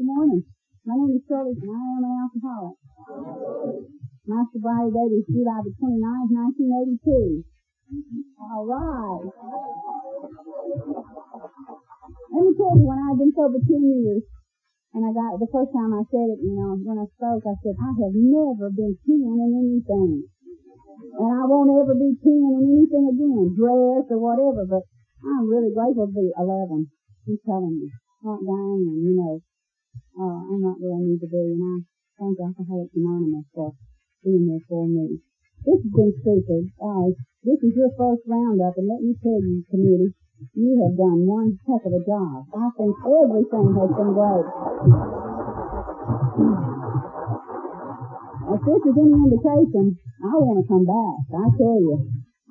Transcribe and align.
Good 0.00 0.16
morning. 0.16 0.40
My 0.88 0.96
name 0.96 1.12
is 1.12 1.20
Shirley 1.28 1.52
and 1.60 1.68
I 1.68 1.76
am 1.76 2.00
an 2.08 2.24
alcoholic. 2.24 2.80
My 4.24 4.48
sobriety 4.48 4.96
date 4.96 5.12
is 5.12 5.28
July 5.28 5.60
the 5.60 5.76
29th, 5.76 6.32
1982. 7.04 7.44
All 8.40 8.64
right. 8.64 9.28
Let 12.32 12.42
me 12.48 12.52
tell 12.56 12.80
you, 12.80 12.88
when 12.88 12.96
I've 12.96 13.20
been 13.20 13.28
sober 13.36 13.60
10 13.60 13.76
years, 13.76 14.24
and 14.96 15.04
I 15.04 15.12
got, 15.12 15.36
the 15.36 15.52
first 15.52 15.68
time 15.76 15.92
I 15.92 16.00
said 16.08 16.32
it, 16.32 16.40
you 16.48 16.56
know, 16.56 16.80
when 16.80 16.96
I 16.96 17.04
spoke, 17.20 17.44
I 17.44 17.60
said, 17.60 17.76
I 17.76 17.92
have 18.00 18.16
never 18.16 18.72
been 18.72 18.96
10 19.04 19.04
in 19.04 19.52
anything. 19.52 20.24
And 21.12 21.28
I 21.28 21.44
won't 21.44 21.76
ever 21.76 21.92
be 21.92 22.16
10 22.16 22.24
in 22.24 22.56
anything 22.56 23.04
again, 23.04 23.52
dress 23.52 24.08
or 24.08 24.16
whatever, 24.16 24.64
but 24.64 24.80
I'm 25.28 25.44
really 25.44 25.76
grateful 25.76 26.08
to 26.08 26.16
be 26.16 26.32
11. 26.40 26.88
I'm 26.88 27.36
telling 27.44 27.84
you. 27.84 27.92
Not 28.24 28.40
dying 28.40 29.00
you 29.04 29.12
know, 29.16 29.40
uh, 30.20 30.40
I'm 30.52 30.60
not 30.60 30.76
where 30.76 31.00
I 31.00 31.00
need 31.00 31.20
to 31.24 31.30
be, 31.32 31.56
and 31.56 31.64
I 31.64 31.74
thank 32.20 32.36
Alcoholics 32.36 32.92
Anonymous 32.92 33.48
for 33.56 33.72
being 34.20 34.44
there 34.52 34.60
for 34.68 34.84
me. 34.84 35.16
This 35.64 35.80
has 35.80 35.92
been 35.96 36.12
stupid. 36.20 36.62
Uh, 36.76 37.08
this 37.40 37.56
is 37.64 37.72
your 37.72 37.88
first 37.96 38.28
roundup, 38.28 38.76
and 38.76 38.84
let 38.84 39.00
me 39.00 39.16
tell 39.24 39.40
you, 39.40 39.64
committee, 39.72 40.12
you 40.52 40.76
have 40.84 40.92
done 40.96 41.24
one 41.24 41.56
heck 41.64 41.84
of 41.88 41.92
a 41.96 42.02
job. 42.04 42.44
I 42.52 42.68
think 42.76 42.92
everything 43.00 43.66
has 43.80 43.90
been 43.96 44.12
great. 44.12 44.46
If 48.50 48.60
this 48.60 48.82
is 48.92 48.96
any 49.00 49.16
indication, 49.24 49.86
I 50.20 50.32
want 50.36 50.60
to 50.60 50.64
come 50.68 50.84
back. 50.84 51.16
I 51.32 51.48
tell 51.56 51.80
you, 51.80 51.96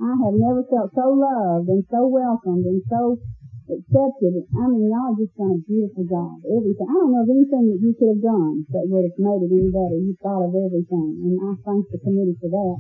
I 0.01 0.13
have 0.25 0.35
never 0.37 0.65
felt 0.73 0.89
so 0.97 1.05
loved 1.11 1.69
and 1.69 1.85
so 1.91 2.07
welcomed 2.07 2.65
and 2.65 2.81
so 2.89 3.19
accepted. 3.69 4.33
I 4.57 4.65
mean, 4.67 4.89
y'all 4.89 5.13
just 5.15 5.33
done 5.37 5.57
a 5.57 5.61
beautiful 5.63 6.05
job. 6.09 6.41
Everything. 6.45 6.87
I 6.89 6.95
don't 6.97 7.13
know 7.13 7.23
of 7.23 7.29
anything 7.29 7.63
that 7.69 7.79
you 7.79 7.93
could 7.93 8.11
have 8.17 8.23
done 8.25 8.65
that 8.73 8.85
would 8.89 9.05
have 9.05 9.17
made 9.21 9.41
it 9.45 9.53
any 9.53 9.69
better. 9.69 9.97
You 9.97 10.13
thought 10.19 10.45
of 10.49 10.53
everything, 10.57 11.09
and 11.23 11.33
I 11.39 11.51
thank 11.63 11.87
the 11.93 12.01
committee 12.01 12.37
for 12.41 12.49
that. 12.49 12.77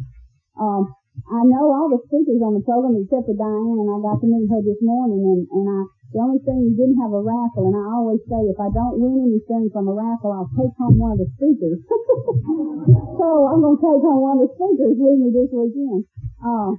Um, 0.59 0.83
I 1.27 1.41
know 1.45 1.67
all 1.73 1.89
the 1.91 1.99
speakers 2.07 2.39
on 2.39 2.55
the 2.55 2.63
program 2.63 2.95
except 2.95 3.27
for 3.27 3.35
Diane, 3.35 3.77
and 3.81 3.89
I 3.91 3.97
got 3.99 4.23
to 4.23 4.27
meet 4.29 4.47
her 4.47 4.61
this 4.63 4.79
morning, 4.79 5.19
and, 5.19 5.41
and 5.51 5.65
I, 5.67 5.79
the 6.15 6.19
only 6.23 6.39
thing 6.41 6.63
you 6.63 6.73
didn't 6.79 7.01
have 7.03 7.11
a 7.11 7.21
raffle, 7.21 7.67
and 7.67 7.75
I 7.75 7.85
always 7.91 8.23
say 8.25 8.39
if 8.47 8.57
I 8.57 8.71
don't 8.71 8.97
win 8.97 9.27
anything 9.27 9.67
from 9.73 9.91
a 9.91 9.95
raffle, 9.95 10.31
I'll 10.31 10.53
take 10.55 10.73
home 10.79 10.95
one 10.95 11.17
of 11.17 11.21
the 11.21 11.29
speakers. 11.35 11.81
so 13.19 13.27
I'm 13.51 13.61
going 13.61 13.77
to 13.77 13.83
take 13.83 14.01
home 14.01 14.21
one 14.23 14.37
of 14.39 14.47
the 14.47 14.51
speakers 14.55 14.95
with 14.95 15.17
me 15.19 15.27
this 15.33 15.51
weekend. 15.51 16.07
Uh, 16.39 16.71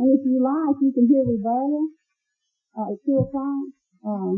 and 0.00 0.08
if 0.14 0.22
you 0.24 0.38
like, 0.40 0.78
you 0.80 0.90
can 0.94 1.06
hear 1.10 1.26
Roberta 1.26 1.97
uh, 2.76 2.92
at 2.92 2.98
2 3.06 3.16
o'clock. 3.16 3.64
Uh, 3.98 4.32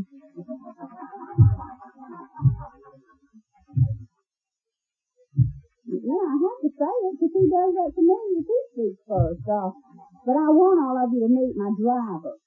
yeah, 5.90 6.22
I 6.22 6.34
have 6.38 6.58
to 6.62 6.70
say 6.70 6.94
it 7.06 7.14
because 7.18 7.34
he 7.34 7.44
does 7.50 7.72
that 7.74 7.90
to 7.94 8.02
me 8.02 8.18
if 8.38 8.46
he 8.46 8.58
speaks 8.72 9.00
first. 9.08 9.44
Uh, 9.48 9.70
but 10.26 10.36
I 10.36 10.48
want 10.52 10.78
all 10.84 10.96
of 11.00 11.10
you 11.10 11.20
to 11.24 11.30
meet 11.32 11.54
my 11.56 11.70
driver. 11.74 12.38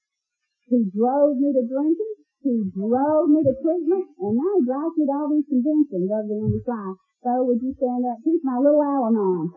He 0.70 0.88
drove 0.94 1.36
me 1.36 1.52
to 1.52 1.62
drinking. 1.68 2.14
He 2.40 2.60
drove 2.72 3.28
me 3.28 3.40
to 3.44 3.54
treatment, 3.60 4.06
and 4.20 4.36
now 4.36 4.52
he 4.56 4.64
drives 4.64 4.96
me 4.96 5.04
to 5.06 5.12
all 5.12 5.28
these 5.32 5.48
conventions 5.48 6.08
than 6.08 6.28
the 6.28 6.60
fly. 6.64 6.92
So 7.24 7.44
would 7.44 7.60
you 7.62 7.72
stand 7.76 8.04
up? 8.04 8.18
He's 8.24 8.40
my 8.44 8.58
little 8.60 8.84
Al-Anon. 8.84 9.48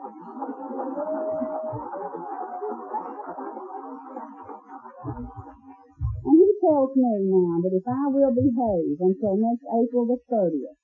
Tells 6.67 6.91
me 6.99 7.31
now 7.31 7.63
that 7.63 7.71
if 7.71 7.87
I 7.87 8.11
will 8.11 8.35
behave 8.35 8.99
until 8.99 9.39
next 9.39 9.63
April 9.71 10.03
the 10.03 10.19
30th, 10.27 10.75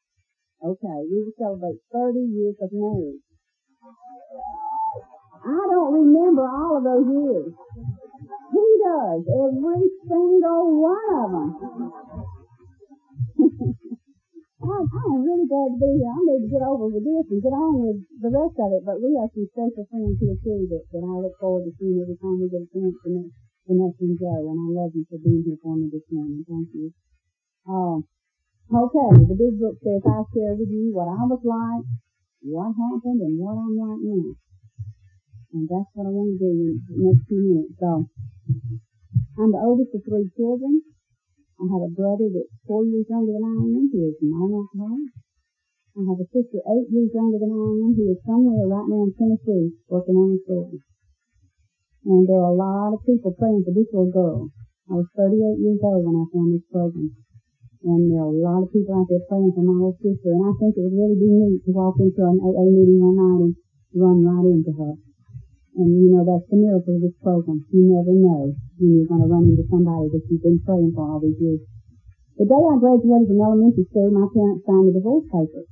okay, 0.64 1.00
we 1.12 1.28
will 1.28 1.36
celebrate 1.36 1.84
30 1.92 2.24
years 2.24 2.56
of 2.64 2.72
marriage. 2.72 3.20
I 5.44 5.60
don't 5.60 5.92
remember 5.92 6.48
all 6.48 6.80
of 6.80 6.88
those 6.88 7.04
years. 7.04 7.52
He 7.52 8.66
does, 8.80 9.22
every 9.28 9.84
single 10.08 10.64
one 10.80 11.08
of 11.20 11.30
them. 11.36 11.50
I, 14.64 14.80
I 14.80 15.04
am 15.12 15.20
really 15.28 15.44
glad 15.52 15.76
to 15.76 15.78
be 15.84 16.00
here. 16.00 16.08
I 16.08 16.20
need 16.24 16.48
to 16.48 16.50
get 16.56 16.64
over 16.64 16.88
with 16.88 17.04
this 17.04 17.28
and 17.28 17.44
get 17.44 17.52
on 17.52 17.84
with 17.84 18.00
the 18.24 18.32
rest 18.32 18.56
of 18.56 18.72
it, 18.72 18.88
but 18.88 19.04
we 19.04 19.12
have 19.20 19.28
some 19.36 19.52
special 19.52 19.84
friends 19.92 20.16
here 20.24 20.40
too 20.40 20.64
that, 20.72 20.88
that 20.96 21.04
I 21.04 21.14
look 21.20 21.36
forward 21.44 21.68
to 21.68 21.76
seeing 21.76 22.00
every 22.00 22.16
time 22.16 22.40
we 22.40 22.48
get 22.48 22.64
a 22.64 22.72
chance 22.72 22.96
to 23.04 23.10
meet. 23.12 23.36
Vanessa 23.64 24.04
and 24.04 24.20
Joe, 24.20 24.44
and 24.52 24.60
I 24.60 24.68
love 24.76 24.92
you 24.92 25.08
for 25.08 25.16
being 25.24 25.40
here 25.48 25.56
for 25.64 25.80
me 25.80 25.88
this 25.88 26.04
morning. 26.12 26.44
Thank 26.44 26.68
you. 26.76 26.92
Um, 27.64 28.04
okay, 28.68 29.24
the 29.24 29.40
big 29.40 29.56
book 29.56 29.80
says 29.80 30.04
I 30.04 30.20
share 30.36 30.60
with 30.60 30.68
you 30.68 30.92
what 30.92 31.08
I 31.08 31.24
was 31.24 31.40
like, 31.48 31.88
what 32.44 32.76
happened, 32.76 33.24
and 33.24 33.40
what 33.40 33.56
I'm 33.56 33.72
like 33.80 34.04
now. 34.04 34.36
And 35.56 35.64
that's 35.72 35.88
what 35.96 36.08
I 36.08 36.12
want 36.12 36.36
to 36.36 36.44
do 36.44 36.52
in 36.52 36.84
the 36.92 37.08
next 37.08 37.24
few 37.32 37.40
minutes. 37.40 37.80
So, 37.80 38.12
I'm 39.40 39.56
the 39.56 39.64
oldest 39.64 39.96
of 39.96 40.04
three 40.04 40.28
children. 40.36 40.84
I 41.56 41.64
have 41.64 41.88
a 41.88 41.96
brother 41.96 42.28
that's 42.36 42.52
four 42.68 42.84
years 42.84 43.08
younger 43.08 43.32
than 43.32 43.48
I 43.48 43.56
am. 43.64 43.88
He 43.96 44.12
is 44.12 44.20
non-alcoholic. 44.20 45.16
I 45.96 46.00
have 46.04 46.20
a 46.20 46.28
sister 46.36 46.60
eight 46.68 46.92
years 46.92 47.16
younger 47.16 47.40
than 47.40 47.48
I 47.48 47.64
am 47.80 47.96
who 47.96 48.12
is 48.12 48.20
somewhere 48.28 48.68
right 48.68 48.92
now 48.92 49.08
in 49.08 49.16
Tennessee 49.16 49.72
working 49.88 50.20
on 50.20 50.36
his 50.36 50.44
story. 50.44 50.84
And 52.04 52.28
there 52.28 52.44
are 52.44 52.52
a 52.52 52.60
lot 52.60 52.92
of 52.92 53.06
people 53.08 53.32
praying 53.40 53.64
for 53.64 53.72
this 53.72 53.88
little 53.96 54.12
girl. 54.12 54.52
I 54.92 55.00
was 55.00 55.08
38 55.16 55.40
years 55.64 55.80
old 55.80 56.04
when 56.04 56.20
I 56.20 56.26
found 56.36 56.52
this 56.52 56.68
program. 56.68 57.16
And 57.84 58.12
there 58.12 58.24
are 58.24 58.32
a 58.32 58.44
lot 58.44 58.64
of 58.64 58.72
people 58.72 58.96
out 58.96 59.08
there 59.08 59.24
praying 59.28 59.56
for 59.56 59.64
my 59.64 59.76
little 59.76 59.96
sister. 60.04 60.36
And 60.36 60.44
I 60.44 60.52
think 60.60 60.76
it 60.76 60.84
would 60.84 60.96
really 60.96 61.20
be 61.20 61.32
neat 61.32 61.64
to 61.68 61.72
walk 61.72 62.00
into 62.04 62.24
an 62.24 62.44
AA 62.44 62.68
meeting 62.68 63.00
one 63.00 63.16
night 63.16 63.42
and 63.48 63.54
run 63.96 64.20
right 64.24 64.48
into 64.52 64.72
her. 64.76 64.94
And 65.80 65.90
you 65.90 66.12
know, 66.12 66.24
that's 66.28 66.48
the 66.52 66.60
miracle 66.60 67.00
of 67.00 67.04
this 67.04 67.18
program. 67.24 67.64
You 67.72 67.96
never 67.96 68.14
know 68.14 68.52
when 68.78 68.90
you're 68.94 69.10
going 69.10 69.24
to 69.24 69.32
run 69.32 69.52
into 69.52 69.64
somebody 69.72 70.12
that 70.12 70.24
you've 70.28 70.44
been 70.44 70.62
praying 70.64 70.92
for 70.96 71.08
all 71.08 71.24
these 71.24 71.40
years. 71.40 71.64
The 72.38 72.46
day 72.46 72.62
I 72.62 72.76
graduated 72.78 73.32
from 73.32 73.40
elementary 73.40 73.88
school, 73.88 74.12
my 74.12 74.28
parents 74.28 74.66
signed 74.68 74.92
the 74.92 75.00
divorce 75.00 75.28
papers. 75.32 75.70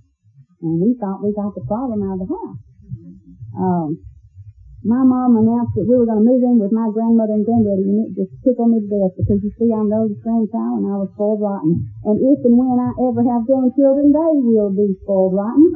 And 0.61 0.79
we 0.79 0.95
thought 0.95 1.19
we 1.25 1.33
got 1.33 1.53
the 1.53 1.65
problem 1.65 2.05
out 2.05 2.21
of 2.21 2.21
the 2.23 2.29
house. 2.31 2.61
Um, 3.57 3.89
my 4.81 5.05
mom 5.05 5.37
announced 5.37 5.77
that 5.77 5.85
we 5.85 5.93
were 5.93 6.09
going 6.09 6.25
to 6.25 6.29
move 6.29 6.41
in 6.41 6.57
with 6.57 6.73
my 6.73 6.89
grandmother 6.89 7.37
and 7.37 7.45
granddaddy, 7.45 7.85
and 7.85 8.01
it 8.09 8.17
just 8.17 8.33
tickled 8.41 8.73
me 8.73 8.81
to 8.81 8.89
death 8.89 9.13
because 9.13 9.37
you 9.45 9.53
see, 9.61 9.69
I'm 9.69 9.93
the 9.93 10.01
oldest 10.01 10.25
grandchild, 10.25 10.81
and 10.81 10.89
I 10.89 10.97
was 10.97 11.13
spoiled 11.13 11.37
rotten. 11.37 11.85
And 12.01 12.17
if 12.17 12.41
and 12.41 12.57
when 12.57 12.81
I 12.81 12.89
ever 12.97 13.21
have 13.21 13.45
grandchildren, 13.45 14.09
they 14.09 14.33
will 14.41 14.73
be 14.73 14.97
spoiled 15.05 15.37
rotten. 15.37 15.69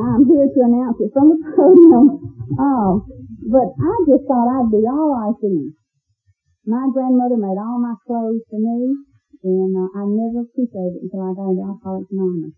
I'm 0.00 0.24
here 0.24 0.48
to 0.48 0.60
announce 0.64 0.96
it 1.04 1.12
from 1.12 1.36
the 1.36 1.38
podium. 1.44 2.06
Oh, 2.56 3.04
but 3.52 3.68
I 3.76 3.92
just 4.08 4.24
thought 4.24 4.48
I'd 4.48 4.72
be 4.72 4.80
all 4.88 5.12
right 5.12 5.36
then. 5.44 5.76
My 6.64 6.88
grandmother 6.88 7.36
made 7.36 7.60
all 7.60 7.78
my 7.78 8.00
clothes 8.08 8.42
for 8.48 8.58
me, 8.58 8.96
and 9.44 9.72
uh, 9.76 9.88
I 9.92 10.08
never 10.08 10.48
appreciated 10.48 10.98
it 10.98 11.02
until 11.04 11.20
I 11.20 11.36
got 11.36 11.52
into 11.52 11.68
Alcoholics 11.68 12.08
Anonymous. 12.10 12.56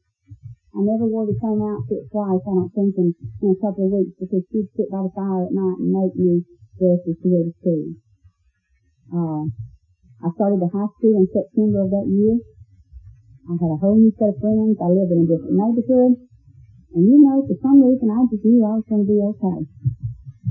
I 0.77 0.85
never 0.85 1.09
wore 1.09 1.25
the 1.25 1.39
same 1.41 1.65
outfit 1.65 2.05
twice, 2.13 2.45
I 2.45 2.53
don't 2.53 2.73
think, 2.77 2.93
in, 3.01 3.09
in 3.41 3.49
a 3.57 3.61
couple 3.65 3.89
of 3.89 3.93
weeks 3.97 4.15
because 4.21 4.45
she'd 4.53 4.69
sit 4.77 4.93
by 4.93 5.01
the 5.01 5.13
fire 5.17 5.49
at 5.49 5.55
night 5.57 5.79
and 5.81 5.91
make 5.91 6.15
me 6.15 6.45
dresses 6.77 7.17
to 7.19 7.27
wear 7.27 7.45
to 7.49 7.55
school. 7.59 7.85
Uh, 9.09 9.43
I 10.21 10.29
started 10.37 10.61
the 10.61 10.69
high 10.69 10.91
school 10.99 11.15
in 11.17 11.27
September 11.33 11.89
of 11.89 11.91
that 11.91 12.09
year. 12.11 12.37
I 13.49 13.57
had 13.57 13.73
a 13.73 13.81
whole 13.81 13.97
new 13.97 14.13
set 14.21 14.37
of 14.37 14.41
friends. 14.45 14.77
I 14.77 14.93
lived 14.93 15.09
in 15.09 15.25
a 15.25 15.29
different 15.31 15.57
neighborhood. 15.57 16.21
And 16.93 17.05
you 17.05 17.17
know, 17.25 17.41
for 17.49 17.57
some 17.65 17.81
reason, 17.81 18.13
I 18.13 18.21
just 18.29 18.45
knew 18.45 18.61
I 18.61 18.77
was 18.77 18.85
going 18.89 19.05
to 19.05 19.09
be 19.09 19.21
okay. 19.21 19.61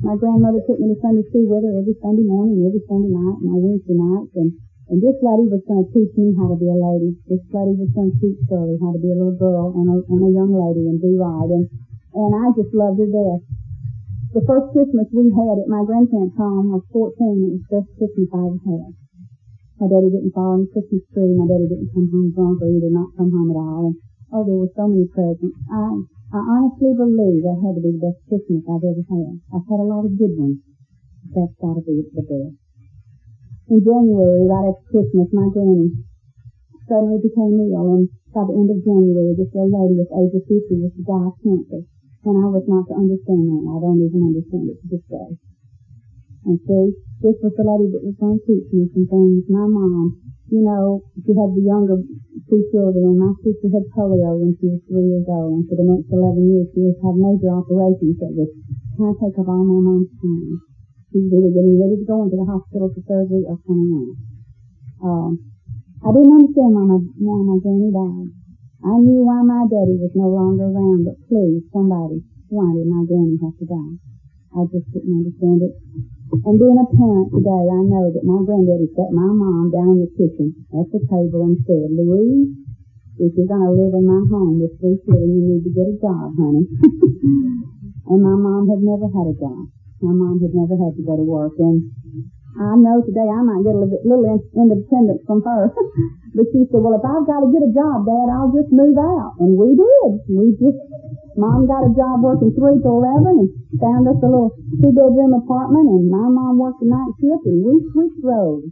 My 0.02 0.18
grandmother 0.18 0.62
took 0.66 0.82
me 0.82 0.94
to 0.94 0.98
Sunday 1.02 1.26
school 1.30 1.46
with 1.50 1.66
her 1.66 1.74
every 1.78 1.98
Sunday 2.02 2.26
morning, 2.26 2.66
every 2.66 2.82
Sunday 2.86 3.14
night, 3.14 3.38
and 3.42 3.50
my 3.50 3.58
Wednesday 3.58 3.98
nights, 3.98 4.34
and 4.38 4.50
and 4.88 5.03
this 5.03 5.20
lady 5.20 5.52
was 5.52 5.59
going 5.68 5.84
to 5.84 5.92
teach 5.92 6.16
me 6.16 6.31
how 6.40 6.48
to 6.48 6.56
be 6.56 6.72
a 6.72 6.80
lady. 6.80 7.12
This 7.28 7.44
lady 7.52 7.75
was 7.75 7.92
going 7.92 8.08
to 8.08 8.18
teach 8.24 8.40
Shirley 8.48 8.80
how 8.80 8.96
to 8.96 9.00
be 9.03 9.12
a 9.12 9.20
little 9.20 9.36
girl 9.36 9.75
and 9.75 9.84
a, 9.84 9.98
and 10.00 10.22
a 10.24 10.31
young 10.31 10.56
lady 10.56 10.88
and 10.88 10.95
be 11.04 11.12
right. 11.19 11.51
And, 11.51 11.68
and 12.16 12.31
I 12.31 12.56
just 12.56 12.72
loved 12.72 12.95
her 13.04 13.12
death. 13.12 13.44
The 14.31 14.48
first 14.48 14.72
Christmas 14.72 15.12
we 15.12 15.28
had 15.36 15.60
at 15.60 15.68
my 15.68 15.84
grandparents' 15.84 16.39
home 16.39 16.72
was 16.72 16.88
14. 16.95 17.19
It 17.19 17.60
was 17.60 17.63
the 17.68 17.72
best 17.84 17.89
Christmas 18.00 18.31
I 18.31 18.39
ever 18.48 18.62
had. 18.63 18.92
My 19.84 19.88
daddy 19.92 20.07
didn't 20.07 20.31
fall 20.31 20.56
on 20.56 20.63
the 20.63 20.72
Christmas 20.72 21.04
tree. 21.12 21.36
My 21.36 21.48
daddy 21.51 21.68
didn't 21.68 21.92
come 21.92 22.07
home 22.07 22.31
drunk 22.31 22.63
or 22.63 22.72
he 22.72 22.80
did 22.80 22.95
not 22.95 23.12
come 23.19 23.28
home 23.28 23.51
at 23.51 23.60
all. 23.60 23.92
And, 23.92 23.95
oh, 24.31 24.44
there 24.48 24.56
were 24.56 24.72
so 24.72 24.88
many 24.88 25.07
presents. 25.12 25.51
I, 25.68 25.84
I 26.31 26.39
honestly 26.39 26.95
believe 26.95 27.44
that 27.44 27.60
had 27.60 27.75
to 27.75 27.84
be 27.84 27.92
the 27.92 28.04
best 28.07 28.24
Christmas 28.31 28.63
I've 28.72 28.88
ever 28.88 29.04
had. 29.04 29.36
I've 29.51 29.68
had 29.68 29.84
a 29.84 29.88
lot 29.88 30.07
of 30.07 30.16
good 30.16 30.31
ones. 30.31 30.63
That's 31.36 31.56
got 31.60 31.75
to 31.75 31.84
be 31.84 32.07
the 32.07 32.24
best. 32.24 32.67
In 33.68 33.84
January, 33.84 34.48
right 34.48 34.72
after 34.72 34.88
Christmas, 34.88 35.28
my 35.36 35.48
granny 35.52 35.92
suddenly 36.88 37.19
became 37.19 37.60
ill, 37.68 38.00
and 38.00 38.08
by 38.31 38.48
the 38.48 38.56
end 38.56 38.72
of 38.72 38.80
January, 38.80 39.36
this 39.36 39.52
little 39.52 39.72
lady 39.75 40.08
age 40.08 40.34
of 40.36 40.44
50 40.48 40.84
was 40.84 40.94
to 40.96 41.04
die 41.04 41.28
of 41.28 41.36
cancer. 41.44 41.81
And 42.28 42.36
I 42.40 42.48
was 42.48 42.64
not 42.68 42.88
to 42.88 42.96
understand 42.96 43.44
that. 43.44 43.64
I 43.68 43.78
don't 43.84 44.04
even 44.04 44.24
understand 44.24 44.72
it 44.72 44.78
to 44.80 44.88
this 44.88 45.06
day. 45.12 45.30
And 46.48 46.60
see, 46.64 46.86
this 47.24 47.36
was 47.44 47.54
the 47.56 47.68
lady 47.68 47.92
that 47.92 48.08
was 48.08 48.16
going 48.16 48.40
to 48.40 48.46
teach 48.48 48.68
me 48.72 48.88
some 48.96 49.08
things. 49.08 49.44
My 49.52 49.68
mom 49.68 50.16
you 50.48 50.63
know, 50.63 51.04
she 51.20 51.36
had 51.36 51.52
the 51.52 51.60
younger 51.60 52.00
two 52.48 52.63
children, 52.72 53.04
and 53.04 53.20
my 53.20 53.36
sister 53.44 53.68
had 53.68 53.84
polio 53.92 54.40
when 54.40 54.56
she 54.56 54.72
was 54.72 54.80
three 54.88 55.04
years 55.04 55.28
old, 55.28 55.60
and 55.60 55.63
for 55.68 55.75
the 55.75 55.84
next 55.84 56.08
11 56.08 56.40
years 56.40 56.68
she 56.72 56.88
was 56.88 56.96
had 57.04 57.20
major 57.20 57.52
operations 57.52 58.16
that 58.24 58.31
would 58.31 58.52
kind 58.96 59.12
of 59.12 59.20
take 59.20 59.36
up 59.36 59.52
all 59.52 59.68
my 59.68 59.80
mom's 59.84 60.08
time. 60.24 60.67
She 61.12 61.24
was 61.24 61.31
either 61.31 61.51
getting 61.56 61.80
ready 61.80 61.95
to 62.00 62.07
go 62.07 62.27
into 62.27 62.36
the 62.36 62.44
hospital 62.44 62.92
for 62.92 63.01
surgery 63.07 63.48
or 63.48 63.56
coming 63.63 63.92
out. 63.95 64.15
Um, 65.07 65.31
I 66.04 66.12
didn't 66.12 66.36
understand 66.36 66.71
why 66.75 66.83
my, 66.83 67.00
why 67.00 67.39
my 67.48 67.57
granny 67.63 67.89
died. 67.95 68.30
I 68.83 68.94
knew 69.00 69.24
why 69.24 69.39
my 69.42 69.63
daddy 69.71 69.95
was 69.98 70.12
no 70.13 70.27
longer 70.27 70.68
around, 70.68 71.07
but 71.07 71.18
please, 71.31 71.63
somebody, 71.71 72.21
why 72.51 72.69
did 72.75 72.92
my 72.92 73.07
granny 73.07 73.39
have 73.39 73.56
to 73.56 73.65
die? 73.65 73.95
I 74.51 74.68
just 74.68 74.88
didn't 74.92 75.15
understand 75.15 75.63
it. 75.63 75.74
And 76.27 76.59
being 76.59 76.75
a 76.75 76.88
parent 76.92 77.31
today, 77.31 77.65
I 77.71 77.81
know 77.88 78.12
that 78.12 78.27
my 78.27 78.44
granddaddy 78.44 78.92
sat 78.92 79.15
my 79.15 79.31
mom 79.31 79.71
down 79.71 79.95
in 79.95 80.00
the 80.03 80.12
kitchen 80.12 80.60
at 80.75 80.92
the 80.92 81.00
table 81.07 81.48
and 81.48 81.56
said, 81.63 81.88
Louise, 81.88 82.51
if 83.15 83.31
you're 83.33 83.48
going 83.48 83.63
to 83.63 83.74
live 83.74 83.95
in 83.95 84.06
my 84.06 84.21
home 84.27 84.60
with 84.60 84.75
three 84.77 85.00
children, 85.07 85.31
you 85.33 85.44
need 85.56 85.63
to 85.65 85.74
get 85.74 85.88
a 85.88 85.95
job, 86.03 86.36
honey. 86.36 86.68
and 88.12 88.21
my 88.21 88.36
mom 88.36 88.68
had 88.69 88.83
never 88.83 89.07
had 89.07 89.31
a 89.31 89.36
job. 89.39 89.71
My 90.02 90.14
mom 90.14 90.38
had 90.38 90.54
never 90.54 90.78
had 90.78 90.94
to 90.94 91.04
go 91.04 91.18
to 91.18 91.26
work. 91.26 91.58
And 91.58 91.90
I 92.58 92.74
know 92.78 93.02
today 93.02 93.26
I 93.26 93.42
might 93.42 93.66
get 93.66 93.74
a 93.74 93.82
little, 93.82 94.42
independence 94.54 95.22
from 95.26 95.42
her. 95.42 95.74
but 96.38 96.46
she 96.54 96.66
said, 96.70 96.82
well, 96.82 96.98
if 96.98 97.06
I've 97.06 97.26
got 97.26 97.42
to 97.42 97.50
get 97.50 97.66
a 97.66 97.74
job, 97.74 98.06
Dad, 98.06 98.28
I'll 98.30 98.54
just 98.54 98.70
move 98.70 98.98
out. 98.98 99.38
And 99.42 99.58
we 99.58 99.74
did. 99.74 100.12
We 100.30 100.54
just, 100.58 100.78
Mom 101.38 101.70
got 101.70 101.86
a 101.86 101.94
job 101.94 102.26
working 102.26 102.50
3 102.50 102.82
to 102.82 102.90
11 102.90 103.46
and 103.46 103.50
found 103.78 104.10
us 104.10 104.18
a 104.22 104.30
little 104.30 104.58
two-bedroom 104.82 105.38
apartment 105.38 105.86
and 105.86 106.10
my 106.10 106.26
mom 106.34 106.58
worked 106.58 106.82
the 106.82 106.90
night 106.90 107.14
shift 107.22 107.46
and 107.46 107.62
we 107.62 107.78
switched 107.94 108.26
roles. 108.26 108.66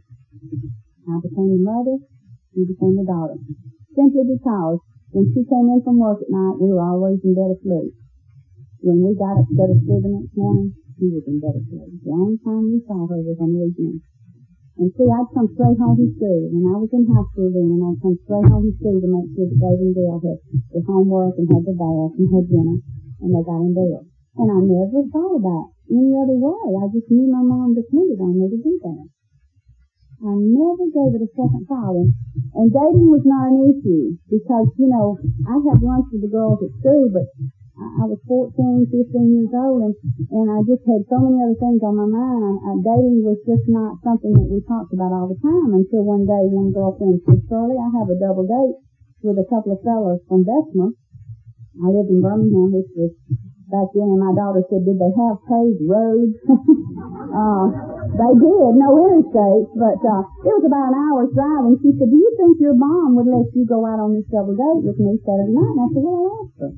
I 1.05 1.21
became 1.21 1.53
the 1.53 1.61
mother, 1.61 2.01
she 2.57 2.65
became 2.65 2.97
the 2.97 3.05
daughter. 3.05 3.37
Simply 3.93 4.25
because 4.25 4.81
when 5.13 5.29
she 5.37 5.45
came 5.45 5.69
in 5.69 5.85
from 5.85 6.01
work 6.01 6.25
at 6.25 6.33
night, 6.33 6.57
we 6.57 6.73
were 6.73 6.81
always 6.81 7.21
in 7.21 7.37
bed 7.37 7.53
asleep. 7.53 7.93
When 8.81 8.97
we 9.05 9.13
got 9.13 9.37
up 9.37 9.45
to 9.45 9.53
go 9.53 9.69
to 9.69 9.77
school 9.85 10.01
the 10.01 10.09
next 10.09 10.33
morning, 10.33 10.73
she 10.95 11.11
was 11.11 11.23
in 11.27 11.43
better. 11.43 11.59
The 11.59 12.11
only 12.11 12.39
time 12.39 12.71
we 12.71 12.79
saw 12.87 13.03
her 13.07 13.19
was 13.19 13.39
on 13.43 13.51
the 13.51 13.67
weekends. 13.67 14.03
And 14.75 14.91
see, 14.91 15.07
I'd 15.07 15.31
come 15.31 15.47
straight 15.55 15.79
home 15.79 15.95
from 15.95 16.11
school, 16.19 16.51
and 16.51 16.63
I 16.67 16.75
was 16.75 16.91
in 16.91 17.07
high 17.07 17.23
school 17.31 17.47
then, 17.47 17.79
and 17.79 17.83
I'd 17.83 17.99
come 18.03 18.19
straight 18.27 18.47
home 18.51 18.67
from 18.67 18.75
school 18.75 18.97
to 18.99 19.07
make 19.07 19.29
sure 19.31 19.47
that 19.47 19.59
Dave 19.59 19.81
and 19.87 19.95
Dale 19.95 20.19
had 20.19 20.39
their 20.71 20.83
homework 20.83 21.39
and 21.39 21.47
had 21.47 21.63
their 21.63 21.79
bath 21.79 22.11
and 22.19 22.27
had 22.27 22.45
dinner, 22.51 22.77
and 23.23 23.29
they 23.31 23.43
got 23.43 23.63
in 23.63 23.71
bed. 23.71 24.03
And 24.35 24.51
I 24.51 24.59
never 24.59 24.99
thought 25.15 25.39
about 25.39 25.71
any 25.87 26.11
other 26.19 26.35
way. 26.35 26.67
I 26.75 26.91
just 26.91 27.07
knew 27.07 27.31
my 27.31 27.39
mom 27.39 27.71
depended 27.71 28.19
on 28.19 28.35
me 28.35 28.51
to 28.51 28.59
do 28.59 28.73
that. 28.83 29.07
I 30.27 30.31
never 30.31 30.85
gave 30.91 31.11
it 31.15 31.27
a 31.27 31.31
second 31.39 31.63
thought. 31.71 31.95
And 32.55 32.67
dating 32.71 33.07
was 33.11 33.23
not 33.23 33.51
an 33.51 33.71
issue 33.71 34.19
because, 34.27 34.67
you 34.75 34.91
know, 34.91 35.15
I 35.47 35.55
had 35.59 35.79
lunch 35.79 36.11
with 36.11 36.23
the 36.23 36.31
girls 36.31 36.59
at 36.63 36.75
school, 36.83 37.11
but 37.15 37.31
I 37.75 38.07
was 38.07 38.23
14, 38.23 38.87
15 38.87 39.35
years 39.35 39.51
old, 39.51 39.83
and, 39.83 39.95
and 40.31 40.47
I 40.47 40.63
just 40.63 40.79
had 40.87 41.03
so 41.11 41.19
many 41.19 41.43
other 41.43 41.59
things 41.59 41.83
on 41.83 41.99
my 41.99 42.07
mind. 42.07 42.39
I, 42.39 42.51
I, 42.71 42.73
dating 42.79 43.19
was 43.19 43.35
just 43.43 43.67
not 43.67 43.99
something 43.99 44.31
that 44.31 44.47
we 44.47 44.63
talked 44.63 44.95
about 44.95 45.11
all 45.11 45.27
the 45.27 45.35
time 45.43 45.75
until 45.75 46.07
one 46.07 46.23
day 46.23 46.47
one 46.47 46.71
girlfriend 46.71 47.19
said, 47.27 47.43
Shirley, 47.51 47.75
I 47.75 47.91
have 47.99 48.07
a 48.07 48.15
double 48.15 48.47
date 48.47 48.79
with 49.27 49.43
a 49.43 49.47
couple 49.51 49.75
of 49.75 49.83
fellows 49.83 50.23
from 50.31 50.47
Bessemer. 50.47 50.95
I 51.83 51.91
lived 51.91 52.15
in 52.15 52.23
Birmingham, 52.23 52.71
which 52.71 52.87
was 52.95 53.11
back 53.67 53.91
then, 53.91 54.07
and 54.07 54.23
my 54.23 54.31
daughter 54.31 54.63
said, 54.71 54.87
did 54.87 54.95
they 54.95 55.11
have 55.11 55.43
paved 55.43 55.83
roads? 55.83 56.39
uh, 56.47 57.65
they 58.15 58.33
did, 58.39 58.71
no 58.79 58.87
interstates, 59.03 59.67
but 59.75 59.99
uh, 59.99 60.23
it 60.47 60.53
was 60.55 60.63
about 60.63 60.95
an 60.95 60.99
hour's 61.11 61.31
drive, 61.35 61.67
and 61.67 61.75
she 61.83 61.91
said, 61.99 62.07
do 62.07 62.15
you 62.15 62.31
think 62.39 62.55
your 62.63 62.77
mom 62.79 63.19
would 63.19 63.27
let 63.27 63.51
you 63.51 63.67
go 63.67 63.83
out 63.83 63.99
on 63.99 64.15
this 64.15 64.23
double 64.31 64.55
date 64.55 64.87
with 64.87 64.95
me 64.95 65.19
Saturday 65.27 65.51
night? 65.51 65.75
And 65.75 65.83
I 65.83 65.87
said, 65.91 66.03
well, 66.07 66.23
I'll 66.23 66.39
ask 66.39 66.55
her. 66.63 66.71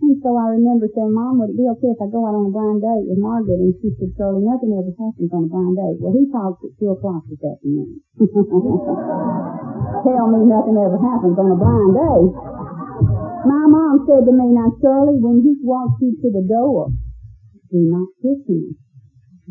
And 0.00 0.16
so 0.24 0.32
I 0.32 0.56
remember 0.56 0.88
saying, 0.96 1.12
Mom, 1.12 1.36
would 1.44 1.52
it 1.52 1.60
be 1.60 1.68
okay 1.76 1.92
if 1.92 2.00
I 2.00 2.08
go 2.08 2.24
out 2.24 2.32
on 2.32 2.48
a 2.48 2.52
blind 2.52 2.80
date 2.80 3.04
with 3.04 3.20
Margaret? 3.20 3.60
And 3.60 3.76
she 3.84 3.92
said, 4.00 4.16
Shirley, 4.16 4.48
nothing 4.48 4.72
ever 4.72 4.96
happens 4.96 5.28
on 5.28 5.44
a 5.44 5.50
blind 5.52 5.76
date. 5.76 6.00
Well, 6.00 6.16
he 6.16 6.24
talks 6.32 6.64
at 6.64 6.72
2 6.80 6.88
o'clock 6.96 7.28
this 7.28 7.44
afternoon. 7.44 8.00
Tell 10.08 10.26
me 10.32 10.40
nothing 10.48 10.76
ever 10.80 10.96
happens 10.96 11.36
on 11.36 11.52
a 11.52 11.58
blind 11.60 11.92
date. 12.00 12.32
My 13.44 13.64
mom 13.68 14.08
said 14.08 14.24
to 14.24 14.32
me, 14.32 14.56
now 14.56 14.72
Shirley, 14.80 15.20
when 15.20 15.44
he 15.44 15.52
walks 15.60 16.00
you 16.00 16.16
to 16.16 16.28
the 16.32 16.48
door, 16.48 16.96
do 17.68 17.80
not 17.84 18.08
kiss 18.24 18.40
him. 18.48 18.80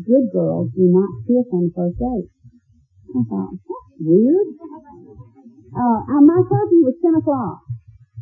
Good 0.02 0.34
girls 0.34 0.74
do 0.74 0.82
not 0.90 1.10
kiss 1.30 1.46
on 1.54 1.70
the 1.70 1.72
first 1.78 1.94
date. 1.94 2.26
I 3.14 3.22
thought, 3.22 3.54
that's 3.54 3.90
weird. 4.02 4.46
Uh, 5.70 6.20
my 6.26 6.42
curfew 6.42 6.82
was 6.90 6.98
10 6.98 7.22
o'clock 7.22 7.69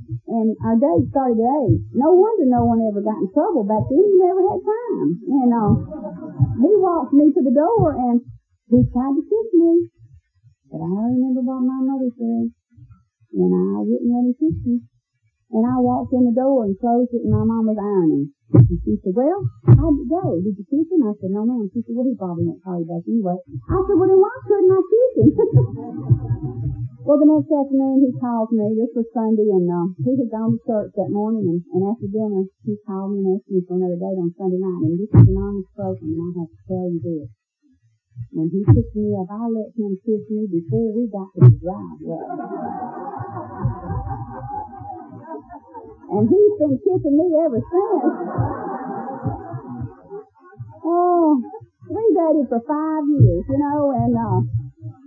and 0.08 0.56
our 0.64 0.76
day 0.80 0.98
started 1.12 1.36
at 1.36 1.52
eight. 1.68 1.80
No 1.92 2.16
wonder 2.16 2.48
no 2.48 2.64
one 2.64 2.80
ever 2.88 3.04
got 3.04 3.20
in 3.20 3.28
trouble 3.28 3.64
back 3.68 3.84
then. 3.92 4.00
He 4.00 4.16
never 4.16 4.40
had 4.40 4.60
time. 4.64 5.08
And 5.28 5.50
uh, 5.52 5.72
he 6.64 6.70
walked 6.80 7.12
me 7.12 7.28
to 7.28 7.42
the 7.44 7.52
door 7.52 7.92
and 7.92 8.24
he 8.72 8.80
tried 8.88 9.14
to 9.20 9.24
kiss 9.24 9.48
me. 9.52 9.92
But 10.72 10.80
I 10.80 11.12
remember 11.12 11.44
what 11.44 11.60
my 11.60 11.80
mother 11.84 12.08
said. 12.16 12.48
And 13.36 13.52
I 13.52 13.84
wouldn't 13.84 14.08
let 14.08 14.24
him 14.32 14.36
kiss 14.40 14.56
me. 14.64 14.80
And 15.52 15.64
I 15.64 15.76
walked 15.80 16.12
in 16.12 16.24
the 16.24 16.36
door 16.36 16.64
and 16.64 16.76
closed 16.80 17.12
it 17.12 17.24
and 17.24 17.32
my 17.32 17.44
mom 17.44 17.68
was 17.68 17.76
ironing. 17.76 18.32
And 18.52 18.80
she 18.84 18.96
said, 19.04 19.12
well, 19.12 19.44
how'd 19.64 19.96
it 19.96 20.08
go? 20.08 20.40
Did 20.40 20.56
you 20.56 20.64
kiss 20.68 20.88
him? 20.88 21.04
I 21.04 21.12
said, 21.20 21.36
no 21.36 21.44
ma'am. 21.44 21.68
She 21.72 21.84
said, 21.84 21.92
well, 21.92 22.08
he 22.08 22.16
probably 22.16 22.48
won't 22.48 22.64
call 22.64 22.80
you 22.80 22.88
back 22.88 23.04
anyway. 23.04 23.36
I 23.36 23.76
said, 23.84 23.96
well 23.96 24.08
then 24.08 24.20
why 24.24 24.34
couldn't 24.44 24.72
I 24.72 24.80
kiss 24.88 25.12
him? 25.20 26.64
Well, 26.98 27.14
the 27.14 27.30
next 27.30 27.46
afternoon 27.46 28.02
he 28.02 28.10
called 28.18 28.50
me. 28.50 28.74
This 28.74 28.90
was 28.90 29.06
Sunday, 29.14 29.46
and 29.46 29.70
uh, 29.70 29.86
he 30.02 30.18
had 30.18 30.34
gone 30.34 30.58
to 30.58 30.60
church 30.66 30.90
that 30.98 31.14
morning. 31.14 31.46
And, 31.46 31.62
and 31.70 31.94
after 31.94 32.10
dinner, 32.10 32.42
he 32.66 32.74
called 32.82 33.14
me 33.14 33.22
and 33.22 33.38
asked 33.38 33.46
me 33.46 33.62
for 33.70 33.78
another 33.78 33.94
date 33.94 34.18
on 34.18 34.34
Sunday 34.34 34.58
night. 34.58 34.82
And 34.82 34.98
this 34.98 35.06
is 35.06 35.30
an 35.30 35.38
honest 35.38 35.70
spoken, 35.78 36.10
and 36.10 36.18
I 36.18 36.30
have 36.42 36.50
to 36.50 36.58
tell 36.66 36.90
you 36.90 36.98
this. 36.98 37.30
When 38.34 38.50
he 38.50 38.66
picked 38.66 38.98
me 38.98 39.14
up, 39.14 39.30
I 39.30 39.46
let 39.46 39.70
him 39.78 39.94
kiss 40.02 40.26
me 40.26 40.50
before 40.50 40.90
we 40.90 41.06
got 41.06 41.30
to 41.38 41.46
the 41.46 41.54
driveway. 41.54 42.18
and 46.18 46.24
he's 46.26 46.54
been 46.58 46.76
kissing 46.82 47.14
me 47.14 47.26
ever 47.46 47.62
since. 47.62 48.14
Oh, 50.82 51.38
we 51.94 52.02
dated 52.10 52.50
for 52.50 52.58
five 52.66 53.04
years, 53.06 53.46
you 53.46 53.58
know, 53.62 53.94
and 53.94 54.12
uh, 54.18 54.57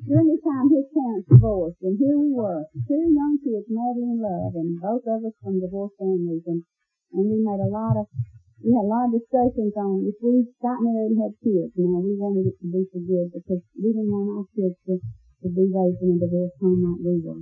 during 0.08 0.28
this 0.28 0.42
time, 0.42 0.68
his 0.70 0.88
parents 0.90 1.28
divorced, 1.30 1.82
and 1.86 1.96
here 1.98 2.18
we 2.18 2.34
were, 2.34 2.66
two 2.88 3.04
young 3.12 3.38
kids 3.44 3.68
madly 3.70 4.08
in 4.10 4.18
love, 4.18 4.54
and 4.58 4.82
both 4.82 5.06
of 5.06 5.22
us 5.26 5.36
from 5.44 5.62
divorced 5.62 5.98
families, 6.02 6.42
and, 6.48 6.66
and 7.14 7.24
we 7.30 7.38
made 7.42 7.62
a 7.62 7.70
lot 7.70 7.98
of, 7.98 8.10
we 8.62 8.74
had 8.74 8.86
a 8.86 8.92
lot 8.94 9.10
of 9.10 9.18
discussions 9.18 9.74
on 9.78 10.06
if 10.06 10.18
we 10.22 10.46
got 10.62 10.82
married 10.82 11.14
and 11.14 11.22
had 11.22 11.34
kids. 11.42 11.74
Now, 11.78 12.02
we 12.02 12.14
wanted 12.18 12.50
it 12.50 12.58
to 12.62 12.68
be 12.70 12.86
for 12.94 13.02
good 13.02 13.34
because 13.34 13.62
we 13.74 13.90
didn't 13.90 14.10
want 14.10 14.42
our 14.42 14.48
kids 14.54 14.78
to, 14.86 15.02
to 15.02 15.48
be 15.50 15.66
raised 15.70 16.02
in 16.02 16.18
a 16.18 16.20
divorced 16.22 16.58
home 16.62 16.82
like 16.86 17.02
we 17.02 17.16
were. 17.22 17.42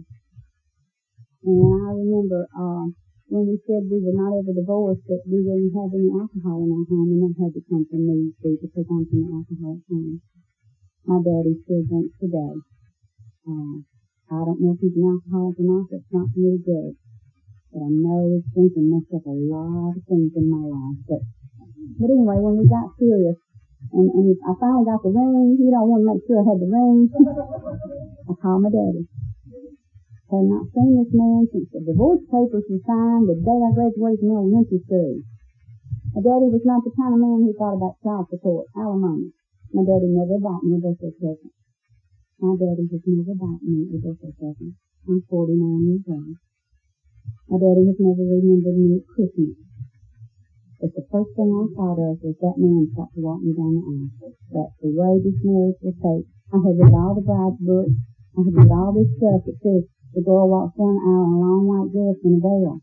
And 1.44 1.76
I 1.88 1.92
remember, 1.96 2.48
uh, 2.56 2.88
when 3.32 3.46
we 3.52 3.56
said 3.68 3.88
we 3.88 4.04
were 4.04 4.16
not 4.16 4.36
ever 4.36 4.52
divorced, 4.52 5.06
that 5.08 5.24
we 5.24 5.40
wouldn't 5.44 5.76
have 5.76 5.92
any 5.96 6.12
alcohol 6.12 6.66
in 6.66 6.72
our 6.76 6.88
home, 6.88 7.10
and 7.14 7.22
that 7.24 7.36
had 7.40 7.54
to 7.56 7.64
come 7.68 7.86
from 7.88 8.04
me, 8.04 8.34
too, 8.44 8.60
because 8.60 8.88
I'm 8.90 9.06
from 9.08 9.24
an 9.24 9.32
alcoholic 9.44 9.84
home. 9.88 10.20
My 11.10 11.18
daddy 11.26 11.58
still 11.66 11.82
drinks 11.90 12.14
today. 12.22 12.54
Uh, 13.42 13.82
I 14.30 14.46
don't 14.46 14.62
know 14.62 14.78
if 14.78 14.80
he's 14.86 14.94
an 14.94 15.10
alcoholic 15.10 15.58
or 15.58 15.66
not. 15.66 15.90
That's 15.90 16.06
not 16.14 16.30
really 16.38 16.62
good. 16.62 16.94
But 17.74 17.82
I 17.82 17.90
know 17.90 18.30
his 18.30 18.46
drinking 18.54 18.94
messed 18.94 19.18
up 19.18 19.26
a 19.26 19.34
lot 19.34 19.98
of 19.98 20.06
things 20.06 20.38
in 20.38 20.46
my 20.46 20.62
life. 20.70 21.02
But, 21.10 21.26
but 21.98 22.14
anyway, 22.14 22.38
when 22.38 22.62
we 22.62 22.70
got 22.70 22.94
serious, 23.02 23.42
and, 23.90 24.06
and 24.06 24.38
I 24.38 24.54
finally 24.62 24.86
got 24.86 25.02
the 25.02 25.10
ring, 25.10 25.58
you 25.58 25.74
I 25.74 25.82
want 25.82 26.06
to 26.06 26.10
make 26.14 26.22
sure 26.30 26.38
I 26.38 26.46
had 26.46 26.62
the 26.62 26.70
ring. 26.70 27.10
I 28.30 28.34
called 28.38 28.62
my 28.62 28.70
daddy. 28.70 29.10
Had 30.30 30.46
not 30.46 30.70
seen 30.78 30.94
this 30.94 31.10
man 31.10 31.50
since 31.50 31.74
the 31.74 31.90
divorce 31.90 32.22
papers 32.30 32.70
were 32.70 32.86
signed 32.86 33.26
the 33.26 33.34
day 33.34 33.58
I 33.58 33.74
graduated 33.74 34.22
from 34.22 34.46
elementary 34.46 34.78
school. 34.86 35.26
My 36.14 36.22
daddy 36.22 36.54
was 36.54 36.62
not 36.70 36.86
the 36.86 36.94
kind 36.94 37.18
of 37.18 37.20
man 37.26 37.50
who 37.50 37.58
thought 37.58 37.82
about 37.82 37.98
child 38.06 38.30
support, 38.30 38.70
alimony. 38.78 39.34
My 39.70 39.86
daddy 39.86 40.10
never 40.10 40.42
bought 40.42 40.66
me 40.66 40.78
a 40.78 40.82
birthday 40.82 41.14
present. 41.14 41.54
My 42.42 42.58
daddy 42.58 42.90
has 42.90 43.06
never 43.06 43.38
bought 43.38 43.62
me 43.62 43.86
a 43.94 44.02
birthday 44.02 44.34
present. 44.34 44.74
I'm 45.06 45.22
49 45.30 45.86
years 45.86 46.10
old. 46.10 46.42
My 47.54 47.58
daddy 47.62 47.86
has 47.86 48.02
never 48.02 48.26
remembered 48.34 48.82
me 48.82 48.98
at 48.98 49.06
Christmas. 49.06 49.62
But 50.82 50.98
the 50.98 51.06
first 51.14 51.38
thing 51.38 51.54
I 51.54 51.70
thought 51.78 52.02
of 52.02 52.18
was 52.18 52.34
that 52.42 52.58
man 52.58 52.90
stopped 52.98 53.14
to 53.14 53.22
walk 53.22 53.46
me 53.46 53.54
down 53.54 53.78
the 53.78 53.86
aisle. 53.86 54.34
That's 54.50 54.74
the 54.82 54.90
way 54.90 55.22
this 55.22 55.38
marriage 55.46 55.78
will 55.86 55.98
take. 56.02 56.26
I 56.50 56.58
had 56.66 56.74
read 56.74 56.98
all 56.98 57.14
the 57.14 57.22
bride's 57.22 57.62
books. 57.62 57.94
I 57.94 58.40
had 58.50 58.56
read 58.58 58.74
all 58.74 58.98
this 58.98 59.14
stuff 59.22 59.46
that 59.46 59.58
says 59.62 59.86
the 60.18 60.26
girl 60.26 60.50
walks 60.50 60.74
down 60.82 60.98
the 60.98 61.06
aisle 61.06 61.30
in 61.30 61.38
a 61.38 61.42
long 61.46 61.64
white 61.70 61.94
dress 61.94 62.18
and 62.26 62.38
a 62.38 62.42
veil. 62.42 62.82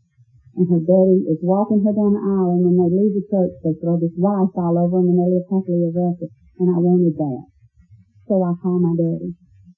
And 0.55 0.71
her 0.71 0.79
daddy 0.87 1.27
is 1.35 1.43
walking 1.43 1.83
her 1.83 1.91
down 1.91 2.15
the 2.15 2.23
aisle 2.23 2.55
and 2.55 2.63
when 2.63 2.79
they 2.79 2.95
leave 2.95 3.11
the 3.19 3.27
church 3.27 3.59
they 3.59 3.75
throw 3.83 3.99
this 3.99 4.15
rice 4.15 4.55
all 4.55 4.79
over 4.79 5.03
them 5.03 5.11
and 5.11 5.19
they 5.19 5.35
live 5.35 5.51
happily 5.51 5.83
ever 5.83 6.15
after 6.15 6.31
and 6.59 6.67
I 6.73 6.77
wanted 6.81 7.15
that. 7.17 7.41
So 8.27 8.43
I 8.43 8.51
called 8.59 8.81
my 8.81 8.93
daddy. 8.97 9.33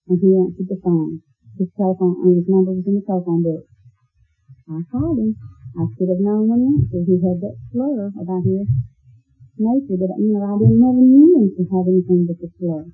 And 0.09 0.17
he 0.17 0.33
answered 0.33 0.69
the 0.69 0.79
phone. 0.81 1.21
His 1.59 1.69
telephone, 1.75 2.23
and 2.23 2.39
his 2.39 2.47
number 2.47 2.71
was 2.71 2.87
in 2.87 2.95
the 2.97 3.05
telephone 3.05 3.43
book. 3.43 3.67
I 4.71 4.79
called 4.89 5.19
him. 5.19 5.35
I 5.75 5.85
should 5.93 6.09
have 6.09 6.23
known 6.23 6.47
when 6.47 6.63
he 6.63 6.69
answered. 6.81 7.05
He 7.05 7.19
had 7.19 7.37
that 7.43 7.57
slur 7.69 8.09
about 8.15 8.47
his 8.47 8.65
nature 9.59 9.99
that, 9.99 10.15
you 10.17 10.33
know, 10.33 10.45
I 10.47 10.55
didn't 10.55 10.79
never 10.79 11.03
knew 11.03 11.29
him 11.35 11.51
to 11.51 11.63
have 11.67 11.85
anything 11.85 12.25
but 12.25 12.39
the 12.39 12.49
slur. 12.57 12.87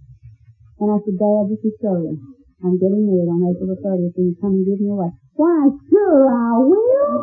And 0.82 0.88
I 0.92 0.98
said, 1.06 1.16
Dad, 1.16 1.48
this 1.48 1.62
is 1.64 1.78
Shirley. 1.80 2.18
I'm 2.66 2.76
getting 2.82 3.06
married 3.06 3.30
on 3.30 3.48
April 3.48 3.70
the 3.70 3.80
30th. 3.80 4.18
Will 4.18 4.34
you 4.34 4.36
come 4.42 4.60
and 4.60 4.66
give 4.66 4.82
me 4.82 4.90
away? 4.90 5.14
Why, 5.38 5.70
sure 5.88 6.26
I 6.32 6.58
will. 6.58 7.22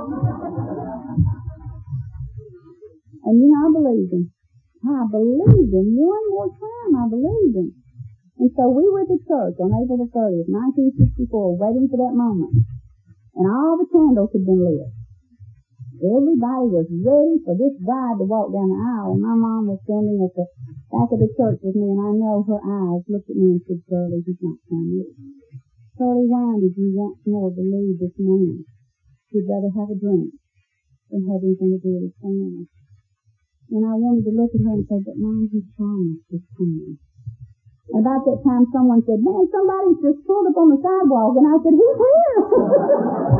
and 3.27 3.35
you 3.41 3.51
know, 3.51 3.61
I 3.61 3.69
believed 3.73 4.13
him. 4.13 4.33
I 4.83 5.07
believed 5.07 5.71
him. 5.71 5.95
One 5.95 6.27
more 6.35 6.51
time, 6.51 6.91
I 6.99 7.07
believed 7.07 7.55
him. 7.55 7.71
And 8.43 8.51
so 8.59 8.75
we 8.75 8.83
were 8.91 9.07
at 9.07 9.13
the 9.13 9.23
church 9.23 9.55
on 9.63 9.71
April 9.71 10.03
the 10.03 10.11
30th, 10.11 10.51
1964, 10.51 11.55
waiting 11.55 11.87
for 11.87 12.03
that 12.03 12.19
moment. 12.19 12.67
And 13.39 13.47
all 13.47 13.79
the 13.79 13.87
candles 13.87 14.35
had 14.35 14.43
been 14.43 14.59
lit. 14.59 14.91
Everybody 16.03 16.67
was 16.67 16.91
ready 16.91 17.39
for 17.47 17.55
this 17.55 17.79
bride 17.79 18.19
to 18.19 18.27
walk 18.27 18.51
down 18.51 18.75
the 18.75 18.81
aisle, 18.83 19.15
and 19.15 19.23
my 19.23 19.39
mom 19.39 19.71
was 19.71 19.79
standing 19.87 20.19
at 20.19 20.35
the 20.35 20.51
back 20.91 21.15
of 21.15 21.23
the 21.23 21.31
church 21.39 21.63
with 21.63 21.79
me, 21.79 21.87
and 21.95 22.03
I 22.03 22.11
know 22.19 22.43
her 22.43 22.59
eyes 22.59 23.07
looked 23.07 23.31
at 23.31 23.39
me 23.39 23.55
and 23.55 23.63
said, 23.63 23.87
Shirley, 23.87 24.19
he's 24.27 24.43
not 24.43 24.59
coming. 24.67 25.07
Shirley, 25.95 26.27
why 26.27 26.59
did 26.59 26.75
you 26.75 26.91
once 26.91 27.23
more 27.23 27.55
believe 27.55 28.03
this 28.03 28.19
man? 28.19 28.67
You'd 29.31 29.47
rather 29.47 29.71
have 29.79 29.95
a 29.95 29.97
drink 29.97 30.35
than 31.07 31.23
have 31.31 31.47
anything 31.47 31.71
to 31.71 31.79
do 31.79 31.95
with 31.95 32.11
his 32.11 32.19
family. 32.19 32.67
And 33.73 33.89
I 33.89 33.97
wanted 33.97 34.29
to 34.29 34.37
look 34.37 34.53
at 34.53 34.61
her 34.61 34.77
and 34.77 34.85
say, 34.85 35.01
but 35.01 35.17
mom, 35.17 35.49
he 35.49 35.65
promised 35.81 36.29
this 36.29 36.45
coming. 36.61 37.01
About 37.97 38.21
that 38.29 38.45
time, 38.45 38.69
someone 38.69 39.01
said, 39.09 39.25
man, 39.25 39.49
somebody's 39.49 39.97
just 40.05 40.21
pulled 40.29 40.45
up 40.53 40.61
on 40.61 40.77
the 40.77 40.81
sidewalk, 40.85 41.33
and 41.41 41.49
I 41.49 41.57
said, 41.57 41.73
he's 41.73 41.97
here! 41.97 42.37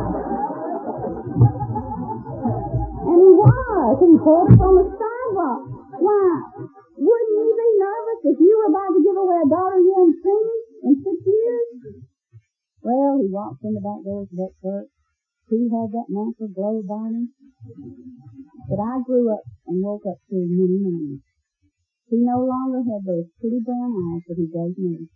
And 3.03 3.19
he 3.19 3.31
was. 3.35 3.99
He 3.99 4.09
pulled 4.15 4.49
up 4.49 4.63
on 4.63 4.73
the 4.79 4.87
sidewalk. 4.95 5.61
Why, 6.01 6.25
wouldn't 6.97 7.35
you 7.35 7.53
be 7.53 7.69
nervous 7.77 8.21
if 8.31 8.37
you 8.39 8.53
were 8.57 8.71
about 8.71 8.95
to 8.95 9.01
give 9.03 9.17
away 9.19 9.37
a 9.43 9.49
daughter 9.51 9.77
you 9.77 9.93
hadn't 9.93 10.17
seen 10.23 10.45
in 10.87 10.93
six 11.03 11.17
years? 11.27 12.01
Well, 12.81 13.19
he 13.21 13.27
walked 13.29 13.61
in 13.63 13.75
the 13.75 13.83
back 13.83 14.01
door 14.01 14.25
to 14.25 14.35
that 14.39 14.53
church. 14.63 14.89
He 15.51 15.69
had 15.69 15.91
that 15.93 16.09
natural 16.09 16.49
glow 16.49 16.79
about 16.79 17.11
him. 17.11 17.29
But 18.69 18.79
I 18.79 19.01
grew 19.05 19.33
up 19.33 19.43
and 19.67 19.83
woke 19.83 20.05
up 20.07 20.19
to 20.29 20.35
many 20.35 20.79
mornings. 20.79 21.23
He 22.09 22.17
no 22.17 22.43
longer 22.45 22.83
had 22.83 23.03
those 23.05 23.27
pretty 23.39 23.59
brown 23.59 23.91
eyes 23.91 24.23
that 24.27 24.37
he 24.37 24.47
gave 24.47 24.77
me. 24.77 25.07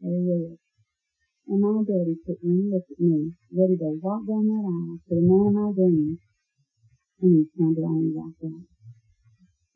They 0.00 0.10
were 0.10 0.50
red. 0.50 0.58
And 1.48 1.60
my 1.60 1.82
daddy 1.82 2.16
took 2.26 2.38
one 2.42 2.70
look 2.70 2.86
at 2.90 3.00
me, 3.00 3.32
ready 3.52 3.76
to 3.76 3.98
walk 4.00 4.26
down 4.26 4.46
that 4.46 4.64
aisle 4.64 4.98
to 5.08 5.14
the 5.14 5.22
man 5.22 5.48
of 5.48 5.54
my 5.54 5.70
dreams 5.74 6.18
and 7.22 7.30
he 7.38 7.42
turned 7.56 7.78
around 7.78 8.10
and 8.10 8.14
walked 8.14 8.42
out. 8.42 8.66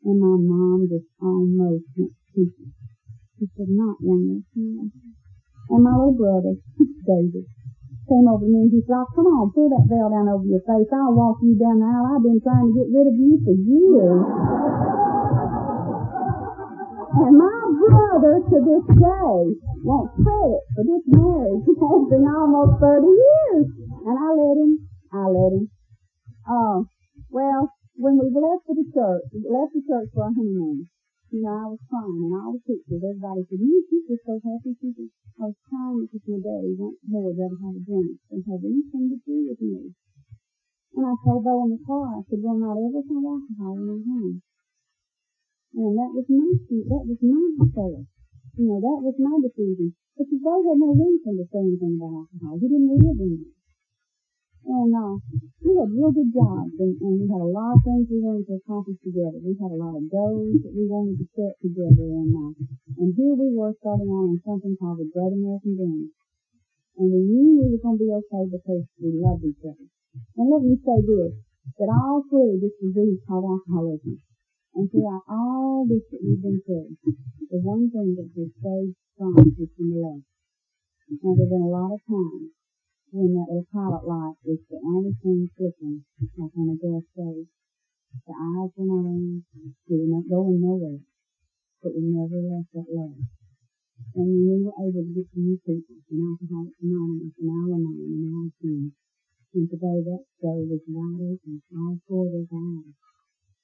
And 0.03 0.19
my 0.19 0.35
mom 0.35 0.87
just 0.91 1.07
almost 1.21 1.87
went 1.95 2.13
speechless. 2.27 2.75
She 3.39 3.47
said, 3.55 3.71
not 3.71 3.97
one 4.03 4.27
more 4.27 4.43
time. 4.53 4.91
And 5.69 5.83
my 5.83 5.95
little 5.95 6.15
brother, 6.15 6.55
David, 7.07 7.47
came 8.07 8.25
over 8.27 8.43
to 8.43 8.49
me 8.49 8.67
and 8.67 8.71
he 8.71 8.79
said, 8.87 8.95
oh, 8.95 9.07
come 9.11 9.27
on, 9.27 9.51
pull 9.51 9.67
that 9.67 9.85
veil 9.91 10.07
down 10.07 10.31
over 10.31 10.47
your 10.47 10.63
face. 10.63 10.87
I'll 10.95 11.13
walk 11.13 11.43
you 11.43 11.59
down 11.59 11.83
the 11.83 11.87
aisle. 11.87 12.07
I've 12.15 12.23
been 12.23 12.39
trying 12.39 12.71
to 12.71 12.73
get 12.73 12.87
rid 12.89 13.07
of 13.11 13.15
you 13.19 13.35
for 13.43 13.55
years. 13.55 14.23
and 17.27 17.35
my 17.35 17.59
brother 17.77 18.35
to 18.47 18.57
this 18.63 18.85
day 18.95 19.35
won't 19.83 20.11
credit 20.15 20.63
for 20.73 20.83
this 20.87 21.03
marriage. 21.11 21.63
It 21.77 21.79
has 21.83 22.03
been 22.09 22.25
almost 22.25 22.79
30 22.79 23.05
years. 23.05 23.67
And 24.07 24.15
I 24.15 24.29
let 24.33 24.55
him. 24.55 24.71
I 25.11 25.23
let 25.27 25.51
him. 25.53 25.65
Oh, 26.47 26.87
well, 27.29 27.71
when 27.95 28.17
we 28.17 28.31
left 28.31 28.63
for 28.65 28.75
the 28.75 28.87
church, 28.93 29.27
left 29.45 29.75
the 29.75 29.83
church 29.83 30.09
for 30.13 30.23
our 30.25 30.33
honeymoon, 30.33 30.87
you 31.27 31.43
know, 31.43 31.51
I 31.51 31.65
was 31.67 31.81
crying 31.91 32.23
and 32.23 32.39
all 32.39 32.55
the 32.55 32.63
pictures, 32.63 33.03
everybody 33.03 33.43
said, 33.51 33.59
you, 33.59 33.83
you 33.83 33.99
just 34.07 34.23
so 34.23 34.39
happy. 34.39 34.71
She 34.79 34.95
said, 34.95 35.11
I 35.43 35.51
was 35.51 35.59
crying 35.67 36.07
because 36.07 36.23
my 36.23 36.39
daddy 36.39 36.71
once 36.79 37.03
more 37.03 37.35
rather 37.35 37.59
have 37.67 37.75
a 37.75 37.83
drink 37.83 38.15
than 38.31 38.39
have 38.47 38.63
anything 38.63 39.05
to 39.11 39.17
do 39.27 39.35
with 39.51 39.59
me. 39.59 39.91
And 40.95 41.03
I 41.03 41.13
told 41.27 41.43
Bo 41.43 41.67
in 41.67 41.75
the 41.75 41.81
car, 41.83 42.15
I 42.15 42.23
said, 42.31 42.39
well, 42.39 42.55
not 42.55 42.79
ever 42.79 43.03
have 43.03 43.27
alcohol 43.27 43.75
in 43.75 43.83
my 43.91 43.99
home. 44.07 44.39
And 45.75 45.93
that 45.99 46.11
was 46.15 46.27
my, 46.31 46.47
that 46.47 47.03
was 47.03 47.19
my 47.19 47.43
affair. 47.59 47.97
You 48.55 48.63
know, 48.63 48.79
that 48.79 48.99
was 49.03 49.15
my 49.19 49.35
decision. 49.43 49.99
But 50.15 50.31
Bo 50.31 50.63
had 50.63 50.79
no 50.79 50.95
reason 50.95 51.37
to 51.37 51.45
say 51.51 51.59
anything 51.59 51.99
about 51.99 52.23
alcohol. 52.23 52.55
He 52.55 52.71
didn't 52.71 52.87
live 52.87 53.19
in 53.19 53.31
it. 53.35 53.56
And 54.67 54.91
uh, 54.91 55.15
we 55.63 55.79
had 55.79 55.95
real 55.95 56.11
good 56.11 56.27
jobs, 56.35 56.75
and, 56.75 56.91
and 56.99 57.13
we 57.23 57.25
had 57.31 57.39
a 57.39 57.47
lot 57.55 57.79
of 57.79 57.87
things 57.87 58.11
we 58.11 58.19
wanted 58.19 58.51
to 58.51 58.59
accomplish 58.59 58.99
together. 58.99 59.39
We 59.39 59.55
had 59.55 59.71
a 59.71 59.79
lot 59.79 59.95
of 59.95 60.11
goals 60.11 60.59
that 60.59 60.75
we 60.75 60.83
wanted 60.83 61.23
to 61.23 61.27
set 61.39 61.55
together, 61.63 62.03
and 62.03 62.35
uh, 62.35 62.51
and 62.99 63.15
here 63.15 63.31
we 63.31 63.55
were 63.55 63.71
starting 63.79 64.11
out 64.11 64.27
on 64.27 64.43
something 64.43 64.75
called 64.75 64.99
the 64.99 65.07
Great 65.07 65.31
American 65.39 65.71
Dream. 65.79 66.11
And 66.99 67.07
we 67.15 67.21
knew 67.31 67.63
we 67.63 67.67
were 67.71 67.79
going 67.79 67.95
to 67.95 68.03
be 68.03 68.11
okay 68.11 68.43
because 68.51 68.83
we 68.99 69.15
loved 69.15 69.47
each 69.47 69.63
other. 69.63 69.87
And 70.35 70.45
let 70.51 70.59
me 70.59 70.75
say 70.83 70.99
this, 70.99 71.31
that 71.79 71.87
all 71.87 72.27
through 72.27 72.59
this 72.59 72.75
disease 72.83 73.23
called 73.23 73.47
alcoholism, 73.47 74.19
and 74.75 74.91
throughout 74.91 75.23
all 75.31 75.87
this 75.87 76.03
that 76.11 76.19
we've 76.19 76.43
been 76.43 76.59
through, 76.67 76.91
the 77.55 77.63
one 77.63 77.87
thing 77.87 78.19
that 78.19 78.35
has 78.35 78.51
stayed 78.59 78.91
strong 79.15 79.47
is 79.47 79.71
from 79.79 79.95
love. 79.95 80.27
And 81.07 81.15
there 81.23 81.39
have 81.39 81.51
been 81.55 81.63
a 81.63 81.71
lot 81.71 81.95
of 81.95 82.03
times 82.03 82.51
when 83.11 83.31
that 83.39 83.47
little 83.47 83.67
pilot 83.71 84.03
light 84.03 84.35
is 84.43 84.59
the 84.67 84.79
only 84.83 85.15
thing 85.23 85.47
flickering, 85.55 86.03
like 86.35 86.51
on 86.59 86.73
a 86.73 86.77
gas 86.77 87.03
stove. 87.15 87.47
The 88.27 88.33
eyes 88.35 88.71
were 88.75 88.87
not 88.87 89.07
on, 89.07 89.43
we 89.87 89.93
were 89.95 90.11
not 90.19 90.27
going 90.27 90.59
nowhere, 90.59 90.99
but 91.79 91.95
we 91.95 92.11
never 92.11 92.39
left 92.43 92.71
that 92.75 92.89
love. 92.91 93.15
And 94.15 94.27
when 94.27 94.43
we 94.43 94.65
were 94.67 94.77
able 94.83 95.03
to 95.07 95.13
get 95.15 95.27
to 95.31 95.39
new 95.39 95.57
people, 95.63 96.03
and 96.11 96.19
Alcoholics 96.19 96.81
Anonymous, 96.83 97.35
and 97.39 97.49
Al-Anon, 97.49 97.97
and 98.11 98.25
Al 98.27 98.49
Team, 98.59 98.91
and 99.55 99.65
today 99.71 99.99
that 100.03 100.23
stove 100.37 100.67
is 100.67 100.83
wide 100.91 101.23
open, 101.23 101.63
all 101.71 101.97
four 102.07 102.27
of 102.27 102.33
those 102.35 102.51
eyes. 102.51 102.93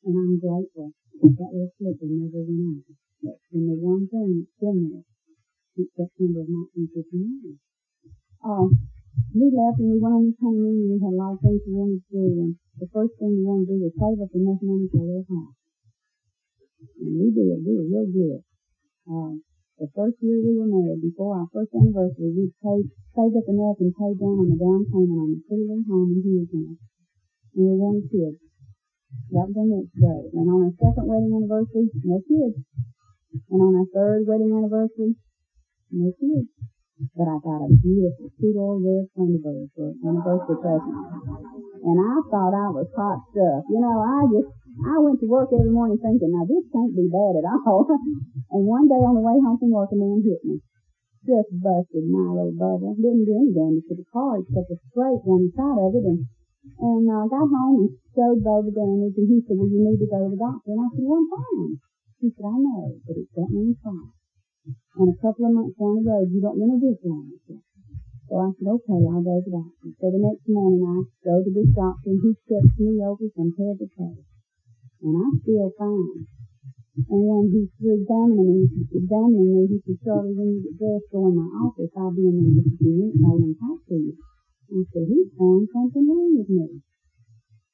And 0.08 0.16
I'm 0.16 0.40
grateful 0.40 0.96
that 1.20 1.34
that 1.36 1.52
little 1.52 1.74
flicker 1.78 2.08
never 2.08 2.44
went 2.48 2.88
out. 2.88 3.40
Been 3.54 3.68
the 3.70 3.78
one 3.78 4.08
thing 4.10 4.42
that's 4.42 4.58
been 4.60 4.90
there 4.90 5.06
since 5.76 5.92
September 5.94 6.42
of 6.42 6.50
1959. 6.50 7.60
Uh, 8.44 8.93
we 9.34 9.50
left 9.50 9.82
and 9.82 9.90
we 9.94 9.98
went 9.98 10.18
on 10.18 10.26
this 10.30 10.38
honeymoon 10.42 10.78
and 10.78 10.90
we 10.94 10.98
had 11.02 11.14
a 11.14 11.20
lot 11.22 11.34
of 11.38 11.42
things 11.42 11.62
we 11.66 11.74
wanted 11.74 12.02
to 12.06 12.14
do 12.14 12.26
and 12.46 12.54
the 12.82 12.90
first 12.90 13.14
thing 13.22 13.38
we 13.38 13.46
wanted 13.46 13.70
to 13.70 13.78
do 13.78 13.86
was 13.86 13.94
save 13.94 14.18
up 14.18 14.34
enough 14.34 14.62
money 14.66 14.90
for 14.90 15.06
their 15.06 15.26
house. 15.26 15.58
And 16.98 17.14
we 17.22 17.30
did. 17.30 17.62
We 17.62 17.72
were 17.78 17.90
real 17.90 18.10
good. 18.10 18.42
Uh, 19.06 19.34
the 19.78 19.90
first 19.94 20.18
year 20.22 20.42
we 20.42 20.58
were 20.58 20.70
married, 20.70 21.02
before 21.02 21.38
our 21.38 21.50
first 21.54 21.74
anniversary, 21.74 22.34
we 22.34 22.50
paid, 22.62 22.90
saved 23.14 23.38
up 23.38 23.48
enough 23.50 23.78
and 23.82 23.94
paid 23.94 24.18
down 24.18 24.38
on 24.42 24.48
the 24.50 24.58
down 24.58 24.82
payment 24.90 25.22
on 25.22 25.30
the 25.34 25.42
pretty 25.46 25.66
little 25.66 25.86
home 25.86 26.10
in 26.14 26.20
Hueytown. 26.22 26.78
We 27.54 27.74
wanted 27.78 28.10
kids. 28.10 28.42
That 29.34 29.50
was 29.50 29.58
our 29.58 29.70
next 29.70 29.94
day. 29.94 30.22
And 30.34 30.46
on 30.50 30.70
our 30.70 30.74
second 30.78 31.06
wedding 31.06 31.34
anniversary, 31.34 31.90
no 32.06 32.18
kids. 32.26 32.58
And 33.50 33.62
on 33.62 33.82
our 33.82 33.90
third 33.94 34.26
wedding 34.26 34.54
anniversary, 34.54 35.14
no 35.94 36.10
kids 36.18 36.50
but 36.94 37.26
I 37.26 37.38
got 37.42 37.66
a 37.66 37.70
beautiful 37.82 38.30
two-door 38.38 38.78
red 38.78 39.10
Thunderbird 39.18 39.98
anniversary 40.06 40.58
present. 40.62 40.94
And 41.84 41.98
I 41.98 42.16
thought 42.30 42.54
I 42.54 42.70
was 42.70 42.86
hot 42.94 43.20
stuff. 43.34 43.66
You 43.68 43.82
know, 43.82 43.98
I 43.98 44.30
just, 44.30 44.50
I 44.86 45.02
went 45.02 45.18
to 45.26 45.28
work 45.28 45.50
every 45.50 45.74
morning 45.74 45.98
thinking, 45.98 46.30
now 46.30 46.46
this 46.46 46.70
can't 46.70 46.94
be 46.94 47.10
bad 47.10 47.42
at 47.42 47.50
all. 47.50 47.90
and 48.54 48.64
one 48.70 48.86
day 48.86 49.02
on 49.02 49.18
the 49.18 49.26
way 49.26 49.36
home 49.42 49.58
from 49.58 49.74
work, 49.74 49.90
a 49.90 49.98
man 49.98 50.22
hit 50.22 50.42
me. 50.46 50.62
Just 51.26 51.50
busted 51.56 52.06
my 52.08 52.30
little 52.30 52.54
bubble. 52.54 52.94
Didn't 53.00 53.26
do 53.26 53.42
any 53.42 53.52
damage 53.56 53.90
to 53.90 53.96
the 53.98 54.08
car 54.14 54.38
except 54.44 54.70
a 54.70 54.78
scrape 54.92 55.24
on 55.26 55.50
the 55.50 55.52
side 55.56 55.80
of 55.82 55.98
it. 55.98 56.06
And, 56.06 56.30
and 56.78 57.04
uh, 57.10 57.26
got 57.26 57.48
home 57.50 57.90
and 57.90 57.92
showed 58.14 58.44
Bo 58.46 58.62
the 58.62 58.76
damage. 58.76 59.18
And 59.18 59.28
he 59.28 59.42
said, 59.44 59.58
well, 59.58 59.72
you 59.72 59.82
need 59.82 59.98
to 60.04 60.08
go 60.08 60.20
to 60.24 60.30
the 60.30 60.40
doctor. 60.40 60.70
And 60.72 60.84
I 60.84 60.88
said, 60.94 61.04
well, 61.04 61.20
I'm 61.20 61.32
fine. 61.32 61.74
He 62.22 62.28
said, 62.32 62.46
I 62.46 62.58
know, 62.60 63.02
but 63.08 63.18
it 63.18 63.28
sent 63.34 63.50
me 63.50 63.72
in 63.72 63.76
and 64.94 65.10
a 65.10 65.18
couple 65.18 65.50
of 65.50 65.54
months 65.58 65.78
down 65.82 65.98
the 65.98 66.06
road, 66.06 66.30
you 66.30 66.42
don't 66.42 66.60
want 66.62 66.78
to 66.78 66.80
visualize 66.86 67.42
it. 67.50 67.62
So 68.30 68.34
I 68.38 68.50
said, 68.54 68.70
okay, 68.70 69.02
I'll 69.10 69.26
go 69.26 69.42
to 69.42 69.50
that. 69.58 69.72
So 69.98 70.06
the 70.14 70.22
next 70.22 70.46
morning 70.46 70.86
I 70.86 70.98
go 71.26 71.42
to 71.42 71.50
this 71.50 71.70
doctor 71.74 72.14
and 72.14 72.22
he 72.22 72.32
checks 72.46 72.78
me 72.78 73.02
over 73.02 73.26
from 73.34 73.58
head 73.58 73.82
to 73.82 73.88
toe. 73.90 74.22
And 75.02 75.14
I 75.18 75.28
feel 75.42 75.74
fine. 75.76 76.30
And 77.10 77.22
when 77.26 77.50
he's 77.50 77.74
examining 77.82 78.70
me, 78.70 78.86
examining 78.94 79.50
me, 79.50 79.62
he 79.66 79.78
said, 79.82 79.98
Charlie, 80.06 80.38
when 80.38 80.62
you 80.62 80.62
get 80.62 80.78
dressed, 80.78 81.10
go 81.10 81.26
in 81.26 81.42
my 81.42 81.50
office. 81.66 81.90
I'll 81.98 82.14
be 82.14 82.30
in 82.30 82.38
there 82.38 82.62
a 82.62 82.78
few 82.78 82.94
minutes. 82.94 83.18
I 83.18 83.34
want 83.34 83.50
to 83.50 83.58
talk 83.58 83.80
to 83.90 83.96
you. 83.98 84.14
I 84.14 84.82
said, 84.94 85.06
he's 85.10 85.30
found 85.34 85.66
something 85.74 86.06
wrong 86.06 86.38
with 86.38 86.50
me. 86.54 86.86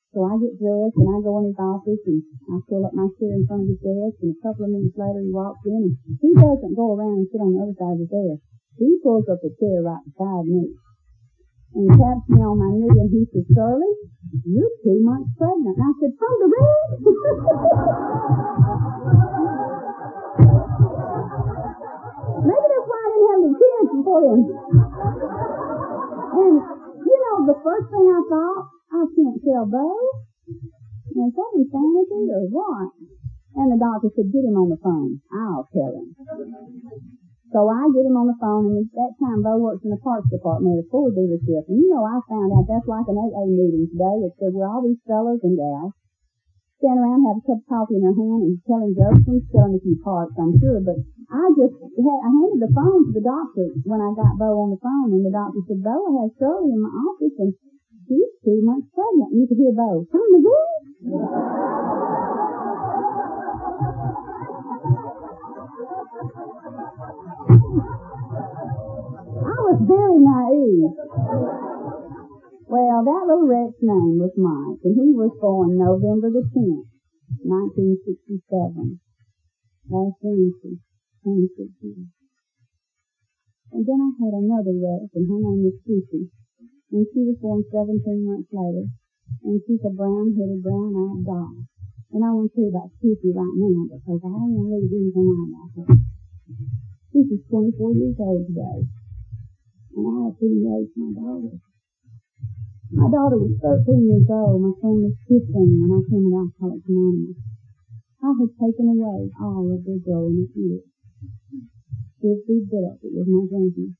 So 0.09 0.25
I 0.25 0.41
get 0.41 0.57
dressed 0.57 0.97
and 0.97 1.13
I 1.13 1.21
go 1.21 1.37
in 1.37 1.53
his 1.53 1.61
office 1.61 2.01
and 2.09 2.25
I 2.49 2.57
pull 2.65 2.81
up 2.81 2.97
my 2.97 3.05
chair 3.21 3.37
in 3.37 3.45
front 3.45 3.69
of 3.69 3.77
his 3.77 3.77
desk 3.77 4.17
and 4.25 4.33
a 4.33 4.41
couple 4.41 4.65
of 4.65 4.73
minutes 4.73 4.97
later 4.97 5.21
he 5.21 5.29
walks 5.29 5.61
in 5.69 5.85
and 5.85 5.93
he 6.17 6.33
doesn't 6.33 6.73
go 6.73 6.97
around 6.97 7.21
and 7.21 7.29
sit 7.29 7.37
on 7.37 7.53
the 7.53 7.61
other 7.61 7.77
side 7.77 7.93
of 7.93 8.01
his 8.01 8.09
desk. 8.09 8.41
He 8.81 8.97
pulls 9.05 9.29
up 9.29 9.37
a 9.45 9.53
chair 9.53 9.85
right 9.85 10.01
beside 10.09 10.49
me. 10.49 10.73
And 11.77 11.93
taps 11.93 12.25
me 12.25 12.41
on 12.41 12.57
my 12.57 12.73
knee 12.73 12.89
and 12.89 13.13
he 13.13 13.21
says, 13.29 13.45
Shirley, 13.53 13.93
you're 14.49 14.73
two 14.81 14.97
months 15.05 15.29
pregnant. 15.37 15.77
And 15.77 15.85
I 15.85 15.93
said, 16.01 16.17
from 16.17 16.33
the 16.41 16.49
red? 16.49 17.05
Maybe 22.49 22.65
that's 22.65 22.89
why 22.89 22.97
I 22.97 23.13
didn't 23.13 23.29
have 23.29 23.45
any 23.45 23.53
kids 23.61 23.93
before 23.93 24.25
then. 24.25 24.41
And, 26.33 26.78
know, 27.29 27.45
the 27.45 27.59
first 27.62 27.88
thing 27.93 28.05
I 28.09 28.21
thought, 28.25 28.63
I 28.89 29.01
can't 29.13 29.39
tell 29.45 29.65
Bo. 29.69 29.88
Is 30.50 31.33
that 31.33 31.51
insanity 31.53 32.25
or 32.33 32.50
what? 32.50 32.89
And 33.57 33.69
the 33.74 33.79
doctor 33.81 34.09
said, 34.13 34.33
get 34.33 34.45
him 34.45 34.57
on 34.57 34.69
the 34.69 34.81
phone. 34.81 35.21
I'll 35.29 35.69
tell 35.74 35.93
him. 35.93 36.13
So 37.50 37.65
I 37.65 37.81
get 37.89 38.05
him 38.05 38.13
on 38.13 38.29
the 38.29 38.38
phone, 38.38 38.69
and 38.69 38.86
at 38.86 38.93
that 38.93 39.13
time, 39.17 39.41
Bo 39.41 39.57
works 39.57 39.81
in 39.81 39.89
the 39.89 39.98
parts 40.05 40.29
department 40.29 40.77
at 40.77 40.86
a 40.86 40.88
Ford 40.93 41.17
dealership. 41.17 41.65
And 41.65 41.81
you 41.81 41.89
know, 41.89 42.05
I 42.05 42.21
found 42.29 42.53
out 42.53 42.69
that's 42.69 42.86
like 42.86 43.09
an 43.09 43.17
AA 43.17 43.50
meeting 43.50 43.89
today. 43.89 44.29
It's 44.29 44.38
where 44.38 44.69
all 44.69 44.86
these 44.86 45.01
fellows 45.09 45.41
and 45.41 45.57
gals 45.57 45.98
stand 46.79 46.98
around, 46.98 47.27
have 47.27 47.38
a 47.38 47.45
cup 47.45 47.59
of 47.59 47.67
coffee 47.67 48.00
in 48.00 48.03
their 48.07 48.15
hand, 48.15 48.41
and 48.48 48.55
telling 48.63 48.95
jokes 48.95 49.27
and 49.27 49.43
selling 49.51 49.75
a 49.75 49.81
few 49.83 50.00
parts, 50.00 50.33
I'm 50.39 50.55
sure. 50.57 50.79
But 50.79 50.98
I 51.27 51.51
just 51.59 51.75
had, 51.75 52.19
I 52.24 52.29
handed 52.31 52.63
the 52.63 52.71
phone 52.71 53.03
to 53.05 53.12
the 53.13 53.21
doctor 53.21 53.67
when 53.83 54.00
I 54.00 54.15
got 54.15 54.39
Bo 54.39 54.63
on 54.63 54.71
the 54.71 54.81
phone, 54.81 55.12
and 55.12 55.27
the 55.27 55.36
doctor 55.36 55.59
said, 55.67 55.83
Bo, 55.83 55.91
I 55.91 56.12
have 56.24 56.31
Shirley 56.39 56.71
in 56.71 56.79
my 56.79 56.89
office, 56.89 57.36
and 57.38 57.51
she's 58.07 58.31
two 58.41 58.63
months 58.63 58.88
pregnant. 58.95 59.36
And 59.36 59.43
you 59.43 59.48
could 59.51 59.59
hear 59.59 59.75
Bo, 59.75 60.07
from 60.07 60.25
the 60.31 60.41
good? 60.41 60.79
was 69.69 69.81
very 69.86 70.17
naive. 70.17 71.78
Well, 72.69 73.01
that 73.01 73.25
little 73.25 73.49
wretch's 73.49 73.81
name 73.81 74.21
was 74.21 74.38
Mike, 74.38 74.85
and 74.85 74.93
he 74.93 75.09
was 75.17 75.33
born 75.41 75.73
November 75.73 76.29
the 76.29 76.45
10th, 76.53 76.85
1967. 77.41 79.01
Last 79.89 80.21
Wednesday, 80.21 80.77
26 81.25 81.65
years. 81.81 82.13
And 83.73 83.81
then 83.89 83.97
I 83.97 84.09
had 84.21 84.38
another 84.38 84.77
wretch, 84.77 85.09
and 85.17 85.25
her 85.25 85.41
name 85.41 85.65
was 85.65 85.81
Susie, 85.81 86.29
and 86.93 87.09
she 87.09 87.25
was 87.25 87.41
born 87.41 87.65
17 87.73 88.05
months 88.21 88.53
later, 88.53 88.85
and 88.85 89.57
she's 89.65 89.81
a 89.81 89.89
brown-headed, 89.89 90.61
brown-eyed 90.61 91.25
doll. 91.25 91.65
And 92.13 92.21
I 92.21 92.29
want 92.38 92.53
to 92.53 92.53
tell 92.53 92.69
you 92.69 92.73
about 92.77 92.93
Susie 93.01 93.33
right 93.33 93.57
now, 93.57 93.97
because 93.97 94.21
I 94.21 94.29
don't 94.29 94.53
want 94.53 94.69
to 94.69 94.85
leave 94.85 94.93
anything 94.93 95.57
out 95.57 95.73
about 95.73 95.89
her. 95.89 95.97
She's 97.17 97.41
24 97.49 97.97
years 97.97 98.17
old 98.21 98.45
today 98.45 98.85
and 99.97 100.05
I 100.05 100.29
had 100.29 100.38
to 100.38 100.45
raise 100.45 100.93
my 100.95 101.09
daughter. 101.17 101.57
My 102.89 103.05
daughter 103.05 103.38
was 103.38 103.53
13 103.62 104.01
years 104.01 104.25
old. 104.34 104.65
My 104.65 104.74
son 104.81 105.05
was 105.05 105.13
15 105.29 105.46
when 105.53 105.93
I 105.93 106.01
came 106.10 106.25
to 106.25 106.41
Alcoholics 106.41 106.89
Anonymous. 106.89 107.38
I 108.17 108.34
had 108.34 108.50
taken 108.58 108.88
away 108.89 109.29
all 109.38 109.69
of 109.69 109.86
their 109.86 110.01
growing 110.01 110.50
years. 110.58 110.89
This 112.17 112.41
be 112.50 112.65
built. 112.65 112.98
It 113.05 113.13
was 113.13 113.29
my 113.29 113.46
drinking. 113.46 113.93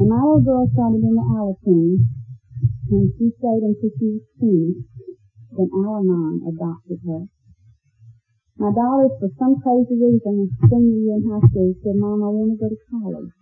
And 0.00 0.08
my 0.08 0.16
little 0.24 0.40
girl 0.40 0.64
started 0.72 1.04
in 1.04 1.12
the 1.12 1.26
Alateen, 1.28 2.08
and 2.88 3.12
she 3.20 3.28
stayed 3.36 3.64
until 3.68 3.92
she 4.00 4.16
was 4.16 4.24
20. 4.40 4.88
Then 5.52 5.68
Al-Anon 5.76 6.48
adopted 6.48 7.04
her. 7.04 7.28
My 8.56 8.72
daughter, 8.72 9.12
for 9.20 9.28
some 9.36 9.60
crazy 9.60 10.00
reason, 10.00 10.56
senior 10.72 10.98
year 11.04 11.20
in 11.20 11.28
high 11.28 11.44
school, 11.52 11.76
said, 11.84 12.00
Mom, 12.00 12.24
I 12.24 12.32
want 12.32 12.56
to 12.56 12.64
go 12.64 12.72
to 12.72 12.80
college. 12.88 13.32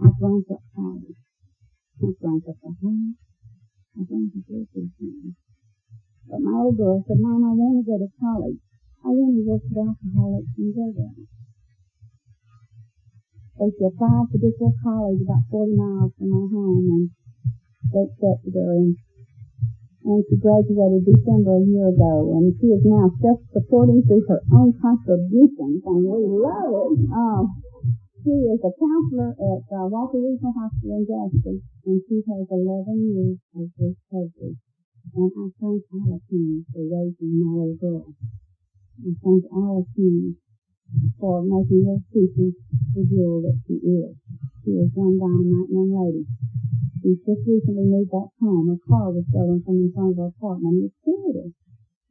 I 0.00 0.08
drank 0.16 0.48
up 0.48 0.64
college. 0.72 1.20
I 2.00 2.08
drank 2.16 2.48
up 2.48 2.56
the 2.64 3.21
house. 3.92 4.00
I 4.00 4.08
drank 4.08 4.32
up 4.36 4.48
everything. 4.48 5.36
But 6.28 6.40
my 6.40 6.54
old 6.56 6.76
girl 6.76 7.04
said, 7.06 7.20
Mom, 7.20 7.44
I 7.44 7.52
want 7.52 7.84
to 7.84 7.90
go 7.90 7.98
to 7.98 8.08
college. 8.16 8.60
I 9.04 9.08
want 9.08 9.36
to 9.36 9.42
work 9.44 9.62
with 9.68 9.84
alcoholics 9.84 10.54
and 10.56 10.72
drug 10.72 10.94
addicts. 10.96 11.34
So 13.58 13.68
she 13.68 13.84
applied 13.84 14.26
for 14.32 14.38
this 14.40 14.56
little 14.56 14.74
college 14.82 15.20
about 15.22 15.44
40 15.50 15.76
miles 15.76 16.12
from 16.16 16.28
my 16.30 16.46
home 16.50 16.86
and 16.88 17.04
they 17.92 18.08
accepted 18.08 18.54
her 18.56 18.72
and, 18.80 18.96
and 20.08 20.24
she 20.24 20.40
graduated 20.40 21.04
December 21.04 21.60
a 21.60 21.66
year 21.66 21.92
ago 21.92 22.32
and 22.38 22.56
she 22.58 22.72
is 22.72 22.82
now 22.82 23.12
self-supporting 23.20 24.08
through 24.08 24.24
her 24.26 24.40
own 24.56 24.72
contributions 24.80 25.84
and 25.84 26.00
we 26.00 26.18
love 26.26 26.96
it. 26.96 27.06
Oh, 27.12 27.50
she 28.22 28.30
is 28.30 28.62
a 28.62 28.70
counselor 28.78 29.34
at 29.34 29.66
uh, 29.66 29.86
Walker 29.90 30.22
Regional 30.22 30.54
Hospital 30.54 30.94
in 30.94 31.04
Jasper, 31.10 31.58
and 31.58 31.98
she 32.06 32.22
has 32.22 32.46
11 32.46 32.86
years 33.10 33.38
of 33.58 33.66
this 33.74 33.98
coverage. 34.06 34.62
And 35.10 35.32
I 35.34 35.46
thank 35.58 35.82
Alateen 35.90 36.62
for 36.70 36.86
raising 36.86 37.34
my 37.42 37.50
little 37.50 37.74
girl. 37.82 38.06
I 39.02 39.10
thank 39.10 39.42
Alateen 39.50 40.38
for 41.18 41.42
making 41.42 41.82
her 41.82 41.98
species 42.14 42.54
the 42.94 43.02
jewel 43.10 43.42
that 43.42 43.58
she 43.66 43.82
is. 43.82 44.14
She 44.62 44.70
is 44.70 44.94
one 44.94 45.18
dynamite 45.18 45.74
young 45.74 45.90
lady. 45.90 46.22
She 47.02 47.18
just 47.26 47.42
recently 47.42 47.90
moved 47.90 48.14
back 48.14 48.30
home. 48.38 48.70
Her 48.70 48.78
car 48.86 49.10
was 49.10 49.26
stolen 49.34 49.66
from 49.66 49.82
in 49.82 49.90
front 49.90 50.14
of 50.14 50.22
her 50.22 50.30
apartment. 50.30 50.86
It 50.86 50.94
scared. 51.02 51.50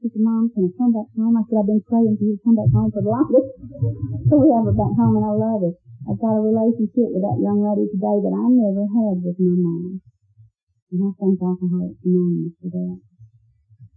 Said, 0.01 0.17
Mom, 0.17 0.49
can 0.49 0.65
I 0.65 0.73
come 0.81 0.97
back 0.97 1.13
home? 1.13 1.37
I 1.37 1.45
said, 1.45 1.61
I've 1.61 1.69
been 1.69 1.85
praying 1.85 2.17
for 2.17 2.25
you 2.25 2.33
to 2.33 2.41
come 2.41 2.57
back 2.57 2.73
home 2.73 2.89
for 2.89 3.05
the 3.05 3.13
longest. 3.13 3.53
so 4.33 4.41
we 4.41 4.49
have 4.49 4.65
her 4.65 4.73
back 4.73 4.97
home, 4.97 5.21
and 5.21 5.29
I 5.29 5.29
love 5.29 5.61
it. 5.61 5.77
I've 6.09 6.17
got 6.17 6.33
a 6.33 6.41
relationship 6.41 7.13
with 7.13 7.21
that 7.21 7.37
young 7.37 7.61
lady 7.61 7.85
today 7.85 8.17
that 8.17 8.33
I 8.33 8.49
never 8.49 8.81
had 8.81 9.21
with 9.21 9.37
my 9.37 9.53
mom. 9.61 10.01
And 10.89 11.05
I 11.05 11.13
thank 11.21 11.37
Alcoholics 11.37 12.01
Anonymous 12.01 12.57
for 12.57 12.73
that. 12.73 12.97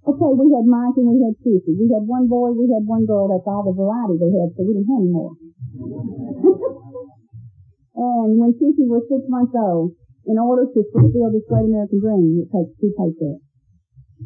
Okay, 0.04 0.28
we 0.36 0.52
had 0.52 0.68
Mike 0.68 0.92
and 1.00 1.08
we 1.08 1.24
had 1.24 1.40
Susie. 1.40 1.72
We 1.72 1.88
had 1.88 2.04
one 2.04 2.28
boy, 2.28 2.52
we 2.52 2.68
had 2.68 2.84
one 2.84 3.08
girl. 3.08 3.32
That's 3.32 3.48
all 3.48 3.64
the 3.64 3.72
variety 3.72 4.20
they 4.20 4.28
had, 4.28 4.52
so 4.52 4.60
we 4.60 4.76
didn't 4.76 4.92
have 4.92 5.00
any 5.00 5.08
more. 5.08 5.32
and 8.28 8.36
when 8.36 8.52
Susie 8.60 8.84
was 8.84 9.08
six 9.08 9.24
months 9.32 9.56
old, 9.56 9.96
in 10.28 10.36
order 10.36 10.68
to 10.68 10.84
fulfill 10.92 11.32
this 11.32 11.48
great 11.48 11.64
American 11.64 12.04
dream, 12.04 12.44
it 12.44 12.52
takes 12.52 12.76
two 12.76 12.92
paychecks. 12.92 13.40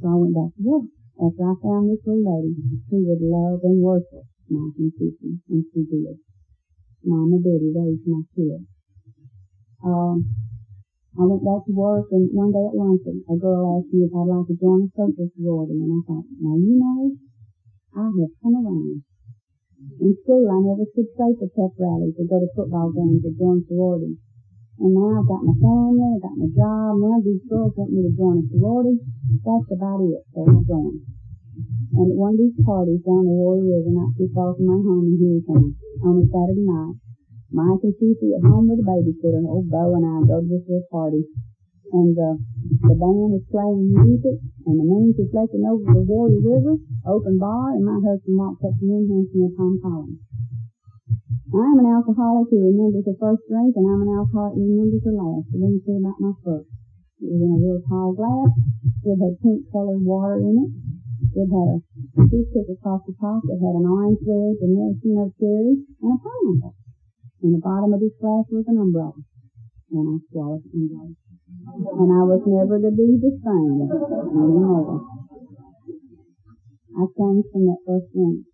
So 0.02 0.10
I 0.10 0.18
went 0.18 0.34
back 0.34 0.50
to 0.58 0.62
work. 0.66 0.90
After 1.18 1.50
I 1.50 1.54
found 1.58 1.90
this 1.90 2.06
little 2.06 2.22
lady 2.22 2.54
who 2.86 2.96
would 3.10 3.18
love 3.18 3.58
and 3.66 3.82
worship 3.82 4.22
Mike 4.48 4.78
and 4.78 4.94
and 5.50 5.64
she 5.74 5.82
did. 5.82 6.16
Mama 7.02 7.42
Daddy 7.42 7.74
raised 7.74 8.06
my 8.06 8.22
kids. 8.38 8.64
Um, 9.82 10.30
I 11.18 11.26
went 11.26 11.42
back 11.42 11.66
to 11.66 11.74
work 11.74 12.06
and 12.14 12.30
one 12.30 12.54
day 12.54 12.62
at 12.62 12.78
lunch 12.78 13.02
a 13.02 13.34
girl 13.34 13.82
asked 13.82 13.90
me 13.90 14.06
if 14.06 14.14
I'd 14.14 14.30
like 14.30 14.46
to 14.46 14.54
join 14.62 14.86
a 14.86 14.88
social 14.94 15.26
sorority 15.34 15.74
and 15.74 15.90
I 15.90 16.00
thought, 16.06 16.26
now 16.38 16.54
you 16.54 16.78
know, 16.78 17.10
I 17.98 18.06
have 18.14 18.38
come 18.38 18.54
around. 18.54 19.02
In 19.98 20.14
school 20.22 20.46
I 20.46 20.58
never 20.62 20.86
could 20.86 21.10
stay 21.18 21.34
for 21.34 21.50
pep 21.50 21.74
rallies 21.82 22.14
or 22.14 22.30
go 22.30 22.38
to 22.38 22.48
football 22.54 22.94
games 22.94 23.26
or 23.26 23.34
join 23.34 23.66
sororities. 23.66 24.22
And 24.78 24.94
now 24.94 25.10
I've 25.18 25.26
got 25.26 25.42
my 25.42 25.58
family, 25.58 26.06
I've 26.06 26.22
got 26.22 26.38
my 26.38 26.50
job, 26.54 27.02
now 27.02 27.18
these 27.18 27.42
girls 27.50 27.74
want 27.74 27.90
me 27.90 28.06
to 28.06 28.14
join 28.14 28.38
a 28.38 28.44
sorority. 28.46 28.94
That's 29.42 29.70
about 29.74 30.06
it, 30.06 30.22
so 30.30 30.46
I 30.46 30.54
joined. 30.62 31.02
And 31.98 32.06
at 32.14 32.18
one 32.18 32.38
of 32.38 32.38
these 32.38 32.54
parties 32.62 33.02
down 33.02 33.26
the 33.26 33.34
Warrior 33.34 33.66
River, 33.66 33.90
not 33.90 34.14
too 34.14 34.30
far 34.30 34.54
from 34.54 34.70
my 34.70 34.78
home 34.78 35.10
in 35.10 35.18
Hueytown, 35.18 35.74
on 36.06 36.22
a 36.22 36.24
Saturday 36.30 36.62
night. 36.62 36.94
Mike 37.50 37.82
and 37.82 37.96
Cece 37.98 38.28
at 38.38 38.44
home 38.46 38.70
with 38.70 38.78
a 38.78 38.86
babysitter, 38.86 39.42
and 39.42 39.50
old 39.50 39.66
Bo 39.66 39.98
and 39.98 40.06
I 40.06 40.22
go 40.30 40.38
to 40.38 40.46
this 40.46 40.62
little 40.68 40.86
party. 40.92 41.26
And 41.90 42.14
uh, 42.14 42.36
the 42.86 42.94
band 42.94 43.34
is 43.34 43.48
playing 43.50 43.88
music, 43.88 44.38
and 44.62 44.76
the 44.78 44.84
moon's 44.84 45.16
reflecting 45.18 45.64
over 45.64 45.90
the 45.90 46.04
Warrior 46.06 46.38
River, 46.38 46.76
open 47.08 47.38
bar, 47.40 47.72
and 47.74 47.82
my 47.82 47.98
husband 48.04 48.36
walks 48.36 48.62
up 48.62 48.78
to 48.78 48.84
me 48.84 49.00
and 49.00 49.10
hands 49.10 49.32
me 49.32 49.48
a 49.48 49.50
Tom 49.56 49.80
Collins. 49.82 50.27
I'm 51.48 51.80
an 51.80 51.88
alcoholic 51.88 52.52
who 52.52 52.60
remembers 52.60 53.08
the 53.08 53.16
first 53.16 53.40
drink, 53.48 53.72
and 53.72 53.88
I'm 53.88 54.04
an 54.04 54.12
alcoholic 54.20 54.60
who 54.60 54.68
remembers 54.68 55.00
the 55.00 55.16
last. 55.16 55.48
Me 55.56 55.80
tell 55.80 55.96
you 55.96 56.04
about 56.04 56.20
my 56.20 56.34
first. 56.44 56.68
It 57.24 57.32
was 57.32 57.40
in 57.40 57.48
a 57.48 57.58
real 57.64 57.80
tall 57.88 58.12
glass. 58.12 58.52
It 59.08 59.16
had 59.16 59.40
pink 59.40 59.64
colored 59.72 60.04
water 60.04 60.44
in 60.44 60.60
it. 60.60 60.70
It 61.40 61.48
had 61.48 61.80
a 61.80 62.24
toothpick 62.28 62.68
across 62.68 63.00
the 63.08 63.16
top. 63.16 63.48
It 63.48 63.64
had 63.64 63.80
an 63.80 63.88
orange 63.88 64.20
wedge, 64.28 64.60
a 64.60 64.68
maraschino 64.68 65.32
cherry, 65.40 65.88
and 66.04 66.12
a 66.12 66.18
pineapple. 66.20 66.76
In 67.40 67.56
the 67.56 67.64
bottom 67.64 67.96
of 67.96 68.00
this 68.04 68.12
glass 68.20 68.44
was 68.52 68.68
an 68.68 68.76
umbrella. 68.76 69.16
And 69.88 70.04
I 70.04 70.16
swallowed 70.28 70.68
the 70.68 70.84
umbrella. 70.84 71.16
And 71.96 72.08
I 72.12 72.22
was 72.28 72.44
never 72.44 72.76
to 72.76 72.92
be 72.92 73.08
the 73.24 73.32
same 73.40 73.88
anymore. 74.36 75.00
I 76.92 77.08
changed 77.16 77.48
from 77.56 77.72
that 77.72 77.80
first 77.88 78.12
drink. 78.12 78.44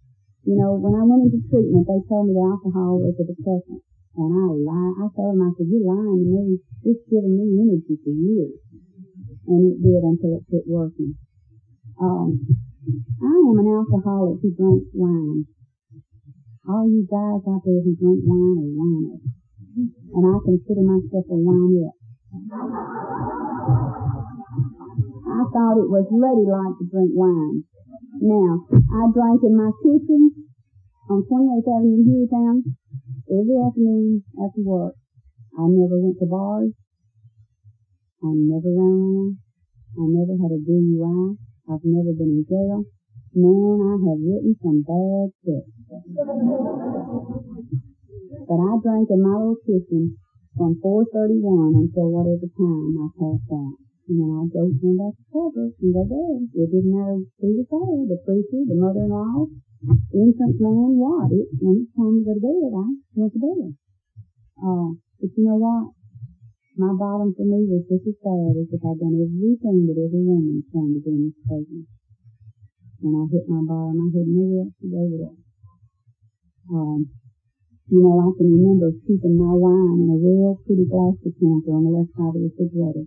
You 0.45 0.61
know, 0.61 0.77
when 0.77 0.93
I 0.93 1.05
went 1.09 1.25
into 1.25 1.41
treatment, 1.49 1.89
they 1.89 2.05
told 2.05 2.29
me 2.29 2.37
the 2.37 2.45
alcohol 2.45 3.01
was 3.01 3.17
a 3.17 3.25
depressant. 3.25 3.81
And 4.15 4.29
I 4.29 4.45
lied. 4.53 4.95
I 5.01 5.07
told 5.17 5.35
them, 5.35 5.43
I 5.43 5.51
said, 5.57 5.73
you're 5.73 5.89
lying 5.89 6.21
to 6.21 6.29
me. 6.29 6.61
It's 6.85 7.01
given 7.09 7.33
me 7.33 7.65
energy 7.65 7.97
for 7.97 8.13
years. 8.13 8.61
And 9.49 9.61
it 9.73 9.81
did 9.81 10.05
until 10.05 10.37
it 10.37 10.45
quit 10.53 10.69
working. 10.69 11.17
Um, 11.97 12.45
I 13.25 13.33
am 13.41 13.57
an 13.57 13.73
alcoholic 13.73 14.45
who 14.45 14.53
drinks 14.53 14.93
wine. 14.93 15.49
All 16.69 16.85
you 16.93 17.09
guys 17.09 17.41
out 17.49 17.65
there 17.65 17.81
who 17.81 17.97
drink 17.97 18.21
wine 18.29 18.61
are 18.61 18.73
winos. 18.77 19.25
and 19.81 20.25
I 20.29 20.37
consider 20.45 20.85
myself 20.85 21.25
a 21.29 21.37
wineette. 21.41 21.97
I 25.25 25.43
thought 25.49 25.81
it 25.81 25.89
was 25.89 26.05
ladylike 26.13 26.77
to 26.79 26.85
drink 26.93 27.11
wine. 27.17 27.65
Now, 28.25 28.65
I 28.73 29.13
drank 29.13 29.45
in 29.45 29.53
my 29.53 29.69
kitchen 29.85 30.49
on 31.13 31.29
28th 31.29 31.69
Avenue 31.69 32.09
Hueytown 32.09 32.65
every 33.29 33.57
afternoon 33.61 34.25
after 34.41 34.65
work. 34.65 34.97
I 35.53 35.69
never 35.69 36.01
went 36.01 36.17
to 36.21 36.27
bars. 36.33 36.73
I 38.25 38.33
never 38.33 38.73
ran 38.73 38.97
around. 38.97 39.37
I 40.01 40.09
never 40.09 40.41
had 40.41 40.57
a 40.57 40.61
DUI. 40.65 41.37
I've 41.69 41.85
never 41.85 42.17
been 42.17 42.41
in 42.41 42.49
jail. 42.49 42.89
Man, 43.37 43.77
I 43.93 44.01
have 44.09 44.17
written 44.17 44.57
some 44.57 44.81
bad 44.89 45.29
checks. 45.45 45.69
but 48.49 48.57
I 48.57 48.73
drank 48.81 49.13
in 49.13 49.21
my 49.21 49.37
little 49.37 49.61
kitchen 49.69 50.17
from 50.57 50.81
4.31 50.81 51.77
until 51.77 52.09
whatever 52.09 52.49
time 52.57 52.97
I 53.05 53.09
passed 53.21 53.53
out. 53.53 53.84
And 54.05 54.21
then 54.21 54.31
I'd 54.37 54.53
go 54.53 54.69
turn 54.69 54.97
back 55.01 55.17
the 55.17 55.25
cover 55.33 55.67
and 55.73 55.90
go 55.97 56.05
bed. 56.05 56.40
It 56.53 56.69
didn't 56.69 56.93
matter 56.93 57.25
who 57.40 57.49
was 57.57 57.69
there, 57.73 58.05
the 58.05 58.19
preacher, 58.21 58.61
the 58.69 58.77
mother-in-law, 58.77 59.49
the 60.12 60.19
infant 60.21 60.61
man, 60.61 60.93
what. 61.01 61.33
It, 61.33 61.49
when 61.57 61.88
it's 61.88 61.93
time 61.97 62.21
to 62.21 62.25
go 62.25 62.33
to 62.37 62.43
bed, 62.45 62.73
I 62.77 62.85
went 63.17 63.33
to 63.33 63.40
bed. 63.40 63.73
Uh, 64.61 64.88
but 65.21 65.31
you 65.33 65.43
know 65.49 65.57
what? 65.57 65.97
My 66.77 66.93
bottom 66.93 67.33
for 67.33 67.47
me 67.49 67.64
was 67.64 67.87
just 67.88 68.05
as 68.05 68.19
bad 68.21 68.53
as 68.61 68.69
if 68.69 68.83
I'd 68.83 69.01
done 69.01 69.14
everything 69.14 69.88
that 69.88 69.97
every 69.97 70.21
woman's 70.27 70.69
trying 70.69 70.93
to 70.93 71.01
do 71.01 71.12
in 71.14 71.33
this 71.33 71.38
program. 71.47 71.87
When 72.99 73.14
I 73.14 73.25
hit 73.31 73.49
my 73.49 73.62
bottom, 73.64 74.05
I 74.05 74.07
had 74.11 74.29
else 74.29 74.75
to 74.83 74.87
go 74.90 75.01
with. 75.07 75.38
Um, 76.69 77.09
you 77.88 78.01
know, 78.01 78.17
I 78.21 78.29
can 78.37 78.49
remember 78.53 78.90
keeping 79.07 79.37
my 79.37 79.53
wine 79.53 80.03
in 80.03 80.09
a 80.09 80.19
real 80.19 80.61
pretty 80.64 80.88
glass 80.88 81.14
decanter 81.21 81.73
on 81.73 81.85
the 81.85 81.93
left 81.93 82.12
side 82.17 82.33
of 82.33 82.40
the 82.40 82.49
refrigerator. 82.49 83.07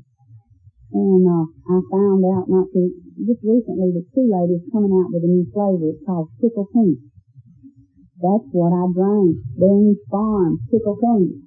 And 0.93 1.23
uh, 1.28 1.45
I 1.67 1.78
found 1.91 2.23
out 2.23 2.47
not 2.47 2.71
too 2.71 2.95
just 3.17 3.43
recently 3.43 3.91
that 3.97 4.08
Kool-Aid 4.13 4.50
is 4.56 4.63
coming 4.71 4.93
out 4.93 5.10
with 5.12 5.26
a 5.26 5.32
new 5.32 5.43
flavor. 5.52 5.91
It's 5.91 6.06
called 6.06 6.30
Tickle 6.39 6.69
Pink. 6.69 7.02
That's 8.21 8.50
what 8.54 8.73
I 8.73 8.86
drank. 8.93 9.41
Boone's 9.58 10.00
Farm 10.10 10.62
Tickle 10.69 10.97
Pink. 10.97 11.43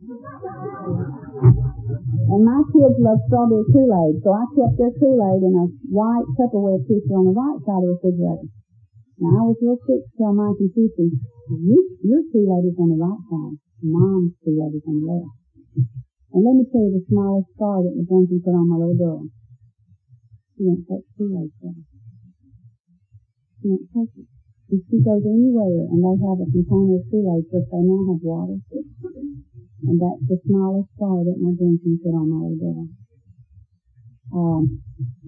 And 2.31 2.43
my 2.47 2.63
kids 2.71 2.99
love 3.01 3.19
strawberry 3.27 3.67
Kool-Aid, 3.71 4.23
so 4.23 4.31
I 4.35 4.45
kept 4.55 4.79
their 4.79 4.95
Kool-Aid 4.99 5.43
in 5.43 5.55
a 5.57 5.67
white 5.91 6.29
Tupperware 6.39 6.83
pitcher 6.87 7.17
on 7.17 7.27
the 7.31 7.35
right 7.35 7.59
side 7.67 7.83
of 7.83 7.87
the 7.87 7.99
refrigerator. 7.99 8.51
Now 9.19 9.35
I 9.35 9.43
was 9.51 9.59
real 9.63 9.79
quick 9.83 10.05
to 10.05 10.13
tell 10.19 10.33
Mike 10.35 10.59
and 10.61 10.71
Susie, 10.75 11.11
you, 11.51 11.79
your 12.05 12.23
Kool-Aid 12.31 12.71
is 12.71 12.79
on 12.79 12.89
the 12.93 13.01
right 13.03 13.23
side. 13.31 13.57
Mom's 13.83 14.35
Kool-Aid 14.45 14.75
is 14.75 14.85
on 14.87 14.97
the 15.01 15.07
left. 15.11 15.35
And 16.31 16.47
let 16.47 16.55
me 16.55 16.65
tell 16.71 16.87
you 16.87 16.95
the 16.95 17.03
smallest 17.11 17.51
scar 17.59 17.83
that 17.83 17.91
Duncan 18.07 18.39
put 18.39 18.55
on 18.55 18.71
my 18.71 18.79
little 18.79 18.95
girl. 18.95 19.27
She 20.55 20.63
won't 20.63 20.87
touch 20.87 21.03
Kool-Aid 21.19 21.51
She 23.59 23.67
won't 23.67 23.91
touch 23.91 24.15
it. 24.15 24.31
If 24.71 24.81
she 24.87 25.03
goes 25.03 25.27
anywhere 25.27 25.91
and 25.91 25.99
they 25.99 26.15
have 26.23 26.39
a 26.39 26.47
container 26.47 27.03
of 27.03 27.11
Kool-Aid, 27.11 27.51
which 27.51 27.67
they 27.67 27.83
now 27.83 28.15
have 28.15 28.23
water, 28.23 28.63
and 28.63 29.97
that's 29.99 30.23
the 30.31 30.39
smallest 30.47 30.95
scar 30.95 31.19
that 31.27 31.43
my 31.43 31.51
Duncan 31.59 31.99
put 31.99 32.15
on 32.15 32.31
my 32.31 32.39
little 32.47 32.63
girl. 32.63 32.87
Um, 34.31 34.63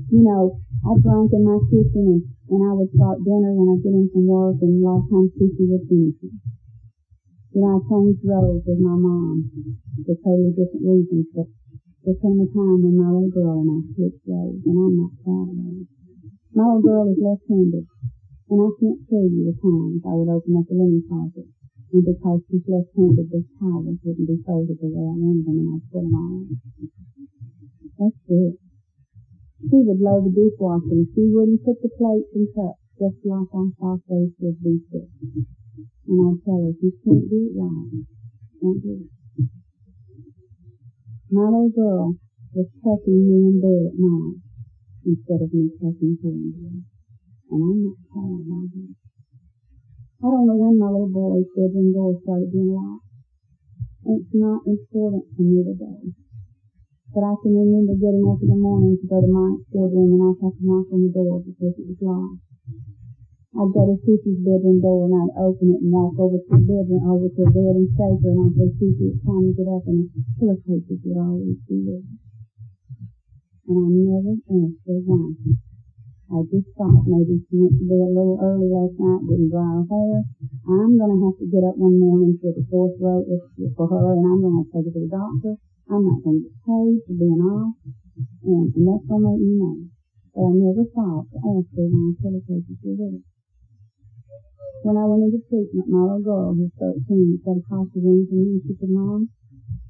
you 0.07 0.23
know, 0.23 0.63
I 0.87 0.95
drank 1.03 1.35
in 1.35 1.43
my 1.43 1.59
kitchen 1.67 2.15
and, 2.15 2.23
and 2.47 2.63
I 2.63 2.79
would 2.79 2.95
start 2.95 3.27
dinner 3.27 3.51
when 3.59 3.75
I 3.75 3.83
get 3.83 3.91
in 3.91 4.07
from 4.15 4.31
work 4.31 4.63
and 4.63 4.79
a 4.79 4.87
lot 4.87 5.03
of 5.03 5.11
times 5.11 5.35
Susie 5.35 5.67
would 5.67 5.91
finish 5.91 6.23
it. 6.23 6.35
Then 7.51 7.67
I 7.67 7.83
changed 7.91 8.23
roles 8.23 8.63
with 8.63 8.79
my 8.79 8.95
mom 8.95 9.82
for 10.01 10.17
totally 10.25 10.53
different 10.57 10.85
reasons, 10.89 11.27
but 11.37 11.49
there 12.03 12.19
came 12.19 12.41
a 12.41 12.49
time 12.51 12.83
when 12.83 12.97
my 12.99 13.13
little 13.13 13.31
girl 13.31 13.63
and 13.63 13.71
I 13.71 13.81
switched 13.95 14.25
roles, 14.27 14.59
and 14.65 14.75
I'm 14.75 14.97
not 14.97 15.13
proud 15.23 15.49
of 15.53 15.59
it. 15.61 15.87
My 16.57 16.65
little 16.67 16.83
girl 16.83 17.05
is 17.13 17.21
left-handed, 17.21 17.85
and 17.85 18.59
I 18.59 18.71
can't 18.81 19.01
tell 19.07 19.27
you 19.29 19.43
the 19.53 19.57
times 19.61 20.01
I 20.03 20.13
would 20.17 20.33
open 20.33 20.57
up 20.57 20.67
the 20.67 20.75
linen 20.75 21.05
closet, 21.07 21.49
and 21.93 22.03
because 22.03 22.41
she's 22.49 22.67
left-handed, 22.67 23.29
the 23.31 23.45
towels 23.61 24.01
wouldn't 24.03 24.29
be 24.29 24.41
folded 24.43 24.81
the 24.81 24.89
way 24.89 25.05
I 25.05 25.15
wanted 25.15 25.45
them, 25.47 25.61
and 25.61 25.71
I'd 25.77 25.87
put 25.93 26.03
them 26.03 26.17
on. 26.17 26.41
That's 28.01 28.23
it. 28.33 28.55
She 29.63 29.79
would 29.79 30.03
load 30.03 30.27
the 30.27 30.35
dishwasher, 30.35 30.91
and 30.91 31.07
she 31.15 31.23
wouldn't 31.31 31.63
put 31.63 31.79
the 31.85 31.93
plates 31.95 32.33
and 32.35 32.49
cups 32.51 32.83
just 32.99 33.19
like 33.25 33.51
I 33.55 33.65
thought 33.79 34.01
they 34.09 34.27
should 34.39 34.59
be 34.63 34.79
put. 34.91 35.07
And 36.09 36.19
I'd 36.19 36.45
tell 36.45 36.61
her, 36.67 36.75
you 36.83 36.93
can't 37.03 37.31
do 37.31 37.39
it 37.47 37.55
right, 37.55 38.05
don't 38.61 38.83
do 38.83 39.07
it. 39.07 39.22
My 41.33 41.49
little 41.49 41.73
girl 41.73 42.21
was 42.53 42.69
tucking 42.85 43.25
me 43.25 43.37
in 43.41 43.57
bed 43.57 43.89
at 43.89 43.97
night 43.97 44.37
instead 45.09 45.41
of 45.41 45.49
me 45.49 45.73
tucking 45.81 46.21
her 46.21 46.29
in 46.29 46.53
bed. 46.53 46.85
And 47.49 47.61
I'm 47.65 47.81
not 47.89 47.97
proud 48.05 48.37
of 48.37 48.69
her. 48.69 48.93
I 50.21 50.27
don't 50.29 50.45
know 50.45 50.61
when 50.61 50.77
my 50.77 50.93
little 50.93 51.09
boy's 51.09 51.49
bedroom 51.57 51.97
door 51.97 52.21
started 52.21 52.53
being 52.53 52.69
locked. 52.69 53.09
It's 54.13 54.29
not 54.37 54.61
important 54.69 55.25
to 55.33 55.41
me 55.41 55.65
today. 55.65 56.13
But 57.17 57.25
I 57.25 57.33
can 57.41 57.57
remember 57.57 57.97
getting 57.97 58.29
up 58.29 58.37
in 58.45 58.53
the 58.53 58.61
morning 58.61 59.01
to 59.01 59.07
go 59.09 59.25
to 59.25 59.31
Mike's 59.33 59.73
bedroom 59.73 60.13
and 60.13 60.37
I'd 60.37 60.37
have 60.37 60.53
to 60.53 60.65
knock 60.69 60.93
on 60.93 61.01
the 61.01 61.17
door 61.17 61.41
because 61.49 61.81
it 61.81 61.87
was 61.89 62.01
locked. 62.05 62.52
I'd 63.53 63.69
go 63.69 63.85
to 63.85 64.01
Susie's 64.01 64.41
bedroom 64.41 64.81
door 64.81 65.05
and 65.05 65.13
I'd 65.13 65.37
open 65.45 65.77
it 65.77 65.85
and 65.85 65.93
walk 65.93 66.17
over 66.17 66.41
to 66.41 66.53
the 66.57 66.65
bedroom, 66.65 67.05
over 67.05 67.29
to 67.29 67.37
the 67.37 67.53
bed 67.53 67.75
and 67.77 67.93
shake 67.93 68.25
her 68.25 68.33
and 68.33 68.49
I'd 68.49 68.57
say, 68.57 68.69
Susie, 68.81 69.13
it's 69.13 69.21
time 69.29 69.45
to 69.45 69.53
get 69.53 69.69
up 69.69 69.85
and 69.93 70.09
pillowcases 70.41 71.05
would 71.05 71.21
always 71.21 71.61
be 71.69 71.85
there. 71.85 72.01
And 73.69 73.77
I 73.77 73.87
never 73.93 74.41
her 74.89 75.01
why. 75.05 75.37
I 76.33 76.49
just 76.49 76.65
thought 76.81 77.05
maybe 77.05 77.45
she 77.45 77.61
went 77.61 77.77
to 77.77 77.85
bed 77.93 78.01
a 78.01 78.09
little 78.09 78.41
early 78.41 78.73
last 78.73 78.97
night, 78.97 79.21
didn't 79.29 79.53
dry 79.53 79.69
her 79.69 79.85
hair. 79.85 80.25
I'm 80.73 80.97
to 81.13 81.21
have 81.21 81.37
to 81.37 81.47
get 81.53 81.69
up 81.69 81.77
one 81.77 82.01
morning 82.01 82.41
for 82.41 82.57
the 82.57 82.65
fourth 82.73 82.97
throat 82.97 83.29
uh, 83.29 83.69
for 83.77 83.85
her 83.85 84.17
and 84.17 84.33
I'm 84.33 84.41
to 84.65 84.73
take 84.73 84.89
her 84.89 84.97
to 84.97 85.01
the 85.05 85.13
doctor. 85.13 85.61
I'm 85.93 86.01
not 86.01 86.25
to 86.41 86.49
get 86.49 86.57
paid 86.65 87.05
for 87.05 87.15
being 87.21 87.45
off. 87.53 87.77
And, 88.49 88.73
and 88.73 88.85
that's 88.89 89.05
to 89.21 89.29
make 89.29 89.45
me 89.45 89.61
mad. 89.61 89.93
But 90.33 90.41
I 90.41 90.53
never 90.57 90.89
thought 90.89 91.29
to 91.29 91.39
ask 91.53 91.69
her 91.77 91.85
why 91.85 92.17
pillowcases 92.17 92.81
were 92.81 92.97
there. 92.97 93.21
When 94.83 94.97
I 94.99 95.05
went 95.07 95.31
into 95.31 95.41
treatment, 95.47 95.89
my 95.89 96.03
little 96.03 96.27
girl, 96.27 96.55
who's 96.55 96.75
13, 96.79 97.43
said 97.45 97.63
across 97.63 97.87
the 97.95 98.01
room 98.03 98.27
to 98.27 98.35
me, 98.35 98.59
she 98.67 98.75
said, 98.79 98.91
Mom, 98.91 99.31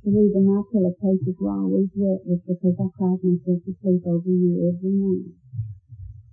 the 0.05 0.11
reason 0.11 0.45
my 0.45 0.61
pillowcases 0.69 1.37
were 1.41 1.55
always 1.55 1.89
wet 1.95 2.21
was 2.29 2.43
because 2.45 2.77
I 2.77 2.89
cried 2.93 3.23
myself 3.25 3.63
to 3.65 3.73
sleep 3.81 4.03
over 4.05 4.29
you 4.29 4.69
every 4.69 4.93
night. 4.93 5.33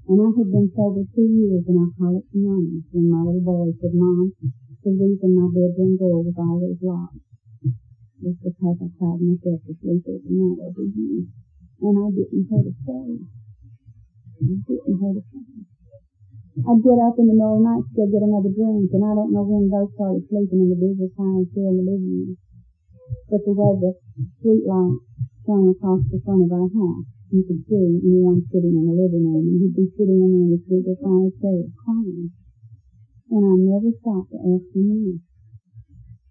And 0.10 0.20
I 0.20 0.30
had 0.36 0.50
been 0.50 0.74
sober 0.76 1.06
two 1.14 1.28
years 1.30 1.64
in 1.70 1.78
Alcoholics 1.78 2.34
Anonymous 2.34 2.90
when 2.92 3.08
my 3.14 3.22
little 3.24 3.46
boy 3.46 3.72
said, 3.78 3.94
Mom, 3.94 4.34
the 4.84 4.92
reason 4.92 5.38
my 5.38 5.48
bedroom 5.54 5.96
door 6.02 6.24
was 6.26 6.36
always 6.36 6.82
locked 6.82 7.22
was 8.22 8.36
because 8.44 8.78
I 8.84 8.90
cried 9.00 9.22
myself 9.24 9.60
to 9.64 9.74
sleep 9.80 10.04
every 10.04 10.36
night 10.36 10.60
over 10.66 10.84
you. 10.84 11.28
And 11.82 11.96
I 11.96 12.08
didn't 12.12 12.50
hurt 12.52 12.68
a 12.68 12.76
soul. 12.86 13.16
I 14.36 14.44
didn't 14.44 15.00
hurt 15.00 15.16
a 15.16 15.24
soul. 15.32 15.49
I'd 16.60 16.84
get 16.84 17.00
up 17.00 17.16
in 17.16 17.32
the 17.32 17.40
middle 17.40 17.56
of 17.56 17.64
the 17.64 17.68
night 17.72 17.84
to 17.88 17.92
go 17.96 18.04
get 18.12 18.28
another 18.28 18.52
drink, 18.52 18.92
and 18.92 19.04
I 19.08 19.16
don't 19.16 19.32
know 19.32 19.48
when 19.48 19.72
those 19.72 19.96
started 19.96 20.28
sleeping 20.28 20.68
in 20.68 20.70
the 20.76 20.82
business 20.82 21.16
house 21.16 21.48
here 21.56 21.72
in 21.72 21.80
the 21.80 21.88
living 21.88 22.12
room. 22.12 22.36
But 23.32 23.48
the 23.48 23.56
way 23.56 23.80
the 23.80 23.96
street 24.40 24.68
light 24.68 25.00
shone 25.48 25.72
across 25.72 26.04
the 26.12 26.20
front 26.20 26.44
of 26.44 26.52
our 26.52 26.68
house, 26.68 27.08
you 27.32 27.48
could 27.48 27.64
see 27.64 28.04
anyone 28.04 28.44
sitting 28.52 28.76
in 28.76 28.86
the 28.92 28.98
living 28.98 29.24
room, 29.24 29.48
and 29.48 29.58
he'd 29.64 29.78
be 29.78 29.88
sitting 29.96 30.20
in 30.20 30.30
there 30.36 30.46
in 30.52 30.56
his 30.60 30.64
big 30.68 30.84
recliner 30.84 31.32
chair 31.40 31.64
crying. 31.80 32.28
And 33.32 33.44
I 33.46 33.56
never 33.56 33.96
stopped 34.04 34.36
to 34.36 34.40
ask 34.44 34.68
him 34.76 34.88
why. 34.92 35.16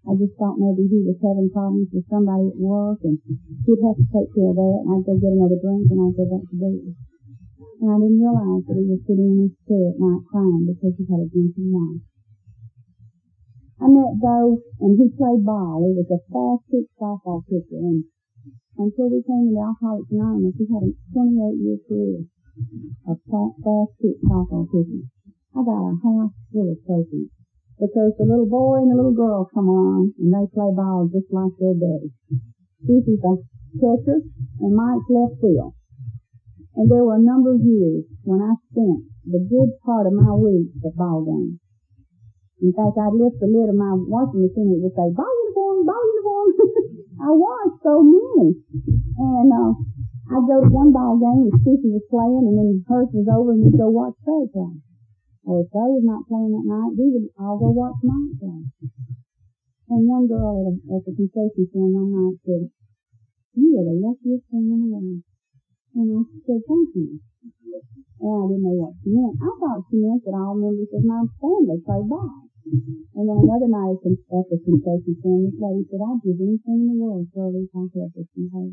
I 0.05 0.11
just 0.13 0.37
thought 0.37 0.61
maybe 0.61 0.85
he 0.93 1.09
was 1.09 1.17
having 1.25 1.49
problems 1.49 1.89
with 1.89 2.05
somebody 2.05 2.53
at 2.53 2.59
work, 2.61 3.01
and 3.01 3.17
he'd 3.25 3.81
have 3.81 3.97
to 3.97 4.05
take 4.13 4.29
care 4.29 4.53
of 4.53 4.61
that, 4.61 4.77
and 4.85 4.89
I'd 4.93 5.05
go 5.09 5.17
get 5.17 5.33
another 5.33 5.57
drink, 5.57 5.89
and 5.89 5.99
I'd 6.05 6.13
go 6.13 6.25
back 6.29 6.45
to 6.45 6.55
bed 6.59 7.08
and 7.79 7.87
I 7.87 7.95
didn't 7.95 8.19
realize 8.19 8.63
that 8.67 8.75
he 8.75 8.85
was 8.91 8.99
sitting 9.07 9.29
in 9.31 9.39
his 9.47 9.55
chair 9.63 9.95
at 9.95 9.99
night 10.03 10.23
crying 10.27 10.67
because 10.67 10.93
he 10.99 11.07
had 11.07 11.23
a 11.23 11.31
drinking 11.31 11.71
wife. 11.71 12.03
I 13.79 13.87
met 13.87 14.19
Bo, 14.19 14.59
and 14.83 14.99
he 14.99 15.07
played 15.15 15.47
ball. 15.47 15.87
He 15.87 15.95
was 15.95 16.11
a 16.11 16.19
fast-pitch 16.27 16.91
softball 16.99 17.47
pitcher, 17.47 17.79
and 17.79 18.03
until 18.75 19.07
we 19.07 19.23
came 19.23 19.55
to 19.55 19.63
Alcoholics 19.63 20.11
Anonymous, 20.11 20.59
he 20.59 20.67
had 20.67 20.83
a 20.83 20.91
28-year 21.15 21.79
career 21.87 22.27
of 23.07 23.15
fast-pitch 23.23 24.19
softball 24.27 24.67
pitching. 24.67 25.07
I 25.55 25.63
got 25.63 25.79
a 25.79 25.95
house 25.95 26.35
full 26.51 26.67
of 26.67 26.83
trophies 26.83 27.31
because 27.79 28.11
the 28.19 28.27
little 28.27 28.51
boy 28.51 28.83
and 28.83 28.91
the 28.91 28.99
little 28.99 29.15
girl 29.15 29.47
come 29.47 29.71
along, 29.71 30.11
and 30.19 30.27
they 30.27 30.51
play 30.51 30.67
ball 30.75 31.07
just 31.07 31.31
like 31.31 31.55
their 31.55 31.79
daddy. 31.79 32.11
Susie's 32.83 33.23
a 33.23 33.39
catcher, 33.79 34.19
and 34.59 34.75
Mike's 34.75 35.07
left 35.07 35.39
field. 35.39 35.78
And 36.75 36.85
there 36.89 37.03
were 37.03 37.17
a 37.17 37.21
number 37.21 37.55
of 37.55 37.61
years 37.61 38.05
when 38.23 38.41
I 38.41 38.53
spent 38.69 39.09
the 39.25 39.41
good 39.41 39.77
part 39.85 40.05
of 40.05 40.13
my 40.13 40.33
week 40.33 40.69
at 40.85 40.95
ball 40.95 41.25
games. 41.25 41.59
In 42.59 42.75
fact, 42.75 42.99
I'd 42.99 43.15
lift 43.15 43.39
the 43.39 43.47
lid 43.47 43.71
of 43.71 43.77
my 43.79 43.95
washing 43.95 44.43
machine 44.43 44.67
and 44.67 44.77
it 44.77 44.83
would 44.83 44.95
say, 44.95 45.07
ball 45.15 45.31
uniform, 45.31 45.87
ball 45.87 46.03
uniforms. 46.03 46.55
I 47.25 47.29
watched 47.31 47.79
so 47.83 48.03
many. 48.03 48.59
And, 49.17 49.49
uh, 49.51 49.73
I'd 50.29 50.45
go 50.45 50.61
to 50.61 50.69
one 50.69 50.93
ball 50.93 51.17
game 51.17 51.49
and 51.49 51.57
Sissy 51.65 51.89
was 51.89 52.05
playing 52.05 52.45
and 52.45 52.53
then 52.53 52.85
hers 52.85 53.09
was 53.09 53.25
over 53.33 53.49
and 53.49 53.65
we'd 53.65 53.81
go 53.81 53.89
watch 53.89 54.13
her 54.29 54.45
play. 54.53 54.77
Or 55.41 55.65
if 55.65 55.73
they 55.73 55.89
was 55.89 56.05
not 56.05 56.29
playing 56.29 56.53
that 56.53 56.69
night, 56.69 56.93
we 56.93 57.09
would 57.09 57.33
all 57.41 57.57
go 57.57 57.73
watch 57.73 57.97
mine 58.05 58.37
play. 58.37 58.61
And 59.89 60.05
one 60.05 60.29
girl 60.29 60.61
at, 60.61 60.69
a, 60.69 60.73
at 60.93 61.01
the 61.09 61.17
confession 61.17 61.65
stand 61.73 61.97
one 61.97 62.13
night 62.13 62.37
said, 62.45 62.69
you 63.57 63.73
are 63.81 63.87
the 63.89 63.97
luckiest 63.97 64.45
thing 64.53 64.69
in 64.69 64.79
the 64.85 64.89
world. 64.93 65.25
And 65.99 66.23
said, 66.47 66.63
thank 66.63 66.95
you. 66.95 67.19
And 68.23 68.31
I 68.31 68.43
didn't 68.47 68.63
know 68.63 68.75
what 68.79 68.95
she 69.03 69.11
meant. 69.11 69.35
I 69.35 69.51
thought 69.51 69.83
she 69.91 69.99
meant 69.99 70.23
that 70.23 70.31
all 70.31 70.55
members 70.55 70.87
of 70.95 71.03
my 71.03 71.27
family 71.43 71.75
played 71.83 72.07
ball. 72.07 72.47
And 73.19 73.23
then 73.27 73.35
another 73.35 73.67
night 73.67 73.99
at 74.07 74.45
the 74.47 74.57
confession 74.63 75.11
stand, 75.19 75.43
this 75.51 75.59
lady 75.59 75.83
said, 75.91 75.99
I'd 75.99 76.23
give 76.23 76.39
anything 76.39 76.87
in 76.87 76.87
the 76.87 76.95
world 77.03 77.27
for 77.35 77.47
a 77.47 77.51
week 77.51 77.67
I 77.75 77.83
help 77.91 78.15
from 78.15 78.47
her. 78.47 78.67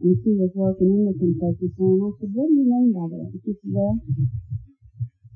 And 0.00 0.14
she 0.24 0.32
was 0.32 0.52
working 0.56 0.96
in 0.96 1.02
the 1.04 1.16
confession 1.16 1.68
stand. 1.76 2.00
I 2.00 2.08
said, 2.24 2.32
what 2.32 2.48
do 2.48 2.56
you 2.56 2.64
mean 2.64 2.96
by 2.96 3.04
that? 3.12 3.28
And 3.36 3.40
she 3.44 3.52
said, 3.52 3.68
well, 3.68 4.00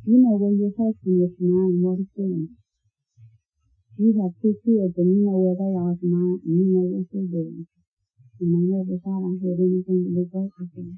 you 0.09 0.17
know 0.25 0.41
where 0.41 0.57
your 0.57 0.73
husband 0.73 1.21
is 1.21 1.37
tonight 1.37 1.73
and 1.77 1.85
what 1.85 2.01
he's 2.01 2.13
doing. 2.17 2.49
You 4.01 4.17
have 4.25 4.33
two 4.41 4.57
kids 4.65 4.97
and 4.97 5.09
you 5.13 5.29
know 5.29 5.37
where 5.37 5.57
they 5.61 5.73
are 5.77 5.93
tonight 6.01 6.41
and 6.49 6.55
you 6.57 6.67
know 6.73 6.87
what 6.97 7.05
they're 7.13 7.29
doing. 7.29 7.69
And 8.41 8.57
I 8.57 8.61
never 8.73 8.97
thought 9.05 9.21
I 9.21 9.37
had 9.37 9.61
anything 9.61 10.01
to 10.01 10.11
be 10.17 10.25
grateful 10.25 10.65
for. 10.73 10.89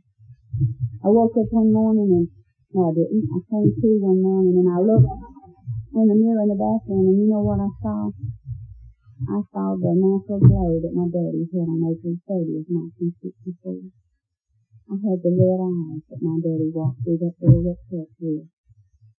I 1.03 1.09
woke 1.11 1.35
up 1.35 1.51
one 1.51 1.75
morning 1.75 2.23
and, 2.23 2.29
no 2.71 2.87
I 2.87 2.95
didn't. 2.95 3.27
I 3.35 3.43
came 3.51 3.67
to 3.67 3.89
one 3.99 4.23
morning 4.23 4.63
and 4.63 4.71
I 4.71 4.79
looked 4.79 5.11
in 5.91 6.07
the 6.07 6.15
mirror 6.23 6.47
in 6.47 6.55
the 6.55 6.61
bathroom 6.63 7.03
and 7.11 7.19
you 7.19 7.27
know 7.27 7.43
what 7.43 7.59
I 7.59 7.67
saw? 7.83 8.15
I 9.27 9.43
saw 9.51 9.75
the 9.75 9.91
natural 9.91 10.39
glow 10.39 10.79
that 10.87 10.95
my 10.95 11.11
daddy 11.11 11.51
had 11.51 11.67
on 11.67 11.83
April 11.83 12.15
30th, 12.31 12.71
1964. 12.71 13.91
I 14.87 14.95
had 15.03 15.19
the 15.27 15.35
red 15.35 15.61
eyes 15.67 16.03
that 16.15 16.23
my 16.23 16.39
daddy 16.39 16.71
walked 16.71 17.03
through 17.03 17.27
that 17.27 17.35
door 17.43 17.59
that 17.59 17.79
church 17.91 18.15
with. 18.23 18.47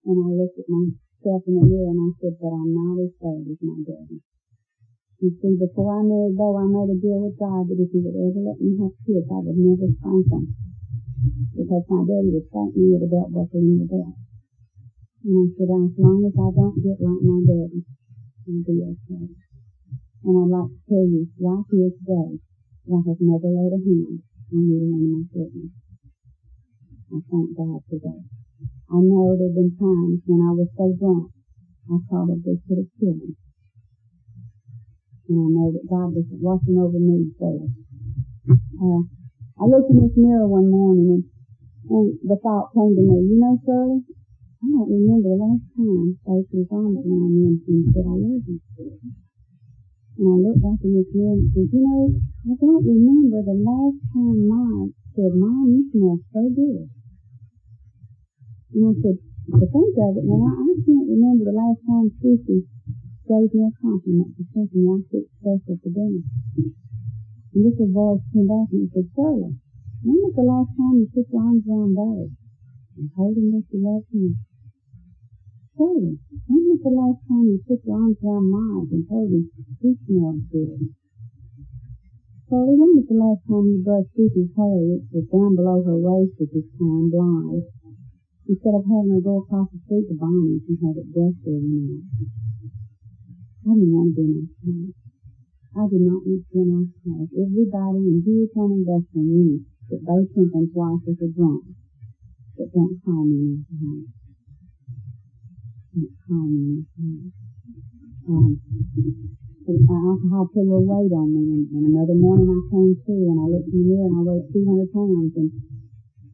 And 0.07 0.15
I 0.15 0.29
looked 0.31 0.63
at 0.63 0.71
myself 0.71 1.43
in 1.43 1.59
the 1.59 1.67
mirror 1.67 1.91
and 1.91 2.07
I 2.07 2.11
said, 2.23 2.39
but 2.39 2.55
I'm 2.55 2.71
not 2.71 3.03
as 3.03 3.11
bad 3.19 3.51
as 3.51 3.59
my 3.59 3.79
daddy. 3.83 4.23
You 5.23 5.31
see, 5.39 5.55
before 5.55 5.87
I 5.95 6.03
married 6.03 6.35
Bo, 6.35 6.51
I 6.59 6.67
made 6.67 6.91
a 6.91 6.99
deal 6.99 7.23
with 7.23 7.39
God 7.39 7.63
that 7.71 7.79
if 7.79 7.95
he 7.95 8.03
would 8.03 8.11
ever 8.11 8.43
let 8.43 8.59
me 8.59 8.75
have 8.75 8.91
kids, 9.07 9.23
I 9.31 9.39
would 9.39 9.55
never 9.55 9.87
spank 9.95 10.27
them. 10.27 10.51
Because 11.55 11.87
my 11.87 12.03
daddy 12.03 12.27
would 12.35 12.43
spank 12.51 12.75
me 12.75 12.91
with 12.91 13.07
a 13.07 13.09
belt 13.09 13.31
buckle 13.31 13.63
in 13.63 13.79
the 13.79 13.87
belt. 13.87 14.19
And 15.23 15.35
I 15.39 15.43
said, 15.55 15.71
as 15.71 15.95
long 15.95 16.27
as 16.27 16.35
I 16.35 16.49
don't 16.51 16.75
get 16.83 16.99
like 16.99 17.23
my 17.23 17.39
daddy, 17.39 17.87
I'll 17.87 18.67
be 18.67 18.75
okay. 18.83 19.25
And 20.27 20.35
I'd 20.43 20.51
like 20.51 20.75
to 20.75 20.79
tell 20.91 21.07
you 21.07 21.23
right 21.39 21.71
here 21.71 21.91
today 22.03 22.31
that 22.83 22.91
I 22.91 22.99
have 23.07 23.21
never 23.23 23.47
laid 23.47 23.71
a 23.71 23.79
hand 23.79 24.27
on 24.27 24.59
either 24.59 24.91
of 24.91 25.07
my 25.07 25.23
children. 25.31 25.71
I 27.15 27.17
thank 27.31 27.47
God 27.55 27.79
for 27.87 27.95
that. 27.95 28.23
I 28.91 28.99
know 28.99 29.39
there 29.39 29.47
have 29.47 29.55
been 29.55 29.71
times 29.79 30.19
when 30.27 30.43
I 30.43 30.51
was 30.51 30.67
so 30.75 30.91
drunk, 30.99 31.31
I 31.87 31.95
probably 32.11 32.59
could 32.67 32.83
have 32.83 32.91
killed 32.99 33.23
him. 33.23 33.39
And 35.29 35.39
I 35.39 35.47
know 35.55 35.71
that 35.71 35.87
God 35.87 36.11
was 36.11 36.27
watching 36.35 36.75
over 36.75 36.99
me 36.99 37.31
there. 37.39 37.63
Uh, 38.75 39.01
I 39.55 39.63
looked 39.71 39.87
in 39.87 40.03
this 40.03 40.17
mirror 40.19 40.47
one 40.47 40.67
morning 40.67 41.15
and, 41.15 41.23
and 41.87 42.07
the 42.27 42.35
thought 42.43 42.75
came 42.75 42.91
to 42.91 43.03
me, 43.03 43.17
you 43.31 43.39
know, 43.39 43.55
Shirley, 43.63 44.03
I 44.03 44.65
don't 44.67 44.91
remember 44.91 45.31
the 45.31 45.41
last 45.43 45.65
time 45.79 46.19
Faith 46.27 46.51
was 46.51 46.67
on 46.75 46.99
me 46.99 47.55
and 47.63 47.83
said, 47.95 48.03
I 48.03 48.15
love 48.19 48.43
you. 48.47 48.59
And 50.19 50.27
I 50.27 50.35
looked 50.43 50.63
back 50.63 50.79
in 50.83 50.91
this 50.91 51.11
mirror 51.15 51.39
and 51.39 51.51
said, 51.55 51.67
you 51.71 51.81
know, 51.83 52.03
I 52.47 52.53
don't 52.59 52.83
remember 52.83 53.39
the 53.47 53.59
last 53.63 53.99
time 54.11 54.39
Mom 54.43 54.91
said, 55.15 55.31
Mom, 55.39 55.71
you 55.71 55.83
smell 55.91 56.19
so 56.35 56.41
good. 56.51 56.87
And 58.75 58.81
I 58.87 58.91
said, 58.99 59.17
to 59.55 59.65
think 59.71 59.93
of 59.99 60.15
it 60.19 60.25
now, 60.27 60.47
I 60.51 60.71
can't 60.83 61.07
remember 61.11 61.43
the 61.47 61.55
last 61.55 61.79
time 61.83 62.07
Susie 62.19 62.67
gave 63.23 63.55
me 63.55 63.63
a 63.63 63.71
compliment 63.79 64.35
for 64.35 64.43
something 64.51 64.83
I 64.83 64.99
took 65.07 65.27
special 65.39 65.75
for 65.79 65.91
dinner. 65.95 66.23
And 67.53 67.61
this 67.63 67.79
voice 67.79 68.25
came 68.35 68.47
back 68.51 68.67
and 68.75 68.91
said, 68.91 69.07
Shirley, 69.15 69.55
when 70.03 70.17
was 70.19 70.35
the 70.35 70.43
last 70.43 70.75
time 70.75 70.99
you 70.99 71.07
put 71.07 71.31
your 71.31 71.39
arms 71.39 71.63
around 71.63 71.95
Barry 71.95 72.27
and 72.99 73.07
told 73.15 73.39
him 73.39 73.47
that 73.55 73.63
you 73.71 73.79
loved 73.79 74.11
him? 74.11 74.43
Shirley, 75.77 76.19
when 76.51 76.61
was 76.67 76.81
the 76.83 76.91
last 76.91 77.21
time 77.23 77.47
you 77.47 77.63
put 77.63 77.79
your 77.87 77.95
arms 77.95 78.19
around 78.19 78.47
Mike 78.51 78.91
and 78.91 79.07
told 79.07 79.31
him 79.31 79.47
he 79.79 79.95
smelled 80.03 80.43
good? 80.51 80.91
Shirley, 82.51 82.75
when 82.75 82.91
was 82.99 83.07
the 83.07 83.15
last 83.15 83.41
time 83.47 83.65
you 83.71 83.79
brushed 83.79 84.11
Susie's 84.19 84.51
hair, 84.59 84.83
which 84.83 85.07
was 85.15 85.25
down 85.31 85.55
below 85.55 85.79
her 85.79 85.95
waist 85.95 86.35
at 86.43 86.51
this 86.51 86.67
time, 86.75 87.07
blonde? 87.07 87.63
Instead 88.51 88.75
of 88.75 88.83
having 88.83 89.15
her 89.15 89.23
go 89.23 89.39
across 89.39 89.71
the 89.71 89.79
street 89.87 90.11
to 90.11 90.15
Bonnie's 90.19 90.67
and 90.67 90.77
have 90.83 90.99
it 90.99 91.07
brushed 91.15 91.47
every 91.47 91.63
night. 91.63 92.52
I 93.63 93.71
didn't 93.71 93.95
want 93.95 94.11
an 94.19 94.51
house. 94.59 94.91
I 95.71 95.87
did 95.87 96.03
not 96.03 96.19
want 96.19 96.43
to 96.43 96.51
be 96.51 96.59
an 96.67 96.91
house. 96.99 97.31
Everybody 97.31 97.99
in 98.11 98.19
Hewlett 98.27 98.51
Industrial 98.59 99.23
knew 99.23 99.63
that 99.87 100.03
Bo 100.03 100.27
Pimpin's 100.35 100.75
wife 100.75 100.99
was 101.07 101.15
a 101.23 101.31
drunk. 101.31 101.71
But 102.59 102.75
don't 102.75 102.99
call 103.07 103.23
me. 103.23 103.63
House. 103.71 104.11
Don't 105.95 106.11
call 106.27 106.47
me. 106.51 106.83
House. 106.91 107.31
Um, 108.27 108.51
alcohol 109.63 110.51
put 110.51 110.59
a 110.59 110.67
little 110.67 110.83
weight 110.83 111.15
on 111.15 111.31
me, 111.31 111.43
and, 111.55 111.63
and 111.71 111.83
another 111.95 112.19
morning 112.19 112.51
I 112.51 112.67
came 112.67 112.99
to, 112.99 113.15
and 113.15 113.39
I 113.39 113.47
looked 113.47 113.71
in 113.71 113.79
the 113.79 113.95
mirror, 113.95 114.11
and 114.11 114.17
I 114.19 114.23
weighed 114.27 114.51
200 114.51 114.91
pounds, 114.91 115.33
and 115.39 115.49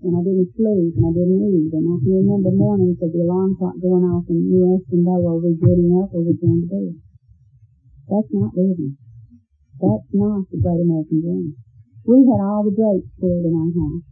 and 0.01 0.15
I 0.17 0.21
didn't 0.23 0.49
sleep 0.55 0.95
and 0.95 1.05
I 1.05 1.11
didn't 1.11 1.43
eat. 1.43 1.75
And 1.75 1.85
I 1.91 1.95
can 1.99 2.23
remember 2.23 2.55
mornings 2.55 3.03
of 3.03 3.11
the 3.11 3.19
alarm 3.19 3.59
clock 3.59 3.75
going 3.83 4.07
off 4.07 4.23
and 4.31 4.47
you 4.47 4.63
asking 4.79 5.03
Bo, 5.03 5.19
are 5.27 5.43
we 5.43 5.59
getting 5.59 5.91
up 5.99 6.07
or 6.15 6.23
are 6.23 6.25
we 6.25 6.39
going 6.39 6.63
to 6.63 6.71
bed? 6.71 7.08
That's 8.09 8.33
not 8.33 8.57
living. 8.57 8.97
That's 9.77 10.09
not 10.17 10.49
the 10.49 10.57
great 10.57 10.81
American 10.81 11.21
dream. 11.21 11.53
We 12.09 12.25
had 12.25 12.41
all 12.41 12.65
the 12.65 12.73
drapes 12.73 13.13
filled 13.21 13.45
in 13.45 13.53
our 13.53 13.69
house. 13.69 14.05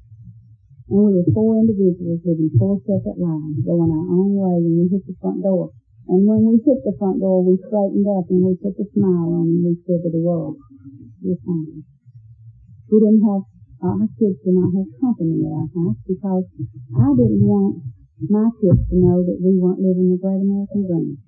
And 0.87 1.01
we 1.01 1.11
were 1.17 1.33
four 1.33 1.57
individuals 1.57 2.21
living 2.21 2.53
four 2.61 2.77
separate 2.85 3.17
lives, 3.17 3.65
going 3.65 3.89
our 3.89 4.07
own 4.13 4.31
way 4.37 4.55
when 4.61 4.73
we 4.79 4.85
hit 4.87 5.01
the 5.03 5.17
front 5.17 5.41
door. 5.41 5.73
And 6.07 6.23
when 6.23 6.45
we 6.45 6.61
hit 6.61 6.79
the 6.85 6.95
front 6.95 7.19
door, 7.19 7.43
we 7.43 7.57
straightened 7.57 8.07
up 8.07 8.29
and 8.29 8.39
we 8.45 8.55
put 8.61 8.79
a 8.79 8.85
smile 8.93 9.43
on 9.43 9.49
and 9.49 9.65
we 9.65 9.73
said 9.83 9.99
to 10.05 10.13
the 10.13 10.23
world, 10.23 10.55
we're 11.19 11.41
fine. 11.43 11.83
We 12.87 13.01
didn't 13.01 13.25
have 13.27 13.43
our 13.77 14.09
kids 14.17 14.41
did 14.41 14.57
not 14.57 14.73
have 14.73 14.89
company 15.01 15.41
at 15.45 15.53
our 15.53 15.69
house 15.69 15.99
because 16.07 16.45
I 16.97 17.07
didn't 17.13 17.45
want 17.45 17.83
my 18.25 18.49
kids 18.57 18.81
to 18.89 18.95
know 18.97 19.21
that 19.21 19.37
we 19.37 19.53
weren't 19.53 19.81
living 19.81 20.09
the 20.09 20.17
great 20.17 20.41
American 20.41 20.81
dream. 20.87 21.26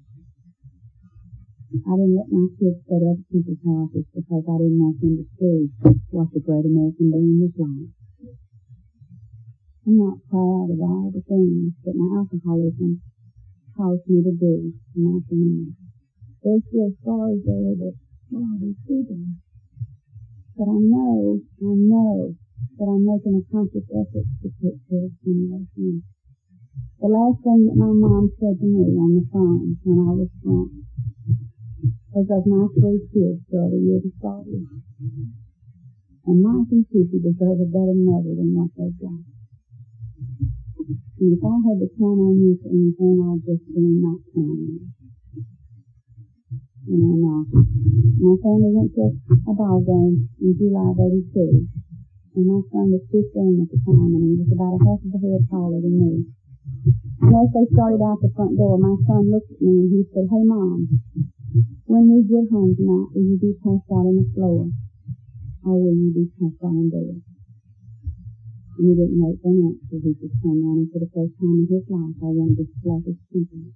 I 1.70 1.94
didn't 1.94 2.18
let 2.18 2.34
my 2.34 2.50
kids 2.58 2.82
go 2.90 2.98
to 2.98 3.14
other 3.14 3.26
people's 3.30 3.62
houses 3.62 4.10
because 4.10 4.42
I 4.42 4.58
didn't 4.58 4.82
want 4.82 4.98
them 5.06 5.22
to 5.22 5.26
see 5.38 5.70
what 6.10 6.34
the 6.34 6.42
great 6.42 6.66
American 6.66 7.14
dream 7.14 7.46
was 7.46 7.54
like. 7.62 7.94
I'm 9.86 9.98
not 10.02 10.18
proud 10.34 10.74
of 10.74 10.82
all 10.82 11.14
the 11.14 11.22
things 11.30 11.78
that 11.86 11.94
my 11.94 12.26
alcoholism 12.26 13.06
caused 13.78 14.02
me 14.10 14.18
to 14.18 14.34
do 14.34 14.74
in 14.98 15.02
my 15.06 15.22
family. 15.30 15.78
There's 16.42 16.66
still 16.74 16.90
scars 17.06 17.38
there 17.46 17.78
that, 17.86 17.96
we 18.34 18.74
see 18.90 19.06
them. 19.06 19.38
But 20.58 20.74
I 20.74 20.80
know, 20.90 21.38
I 21.38 21.74
know 21.86 22.34
that 22.82 22.90
I'm 22.90 23.06
making 23.06 23.46
a 23.46 23.46
conscious 23.54 23.86
effort 23.94 24.26
to 24.42 24.48
take 24.58 24.82
care 24.90 25.06
of 25.06 25.14
some 25.22 25.54
of 25.54 25.70
those. 25.78 26.02
The 26.98 27.10
last 27.14 27.46
thing 27.46 27.70
that 27.70 27.78
my 27.78 27.94
mom 27.94 28.34
said 28.42 28.58
to 28.58 28.66
me 28.66 28.90
on 28.98 29.22
the 29.22 29.26
phone 29.30 29.78
when 29.86 29.98
I 30.02 30.12
was 30.18 30.34
drunk 30.42 30.89
was 32.10 32.26
of 32.34 32.44
my 32.50 32.66
three 32.74 33.06
kids, 33.14 33.46
you're 33.54 34.02
the 34.02 34.12
father. 34.22 34.66
And 36.26 36.38
Mike 36.42 36.70
and 36.74 36.86
Susie 36.90 37.22
deserve 37.22 37.62
a 37.62 37.70
better 37.70 37.98
mother 37.98 38.34
than 38.34 38.54
what 38.54 38.74
they've 38.74 38.98
got. 38.98 39.26
And 41.20 41.30
if 41.38 41.42
I 41.46 41.56
had 41.62 41.78
to 41.78 41.90
count 42.00 42.18
on 42.18 42.36
you 42.42 42.58
for 42.58 42.70
anything, 42.74 43.18
I'd 43.22 43.46
just 43.46 43.66
be 43.70 43.82
not 44.02 44.22
count 44.34 44.58
on 44.58 44.70
you. 44.74 44.84
And 46.90 47.22
uh, 47.22 47.44
my 48.26 48.36
family 48.42 48.72
went 48.74 48.90
to 48.98 49.14
a 49.46 49.54
ball 49.54 49.86
game 49.86 50.26
in 50.42 50.52
July 50.58 50.90
of 50.90 50.98
82. 50.98 51.70
And 52.34 52.46
my 52.50 52.62
son 52.74 52.90
was 52.90 53.06
15 53.14 53.22
at 53.62 53.70
the 53.70 53.80
time, 53.86 54.12
and 54.18 54.24
he 54.26 54.34
was 54.42 54.50
about 54.50 54.78
a 54.78 54.82
half 54.82 54.98
of 54.98 55.14
a 55.14 55.20
head 55.22 55.46
taller 55.54 55.78
than 55.78 55.94
me. 55.94 56.26
And 57.22 57.36
as 57.36 57.50
they 57.54 57.66
started 57.74 58.02
out 58.02 58.18
the 58.22 58.34
front 58.34 58.58
door, 58.58 58.80
my 58.80 58.96
son 59.06 59.30
looked 59.30 59.52
at 59.54 59.62
me 59.62 59.86
and 59.86 59.92
he 59.92 60.02
said, 60.10 60.26
Hey, 60.30 60.44
Mom, 60.48 60.88
when 61.90 62.06
we 62.06 62.22
get 62.22 62.46
home 62.54 62.78
tonight, 62.78 63.10
will 63.18 63.26
you 63.34 63.38
be 63.42 63.58
passed 63.66 63.90
out 63.90 64.06
on 64.06 64.14
the 64.22 64.28
floor? 64.38 64.70
Or 65.66 65.74
will 65.74 65.98
you 65.98 66.14
be 66.14 66.30
passed 66.38 66.62
out 66.62 66.78
in 66.78 66.86
bed? 66.94 67.18
And 68.78 68.84
he 68.86 68.94
didn't 68.94 69.18
wait 69.18 69.42
for 69.42 69.50
an 69.50 69.74
answer. 69.74 69.98
He 69.98 70.14
just 70.22 70.38
turned 70.38 70.62
around 70.62 70.86
and 70.86 70.90
for 70.94 71.02
the 71.02 71.10
first 71.10 71.34
time 71.42 71.58
in 71.58 71.66
his 71.66 71.90
life, 71.90 72.14
I 72.22 72.30
wanted 72.30 72.62
to 72.62 72.66
slap 72.86 73.02
his 73.10 73.18
people. 73.34 73.74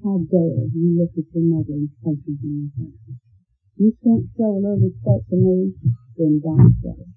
How 0.00 0.24
dare 0.24 0.64
you 0.72 0.96
look 0.96 1.12
at 1.12 1.28
your 1.36 1.44
mother 1.52 1.76
and 1.76 1.92
say 2.00 2.16
something 2.16 2.52
like 2.64 2.74
that? 2.80 2.96
you 3.76 3.92
can't 4.00 4.26
show 4.32 4.48
a 4.48 4.60
little 4.62 4.80
respect 4.80 5.28
to 5.28 5.36
me, 5.36 5.76
then 6.16 6.40
don't 6.40 6.72
show 6.80 6.96
it. 6.96 7.12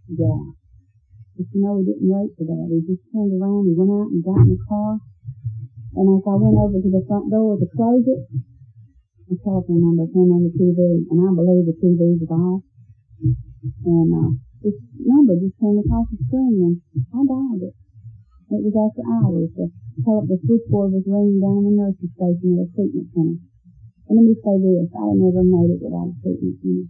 But 1.40 1.48
you 1.56 1.60
know, 1.64 1.80
he 1.80 1.88
didn't 1.88 2.10
wait 2.12 2.36
for 2.36 2.44
that. 2.44 2.68
He 2.68 2.84
just 2.84 3.04
turned 3.16 3.32
around, 3.40 3.64
we 3.64 3.80
went 3.80 3.96
out 3.96 4.12
and 4.12 4.20
got 4.20 4.44
in 4.44 4.56
the 4.56 4.62
car. 4.68 5.00
And 5.96 6.20
as 6.20 6.24
I 6.28 6.36
went 6.36 6.60
over 6.60 6.84
to 6.84 6.92
the 6.92 7.06
front 7.08 7.32
door 7.32 7.56
to 7.56 7.68
close 7.72 8.04
it, 8.04 8.28
the 9.26 9.36
telephone 9.42 9.82
number 9.82 10.06
came 10.14 10.30
on 10.30 10.46
the 10.46 10.54
TV, 10.54 10.78
and 11.10 11.18
I 11.18 11.30
believe 11.34 11.66
the 11.66 11.78
TV 11.82 11.98
was 12.22 12.30
off. 12.30 12.62
And 13.82 14.10
uh, 14.14 14.32
this 14.62 14.78
number 15.02 15.34
just 15.42 15.58
came 15.58 15.82
across 15.82 16.06
the 16.14 16.22
screen, 16.30 16.62
and 16.62 16.78
I 17.10 17.20
dialed 17.26 17.66
it. 17.66 17.76
It 18.54 18.62
was 18.62 18.78
after 18.78 19.02
hours. 19.02 19.50
The, 19.58 19.66
the 20.30 20.38
switchboard 20.46 20.94
was 20.94 21.10
ringing 21.10 21.42
down 21.42 21.66
the 21.66 21.74
nurse's 21.74 22.14
station 22.14 22.62
at 22.62 22.70
a 22.70 22.74
treatment 22.78 23.10
center. 23.18 23.38
And 24.06 24.14
let 24.14 24.26
me 24.30 24.38
say 24.38 24.56
this, 24.62 24.94
I 24.94 25.10
never 25.18 25.42
made 25.42 25.74
it 25.74 25.82
without 25.82 26.14
a 26.14 26.16
treatment 26.22 26.62
center. 26.62 26.86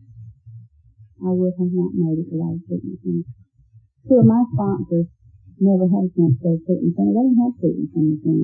I 1.24 1.32
would 1.32 1.56
have 1.56 1.72
not 1.72 1.96
made 1.96 2.20
it 2.20 2.28
without 2.28 2.60
a 2.60 2.64
treatment 2.68 3.00
center. 3.00 3.28
Two 4.12 4.20
of 4.20 4.28
my 4.28 4.44
sponsors 4.52 5.08
never 5.64 5.88
had 5.88 6.04
a 6.04 6.12
chance 6.12 6.36
to 6.36 6.44
go 6.44 6.52
to 6.52 6.64
treatment 6.68 6.94
center. 7.00 7.12
They 7.16 7.24
didn't 7.24 7.40
have 7.40 7.56
treatment 7.56 7.90
centers 7.96 8.24
in 8.28 8.40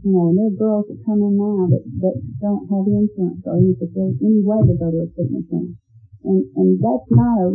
you 0.00 0.10
know, 0.16 0.32
and 0.32 0.36
there 0.40 0.48
are 0.48 0.56
girls 0.56 0.88
that 0.88 1.04
come 1.04 1.20
in 1.20 1.36
now 1.36 1.68
that, 1.68 1.84
that 2.00 2.16
don't 2.40 2.64
have 2.72 2.88
insurance 2.88 3.44
or 3.44 3.60
any 3.60 3.76
facility, 3.76 4.16
any 4.24 4.40
way 4.40 4.60
to 4.64 4.74
go 4.80 4.88
to 4.88 5.04
a 5.04 5.08
treatment 5.12 5.44
center. 5.52 5.76
And, 6.24 6.40
and 6.56 6.68
that's 6.80 7.08
not 7.12 7.36
a 7.44 7.48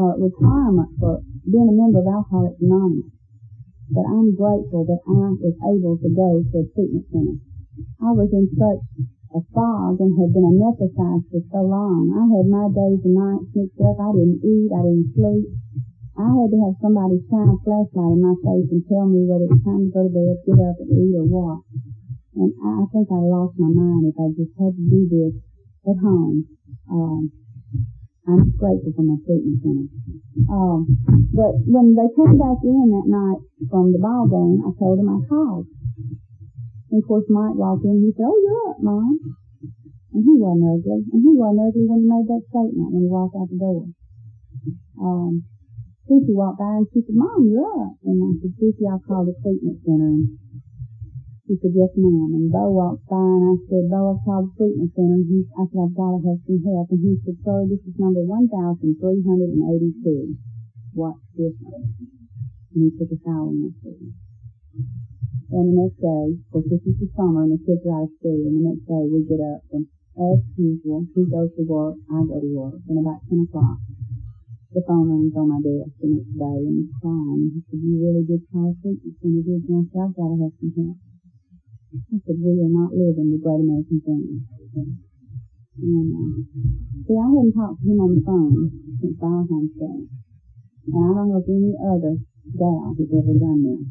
uh, 0.00 0.14
requirement 0.16 0.96
for 0.96 1.20
being 1.44 1.68
a 1.68 1.76
member 1.76 2.00
of 2.00 2.08
Alcoholics 2.08 2.60
Anonymous. 2.60 3.12
But 3.92 4.06
I'm 4.08 4.32
grateful 4.32 4.88
that 4.88 5.02
I 5.04 5.28
was 5.40 5.56
able 5.60 5.96
to 6.00 6.08
go 6.08 6.28
to 6.40 6.56
a 6.62 6.66
treatment 6.72 7.04
center. 7.12 7.36
I 8.00 8.10
was 8.16 8.32
in 8.32 8.48
such 8.56 8.84
a 9.36 9.40
fog 9.52 10.00
and 10.00 10.12
had 10.16 10.32
been 10.32 10.46
anesthetized 10.56 11.28
for 11.28 11.42
so 11.52 11.60
long. 11.68 12.12
I 12.16 12.24
had 12.32 12.48
my 12.48 12.66
days 12.72 13.02
and 13.04 13.16
nights 13.16 13.52
mixed 13.52 13.80
up. 13.80 14.00
I 14.00 14.10
didn't 14.16 14.40
eat. 14.40 14.70
I 14.72 14.80
didn't 14.88 15.12
sleep. 15.12 15.46
I 16.20 16.28
had 16.28 16.50
to 16.52 16.58
have 16.66 16.76
somebody 16.82 17.16
shine 17.30 17.48
a 17.48 17.56
flashlight 17.64 18.12
in 18.12 18.20
my 18.20 18.36
face 18.44 18.68
and 18.68 18.84
tell 18.90 19.06
me 19.08 19.24
whether 19.24 19.48
it's 19.48 19.64
time 19.64 19.88
to 19.88 19.90
go 19.94 20.00
to 20.04 20.12
bed, 20.12 20.36
get 20.44 20.60
up 20.60 20.76
and 20.82 20.90
eat 20.92 21.16
or 21.16 21.24
what. 21.24 21.64
And 22.40 22.56
I, 22.56 22.88
think 22.88 23.04
I 23.12 23.20
lost 23.20 23.60
my 23.60 23.68
mind 23.68 24.08
if 24.08 24.16
I 24.16 24.32
just 24.32 24.56
had 24.56 24.72
to 24.72 24.84
do 24.88 25.00
this 25.12 25.36
at 25.84 26.00
home. 26.00 26.48
Um, 26.88 27.28
I'm 28.24 28.56
grateful 28.56 28.96
for 28.96 29.04
my 29.04 29.20
treatment 29.28 29.60
center. 29.60 29.88
Um, 30.48 30.88
but 31.36 31.52
when 31.68 31.92
they 31.92 32.08
came 32.16 32.40
back 32.40 32.64
in 32.64 32.88
that 32.96 33.08
night 33.12 33.40
from 33.68 33.92
the 33.92 34.00
ball 34.00 34.24
game, 34.24 34.64
I 34.64 34.72
told 34.80 34.96
them 34.96 35.12
I 35.12 35.20
called. 35.28 35.68
And 36.88 37.04
of 37.04 37.04
course 37.04 37.28
Mike 37.28 37.60
walked 37.60 37.84
in 37.84 38.00
he 38.00 38.16
said, 38.16 38.24
Oh, 38.24 38.40
you're 38.40 38.72
up, 38.72 38.80
Mom. 38.80 39.20
And 40.16 40.24
he 40.24 40.32
wasn't 40.40 40.80
ugly. 40.80 41.04
And 41.12 41.20
he 41.20 41.32
wasn't 41.36 41.60
ugly 41.60 41.84
when 41.92 42.00
he 42.00 42.08
made 42.08 42.28
that 42.32 42.48
statement 42.48 42.88
when 42.88 43.04
he 43.04 43.10
walked 43.12 43.36
out 43.36 43.52
the 43.52 43.60
door. 43.60 43.84
Um, 44.96 45.44
Susie 46.08 46.32
walked 46.32 46.56
by 46.56 46.80
and 46.80 46.88
she 46.88 47.04
said, 47.04 47.20
Mom, 47.20 47.52
you're 47.52 47.68
up. 47.84 48.00
And 48.00 48.16
I 48.16 48.32
said, 48.40 48.56
Susie, 48.56 48.88
I 48.88 48.96
called 49.04 49.28
the 49.28 49.36
treatment 49.44 49.84
center 49.84 50.08
and 50.08 50.39
he 51.50 51.58
said, 51.58 51.74
yes, 51.74 51.90
ma'am. 51.98 52.30
And 52.30 52.46
Bo 52.54 52.70
walked 52.70 53.10
by 53.10 53.18
and 53.18 53.42
I 53.50 53.58
said, 53.66 53.90
Bo, 53.90 54.14
I've 54.14 54.22
called 54.22 54.54
the 54.54 54.70
treatment 54.70 54.94
center. 54.94 55.18
He, 55.26 55.42
I 55.58 55.66
said, 55.66 55.82
I've 55.82 55.98
got 55.98 56.14
to 56.14 56.22
have 56.30 56.38
some 56.46 56.62
help. 56.62 56.94
And 56.94 57.02
he 57.02 57.18
said, 57.26 57.42
sorry, 57.42 57.66
this 57.66 57.82
is 57.90 57.98
number 57.98 58.22
1382. 58.22 58.94
What's 60.94 61.26
different? 61.34 61.90
And 62.70 62.80
he 62.86 62.94
took 62.94 63.10
a 63.10 63.18
shower 63.18 63.50
to 63.50 63.66
me. 63.66 64.14
And 65.50 65.64
the 65.66 65.74
next 65.74 65.98
day, 65.98 66.38
of 66.54 66.62
this 66.70 66.86
is 66.86 67.02
the 67.02 67.10
summer 67.18 67.42
and 67.42 67.58
the 67.58 67.62
kids 67.66 67.82
are 67.82 67.98
out 67.98 68.06
of 68.06 68.14
school, 68.22 68.46
and 68.46 68.54
the 68.54 68.70
next 68.70 68.86
day 68.86 69.02
we 69.10 69.26
get 69.26 69.42
up 69.42 69.66
and 69.74 69.90
as 70.14 70.38
usual, 70.54 71.02
he 71.18 71.26
goes 71.26 71.50
to 71.58 71.66
work, 71.66 71.98
I 72.14 72.22
go 72.30 72.38
to 72.38 72.50
work, 72.54 72.78
and 72.86 73.02
about 73.02 73.26
10 73.26 73.50
o'clock, 73.50 73.82
the 74.70 74.86
phone 74.86 75.10
rings 75.10 75.34
on 75.34 75.50
my 75.50 75.58
desk 75.58 75.98
the 75.98 76.14
next 76.14 76.30
day 76.38 76.60
and 76.62 76.86
he's 76.86 76.94
crying. 77.02 77.58
He 77.58 77.60
said, 77.66 77.82
you 77.82 77.98
really 77.98 78.22
did 78.22 78.46
call 78.54 78.70
treatment 78.78 79.18
center, 79.18 79.42
did 79.42 79.66
you? 79.66 79.74
I 79.74 79.82
said, 79.90 79.98
I've 79.98 80.14
got 80.14 80.30
to 80.30 80.36
have 80.46 80.54
some 80.62 80.70
help. 80.78 81.09
I 81.90 82.16
said, 82.22 82.38
we 82.38 82.54
are 82.62 82.70
not 82.70 82.94
living 82.94 83.34
the 83.34 83.42
great 83.42 83.66
American 83.66 83.98
dream. 83.98 84.46
And, 85.80 86.08
uh, 86.14 86.38
see, 87.02 87.18
I 87.18 87.26
hadn't 87.26 87.50
talked 87.50 87.82
to 87.82 87.86
him 87.90 87.98
on 87.98 88.14
the 88.14 88.22
phone 88.22 88.70
since 89.02 89.18
Valentine's 89.18 89.74
Day. 89.74 90.06
And 90.86 91.02
I 91.02 91.10
don't 91.18 91.34
know 91.34 91.42
if 91.42 91.50
any 91.50 91.74
other 91.74 92.14
gal 92.54 92.94
has 92.94 93.10
ever 93.10 93.34
done 93.34 93.60
that. 93.66 93.82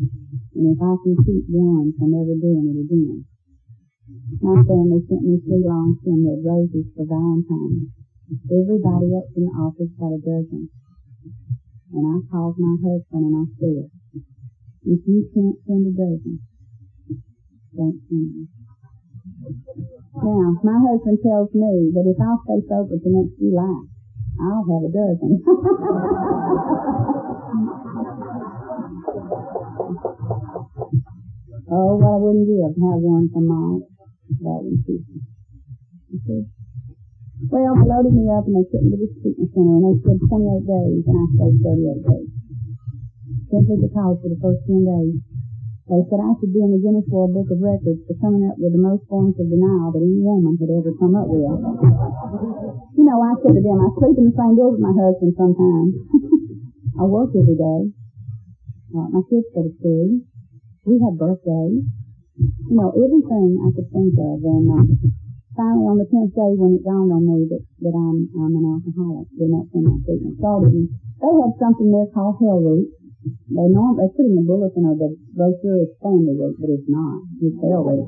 And 0.56 0.66
if 0.72 0.80
I 0.80 0.94
can 0.96 1.16
keep 1.28 1.44
one 1.52 1.92
from 2.00 2.16
ever 2.16 2.36
doing 2.40 2.72
it 2.72 2.80
again. 2.88 3.28
My 4.40 4.64
family 4.64 5.04
sent 5.04 5.24
me 5.28 5.36
three 5.44 5.64
long 5.68 6.00
stem 6.00 6.24
red 6.24 6.40
roses 6.40 6.88
for 6.96 7.04
Valentine's. 7.04 7.92
Everybody 8.48 9.12
else 9.12 9.32
in 9.36 9.44
the 9.44 9.54
office 9.60 9.92
got 10.00 10.16
a 10.16 10.22
dozen. 10.24 10.72
And 11.92 12.04
I 12.08 12.16
called 12.32 12.56
my 12.56 12.80
husband 12.80 13.28
and 13.28 13.36
I 13.36 13.46
said, 13.60 13.92
if 14.88 15.02
you 15.04 15.28
can't 15.36 15.60
send 15.68 15.84
a 15.84 15.94
dozen, 15.94 16.40
Mm-hmm. 17.70 18.50
now, 20.26 20.58
my 20.66 20.78
husband 20.90 21.20
tells 21.22 21.54
me 21.54 21.94
that 21.94 22.02
if 22.10 22.18
I'll 22.18 22.42
stay 22.42 22.66
sober 22.66 22.98
for 22.98 23.06
the 23.06 23.14
next 23.14 23.38
July, 23.38 23.86
I'll 24.42 24.66
have 24.66 24.90
a 24.90 24.92
dozen. 24.92 25.38
oh, 31.70 31.94
what 32.02 32.10
I 32.10 32.18
wouldn't 32.18 32.50
give 32.50 32.74
to 32.74 32.82
have 32.90 33.06
one 33.06 33.30
brother 33.30 34.66
and 34.66 34.82
sister. 34.82 35.22
Well, 37.54 37.76
they 37.78 37.86
loaded 37.86 38.14
me 38.18 38.26
up 38.34 38.50
and 38.50 38.58
they 38.58 38.66
took 38.66 38.82
me 38.82 38.98
to 38.98 39.06
the 39.06 39.14
treatment 39.22 39.54
center 39.54 39.78
and 39.78 39.86
they 39.86 40.02
said 40.10 40.18
28 40.26 40.66
days 40.66 41.06
and 41.06 41.18
I 41.22 41.26
stayed 41.38 41.62
38 41.62 42.02
days. 42.02 42.30
Simply 43.54 43.78
because 43.78 44.18
for 44.26 44.30
the 44.30 44.42
first 44.42 44.66
10 44.66 44.90
days 44.90 45.29
they 45.90 46.06
said 46.06 46.22
I 46.22 46.38
should 46.38 46.54
be 46.54 46.62
in 46.62 46.70
the 46.70 46.78
Guinness 46.86 47.10
World 47.10 47.34
Book 47.34 47.50
of 47.50 47.58
Records 47.58 48.06
for 48.06 48.14
coming 48.22 48.46
up 48.46 48.62
with 48.62 48.78
the 48.78 48.82
most 48.82 49.10
forms 49.10 49.34
of 49.42 49.50
denial 49.50 49.90
that 49.90 50.06
any 50.06 50.22
woman 50.22 50.54
had 50.62 50.70
ever 50.70 50.94
come 50.94 51.18
up 51.18 51.26
with. 51.26 51.42
you 52.94 53.04
know, 53.10 53.18
I 53.26 53.34
said 53.42 53.58
to 53.58 53.62
them, 53.66 53.82
I 53.82 53.90
sleep 53.98 54.22
in 54.22 54.30
the 54.30 54.38
same 54.38 54.54
bed 54.54 54.70
with 54.70 54.86
my 54.86 54.94
husband 54.94 55.34
sometimes. 55.34 55.92
I 57.02 57.10
work 57.10 57.34
every 57.34 57.58
day. 57.58 57.82
Uh, 58.94 59.10
my 59.18 59.26
kids 59.34 59.50
go 59.50 59.66
to 59.66 59.74
school. 59.82 60.22
We 60.86 61.02
have 61.02 61.18
birthdays. 61.18 61.82
You 61.82 62.76
know, 62.78 62.94
everything 62.94 63.58
I 63.66 63.70
could 63.74 63.90
think 63.90 64.14
of. 64.14 64.46
And 64.46 64.66
uh, 64.70 64.86
finally, 65.58 65.90
on 65.90 65.98
the 65.98 66.06
tenth 66.06 66.38
day, 66.38 66.54
when 66.54 66.78
it 66.78 66.86
dawned 66.86 67.10
on 67.10 67.26
me 67.26 67.50
that, 67.50 67.66
that 67.66 67.96
I'm, 67.98 68.30
I'm 68.38 68.54
an 68.54 68.66
alcoholic, 68.78 69.26
then 69.42 69.58
that's 69.58 69.74
when 69.74 69.90
my 69.90 69.98
treatment 70.06 70.38
started. 70.38 70.86
They 71.18 71.34
had 71.34 71.54
something 71.58 71.90
there 71.90 72.14
called 72.14 72.38
Hell 72.38 72.62
Week 72.62 72.94
they 73.50 73.68
know 73.74 73.98
they 73.98 74.10
put 74.14 74.30
in 74.30 74.38
the 74.38 74.46
bulletin 74.46 74.86
or 74.86 74.96
the 74.96 75.10
brochure 75.34 75.82
is 75.82 75.90
family 76.02 76.38
week, 76.38 76.58
but 76.62 76.70
it's 76.70 76.86
not. 76.86 77.18
It's 77.42 77.58
hell 77.62 77.82
week. 77.82 78.06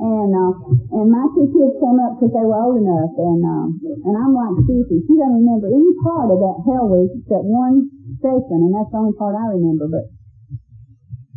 And 0.00 0.30
uh, 0.30 0.52
and 0.94 1.06
my 1.10 1.24
two 1.34 1.50
kids 1.50 1.74
came 1.76 1.98
up 1.98 2.16
because 2.16 2.32
they 2.32 2.46
were 2.46 2.56
old 2.56 2.80
enough, 2.80 3.12
and 3.18 3.40
um, 3.42 3.68
and 4.06 4.14
I'm 4.14 4.32
like 4.32 4.56
Susie. 4.64 5.02
She 5.04 5.14
doesn't 5.18 5.42
remember 5.42 5.68
any 5.68 5.92
part 6.00 6.30
of 6.30 6.38
that 6.38 6.58
hell 6.64 6.86
week 6.88 7.12
except 7.20 7.44
one 7.44 7.90
session, 8.22 8.58
and 8.64 8.72
that's 8.72 8.90
the 8.94 8.98
only 8.98 9.16
part 9.18 9.34
I 9.34 9.52
remember. 9.52 9.90
But 9.90 10.06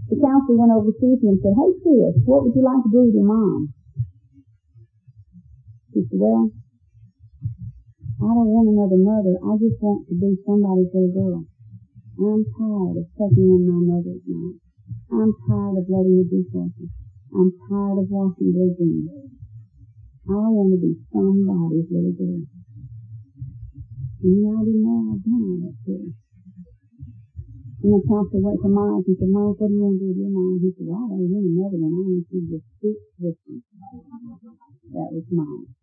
the 0.07 0.17
counselor 0.21 0.57
went 0.61 0.71
over 0.71 0.93
to 0.93 0.97
Susie 1.01 1.27
and 1.27 1.41
said, 1.41 1.57
"Hey, 1.57 1.71
sis, 1.83 2.23
what 2.23 2.45
would 2.45 2.55
you 2.55 2.63
like 2.63 2.81
to 2.85 2.91
do 2.93 3.01
with 3.09 3.15
your 3.17 3.27
mom?" 3.27 3.73
She 5.91 6.05
said, 6.07 6.19
"Well, 6.21 6.53
I 8.21 8.29
don't 8.29 8.51
want 8.53 8.71
another 8.71 9.01
mother. 9.01 9.35
I 9.41 9.57
just 9.59 9.81
want 9.81 10.07
to 10.07 10.15
be 10.15 10.37
somebody's 10.47 10.93
little 10.93 11.13
girl." 11.13 11.52
I'm 12.13 12.45
tired 12.45 12.97
of 13.01 13.09
sucking 13.17 13.49
in 13.49 13.63
my 13.65 13.79
mother's 13.89 14.21
milk. 14.29 14.61
I'm 15.09 15.33
tired 15.49 15.81
of 15.81 15.89
letting 15.89 16.21
the 16.21 16.25
dishwasher. 16.29 16.89
I'm 17.33 17.49
tired 17.65 17.97
of 17.97 18.07
washing 18.13 18.53
jeans. 18.53 19.33
I 20.29 20.45
want 20.53 20.71
to 20.71 20.79
be 20.79 20.93
somebody's 21.09 21.89
little 21.89 22.13
girl. 22.13 22.45
And 24.23 24.33
you 24.39 24.45
didn't 24.45 24.85
know 24.85 25.17
I'd 25.17 25.25
done 25.25 25.41
all 25.41 25.57
that 25.65 25.77
too. 25.83 26.13
And 27.81 27.91
the 27.91 27.99
counselor 28.07 28.45
went 28.45 28.61
to 28.61 28.69
Mike 28.69 29.09
and 29.09 29.17
said, 29.17 29.33
Mike, 29.33 29.57
what 29.57 29.67
do 29.67 29.73
you 29.73 29.81
want 29.83 29.97
to 29.97 30.05
do 30.05 30.07
with 30.13 30.21
your 30.21 30.31
mom? 30.31 30.61
He 30.61 30.69
said, 30.69 30.85
well, 30.85 31.03
I 31.03 31.17
don't 31.17 31.33
really 31.33 31.51
know, 31.51 31.67
but 31.67 31.81
I 31.81 31.89
want 31.89 32.23
to 32.29 32.59
stick 32.77 32.99
with 33.19 33.39
me. 33.49 33.57
That 34.93 35.09
was 35.11 35.25
mine. 35.33 35.82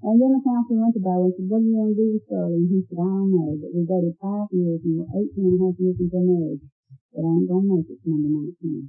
And 0.00 0.16
then 0.16 0.32
the 0.32 0.40
counselor 0.40 0.80
went 0.80 0.96
to 0.96 1.02
Bo 1.04 1.28
and 1.28 1.34
said, 1.36 1.44
what 1.44 1.60
do 1.60 1.68
you 1.68 1.76
want 1.76 1.92
to 1.92 2.00
do 2.00 2.06
with 2.16 2.24
Shirley? 2.24 2.64
And 2.64 2.72
he 2.72 2.80
said, 2.88 2.96
I 2.96 3.04
don't 3.04 3.36
know, 3.36 3.52
but 3.60 3.68
we 3.68 3.84
dated 3.84 4.16
five 4.16 4.48
years 4.48 4.80
and 4.80 4.96
we're 4.96 5.12
18 5.12 5.44
and 5.44 5.56
a 5.56 5.60
half 5.60 5.76
years 5.76 5.98
into 6.00 6.20
marriage, 6.24 6.64
but 7.12 7.20
I 7.20 7.30
ain't 7.36 7.44
going 7.44 7.68
to 7.68 7.72
make 7.76 7.88
it 7.92 8.00
to 8.00 8.06
number 8.08 8.32
19. 8.32 8.88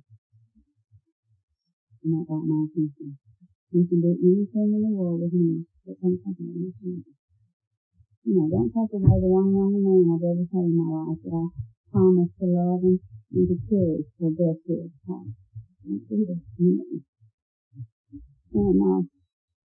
And 1.99 2.09
that 2.15 2.25
got 2.31 2.47
my 2.47 2.63
attention. 2.63 3.19
You 3.75 3.83
can 3.91 3.99
do 3.99 4.11
anything 4.23 4.69
in 4.71 4.81
the 4.87 4.93
world 4.95 5.19
with 5.19 5.35
me, 5.35 5.67
but 5.83 5.99
don't 5.99 6.15
take 6.23 6.39
me 6.39 6.71
anything. 6.71 7.03
You 8.23 8.31
know, 8.31 8.47
don't 8.47 8.71
take 8.71 8.95
away 8.95 9.15
the 9.19 9.27
one 9.27 9.51
and 9.51 9.59
only 9.59 9.83
man 9.83 10.15
I've 10.15 10.23
ever 10.23 10.47
had 10.47 10.63
in 10.63 10.79
my 10.79 10.87
life 10.95 11.19
that 11.27 11.35
I 11.35 11.45
promised 11.91 12.39
to 12.39 12.47
love 12.47 12.87
and, 12.87 12.99
and 13.35 13.45
to 13.51 13.55
cherish 13.67 14.07
for 14.15 14.31
death 14.31 14.63
to 14.63 14.73
his 14.79 14.95
heart. 15.03 15.27
Don't 15.83 16.07
do 16.07 16.23
this 16.23 16.39
to 16.39 16.61
me. 16.63 17.03
And, 18.55 18.79
uh, 18.79 19.20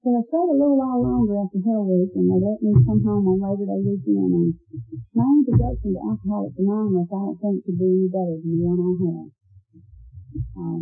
So 0.03 0.11
I 0.11 0.19
stayed 0.27 0.51
a 0.51 0.59
little 0.59 0.75
while 0.75 0.99
longer 0.99 1.39
after 1.39 1.63
Hell 1.63 1.87
Week, 1.87 2.11
and 2.11 2.27
they 2.27 2.35
let 2.35 2.59
me 2.59 2.75
come 2.83 2.99
home 3.07 3.23
on 3.23 3.39
Labor 3.39 3.71
Day 3.71 3.87
weekend. 3.87 4.35
And 4.35 4.51
my 5.15 5.23
introduction 5.23 5.95
to 5.95 6.01
Alcoholics 6.11 6.59
Anonymous, 6.59 7.07
I 7.07 7.23
don't 7.23 7.39
think 7.39 7.63
could 7.63 7.79
be 7.79 7.87
any 7.87 8.11
better 8.11 8.35
than 8.35 8.51
the 8.51 8.67
one 8.67 8.83
I 8.83 8.91
had. 8.99 9.27
Um, 10.59 10.79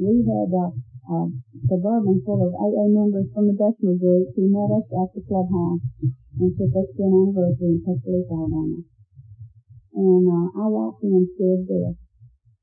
we 0.00 0.24
had 0.24 0.48
a, 0.48 0.64
a 1.12 1.16
suburban 1.68 2.24
full 2.24 2.40
of 2.40 2.56
AA 2.56 2.88
members 2.88 3.28
from 3.36 3.52
the 3.52 3.56
Bessemer 3.60 4.00
group 4.00 4.32
who 4.32 4.48
met 4.48 4.80
us 4.80 4.88
at 4.96 5.12
the 5.12 5.20
clubhouse 5.28 5.84
and 6.00 6.56
took 6.56 6.72
us 6.72 6.88
to 6.88 7.00
an 7.04 7.12
anniversary 7.12 7.76
in 7.76 7.84
Tuscaloosa, 7.84 8.32
Alabama. 8.32 8.80
And 9.92 10.24
uh, 10.24 10.48
I 10.56 10.64
walked 10.72 11.04
in 11.04 11.28
scared 11.36 11.68
death. 11.68 12.00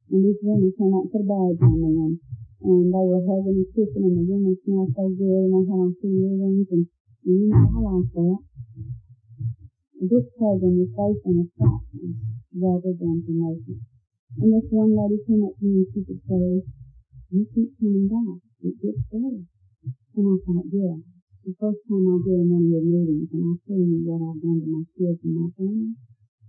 And 0.09 0.25
these 0.25 0.41
women 0.41 0.73
came 0.73 0.97
out 0.97 1.05
and 1.05 1.13
put 1.13 1.21
a 1.21 1.29
badge 1.29 1.61
on 1.61 1.77
me, 1.77 1.93
and 2.09 2.17
and 2.59 2.91
they 2.91 3.05
were 3.07 3.23
hugging 3.23 3.63
and 3.63 3.71
kissing 3.71 4.03
and 4.03 4.17
the 4.19 4.25
women 4.27 4.55
smelled 4.67 4.91
so 4.91 5.07
good 5.15 5.47
and 5.47 5.53
they 5.55 5.63
had 5.63 5.79
on 5.79 5.91
two 5.95 6.11
earrings 6.11 6.67
and, 6.75 6.83
and 7.23 7.35
you 7.39 7.47
know 7.47 7.63
I 7.63 7.79
like 7.79 8.09
that. 8.11 8.39
This 9.99 10.27
program 10.35 10.79
is 10.79 10.91
based 10.91 11.23
on 11.27 11.43
attraction 11.43 12.07
rather 12.55 12.91
than 12.95 13.23
promotion. 13.23 13.79
And 14.39 14.49
this 14.51 14.67
one 14.71 14.95
lady 14.95 15.19
came 15.27 15.43
up 15.43 15.55
to 15.59 15.63
me 15.63 15.83
and 15.83 15.87
she 15.91 15.99
said, 16.03 16.19
Terry, 16.27 16.63
you 17.31 17.43
keep 17.55 17.69
coming 17.79 18.07
back. 18.07 18.39
It 18.63 18.75
gets 18.79 19.03
better. 19.11 19.43
And 19.43 20.25
I 20.27 20.35
thought, 20.43 20.67
yeah, 20.71 20.95
the 21.47 21.53
first 21.59 21.79
time 21.87 22.05
I 22.11 22.15
did 22.27 22.43
one 22.43 22.63
of 22.63 22.71
your 22.71 22.83
meetings 22.83 23.31
and 23.31 23.43
I 23.43 23.53
tell 23.63 23.79
you 23.79 24.03
what 24.03 24.19
I've 24.19 24.39
done 24.43 24.59
to 24.59 24.67
my 24.67 24.83
kids 24.99 25.19
and 25.23 25.35
my 25.35 25.47
family, 25.55 25.95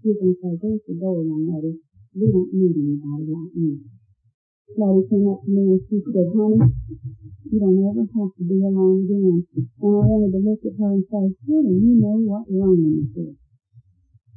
you're 0.03 0.19
going 0.19 0.35
to 0.35 0.39
say, 0.43 0.53
there's 0.59 0.83
the 0.91 0.95
door, 0.99 1.23
young 1.23 1.47
lady. 1.47 1.79
We 2.19 2.27
don't 2.27 2.51
need 2.51 2.75
anybody 2.75 3.31
like 3.31 3.55
you. 3.55 4.00
Lady 4.79 5.03
came 5.11 5.27
up 5.27 5.43
to 5.43 5.51
me 5.51 5.63
and 5.75 5.83
she 5.91 5.99
said, 5.99 6.29
honey, 6.31 6.63
you 7.51 7.59
don't 7.59 7.83
ever 7.91 8.07
have 8.07 8.31
to 8.39 8.43
be 8.47 8.63
alone 8.63 9.03
again. 9.03 9.43
And 9.83 9.91
I 9.91 10.03
wanted 10.07 10.31
to 10.31 10.41
look 10.47 10.63
at 10.63 10.79
her 10.79 10.91
and 10.95 11.05
say, 11.11 11.25
honey, 11.51 11.75
you 11.75 11.95
know 11.99 12.17
what 12.23 12.47
loneliness 12.47 13.11
is. 13.19 13.35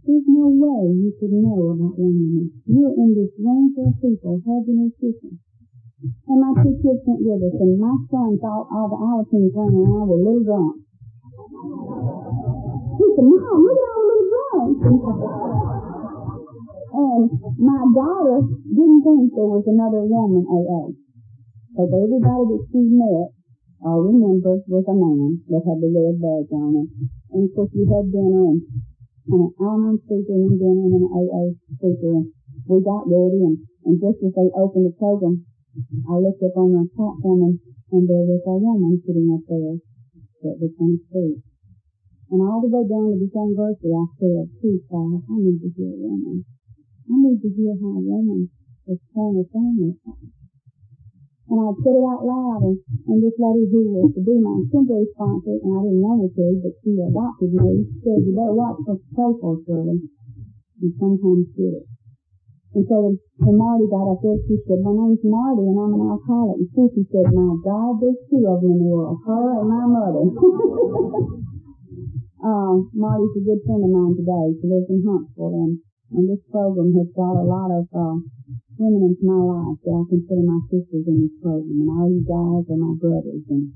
There's 0.04 0.28
no 0.28 0.52
way 0.52 0.90
you 1.00 1.14
could 1.16 1.32
know 1.32 1.78
about 1.78 1.96
loneliness. 1.96 2.50
You're 2.66 2.98
in 2.98 3.14
this 3.14 3.32
room 3.40 3.72
full 3.78 3.94
of 3.94 4.02
people 4.02 4.42
hugging 4.42 4.90
and 4.90 4.94
kissing. 5.00 5.38
And 6.28 6.40
my 6.42 6.52
two 6.60 6.76
kids 6.84 7.00
went 7.08 7.24
with 7.24 7.48
us, 7.48 7.56
and 7.64 7.80
my 7.80 7.96
son 8.12 8.36
thought 8.42 8.68
all 8.68 8.92
the 8.92 9.00
Alateens 9.00 9.56
running 9.56 9.88
around 9.88 10.12
were 10.12 10.20
little 10.20 10.44
drunks. 10.44 10.84
He 13.00 13.06
said, 13.16 13.24
Mom, 13.24 13.64
look 13.64 13.80
at 13.80 13.92
all 13.94 14.04
the 14.04 14.10
little 14.12 14.28
drunks. 14.28 15.83
And 16.94 17.26
my 17.58 17.82
daughter 17.89 18.46
didn't 18.70 19.02
think 19.02 19.34
there 19.34 19.50
was 19.50 19.66
another 19.66 20.06
woman 20.06 20.46
AA. 20.46 20.94
But 21.74 21.89
everybody 21.89 22.54
that 22.54 22.64
she 22.70 22.86
met 22.86 23.34
or 23.82 24.14
remembered 24.14 24.62
was 24.70 24.86
a 24.86 24.94
man 24.94 25.41
that 25.50 25.66
had 25.66 25.82
the 25.82 25.89
red 25.89 26.22
badge 26.22 26.54
on 26.54 26.86
it. 26.86 26.89
And 27.34 27.50
of 27.50 27.52
course 27.58 27.74
we 27.74 27.89
had 27.89 28.14
dinner 28.14 28.46
and, 28.46 28.62
and 29.26 29.41
an 29.41 29.52
Al-Anon 29.58 30.06
speaker 30.06 30.38
and 30.38 30.54
dinner 30.54 30.86
and 30.86 31.02
an 31.02 31.10
AA 31.10 31.44
speaker. 31.82 32.14
And 32.14 32.30
we 32.70 32.78
got 32.86 33.10
ready 33.10 33.41
and, 33.41 33.58
and 33.89 33.98
just 33.98 34.22
as 34.22 34.32
they 34.38 34.54
opened 34.54 34.86
the 34.86 34.96
program, 35.02 35.41
I 36.06 36.22
looked 36.22 36.46
up 36.46 36.54
on 36.62 36.78
the 36.78 36.86
platform 36.94 37.41
and, 37.50 37.58
and 37.89 38.06
there 38.06 38.22
was 38.22 38.46
a 38.46 38.54
woman 38.54 39.02
sitting 39.02 39.34
up 39.34 39.41
there 39.50 39.82
that 40.46 40.62
was 40.62 40.78
going 40.78 41.02
to 41.02 41.04
speak. 41.10 41.41
And 42.30 42.39
all 42.46 42.62
the 42.62 42.70
way 42.70 42.86
down 42.86 43.10
to 43.10 43.18
this 43.18 43.34
anniversary, 43.34 43.98
I 43.98 44.06
said, 44.22 44.46
please 44.62 44.86
God, 44.94 45.26
I 45.26 45.36
need 45.41 45.58
to 45.58 45.70
hear 45.74 45.89
a 45.89 45.98
woman. 45.98 46.46
I 47.04 47.20
need 47.20 47.43
to 47.43 47.51
hear 47.51 47.76
how 47.76 47.99
a 47.99 48.01
woman 48.04 48.47
is 48.88 48.95
to 48.95 49.43
family 49.51 49.99
And 51.51 51.60
I 51.60 51.76
put 51.76 51.91
it 51.91 52.06
out 52.08 52.24
loud, 52.24 52.64
and, 52.64 52.80
and 53.12 53.20
this 53.20 53.36
lady 53.36 53.68
who 53.68 53.91
was 53.91 54.16
to 54.16 54.24
be 54.24 54.39
my 54.39 54.56
temporary 54.72 55.12
sponsor, 55.12 55.60
and 55.60 55.72
I 55.76 55.84
didn't 55.84 55.99
want 55.99 56.24
her 56.24 56.32
to, 56.32 56.64
but 56.64 56.80
she 56.80 56.95
adopted 56.95 57.51
me, 57.51 57.91
said, 58.08 58.24
you 58.24 58.32
better 58.32 58.56
watch 58.56 58.80
what 58.88 59.04
you 59.04 59.60
Shirley. 59.68 59.99
And 60.80 60.91
sometimes 60.99 61.47
did 61.56 61.84
it. 61.84 61.88
And 62.74 62.82
so 62.89 63.06
when, 63.06 63.22
when 63.38 63.56
Marty 63.60 63.86
got 63.91 64.08
up 64.10 64.18
there, 64.24 64.39
she 64.47 64.56
said, 64.66 64.82
my 64.82 64.95
name's 64.95 65.22
Marty, 65.28 65.68
and 65.68 65.78
I'm 65.78 65.93
an 65.93 66.08
alcoholic. 66.08 66.58
And 66.64 66.72
Susie 66.74 67.06
said, 67.12 67.28
my 67.30 67.54
God, 67.62 67.99
there's 67.99 68.18
two 68.32 68.47
of 68.47 68.64
them 68.64 68.72
in 68.74 68.80
the 68.80 68.88
world, 68.89 69.20
her 69.28 69.60
and 69.62 69.70
my 69.70 69.86
mother. 69.91 70.24
uh, 72.47 72.74
Marty's 72.95 73.36
a 73.38 73.41
good 73.45 73.62
friend 73.68 73.84
of 73.84 73.91
mine 73.91 74.16
today. 74.18 74.56
She 74.58 74.66
lives 74.72 74.89
in 74.89 75.04
Huntsville, 75.06 75.54
and 75.68 75.78
and 76.14 76.30
this 76.30 76.43
program 76.53 76.93
has 76.93 77.09
brought 77.18 77.41
a 77.41 77.45
lot 77.45 77.74
of 77.74 77.89
uh, 77.89 78.18
women 78.78 79.14
into 79.14 79.26
my 79.26 79.41
life 79.41 79.78
that 79.82 79.97
I 79.97 80.03
consider 80.05 80.45
my 80.45 80.61
sisters 80.70 81.05
in 81.09 81.26
this 81.26 81.36
program. 81.41 81.74
And 81.74 81.89
all 81.89 82.09
you 82.09 82.22
guys 82.22 82.70
are 82.70 82.78
my 82.78 82.93
brothers. 83.01 83.43
And, 83.49 83.74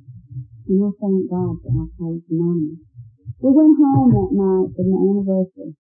and 0.70 0.80
I 0.86 0.90
thank 1.02 1.26
God 1.34 1.58
for 1.66 1.70
Alcoholics 1.74 2.30
Anonymous. 2.30 2.82
We 3.42 3.50
went 3.54 3.78
home 3.78 4.10
that 4.14 4.32
night 4.34 4.70
for 4.74 4.84
the 4.86 4.98
anniversary. 4.98 5.74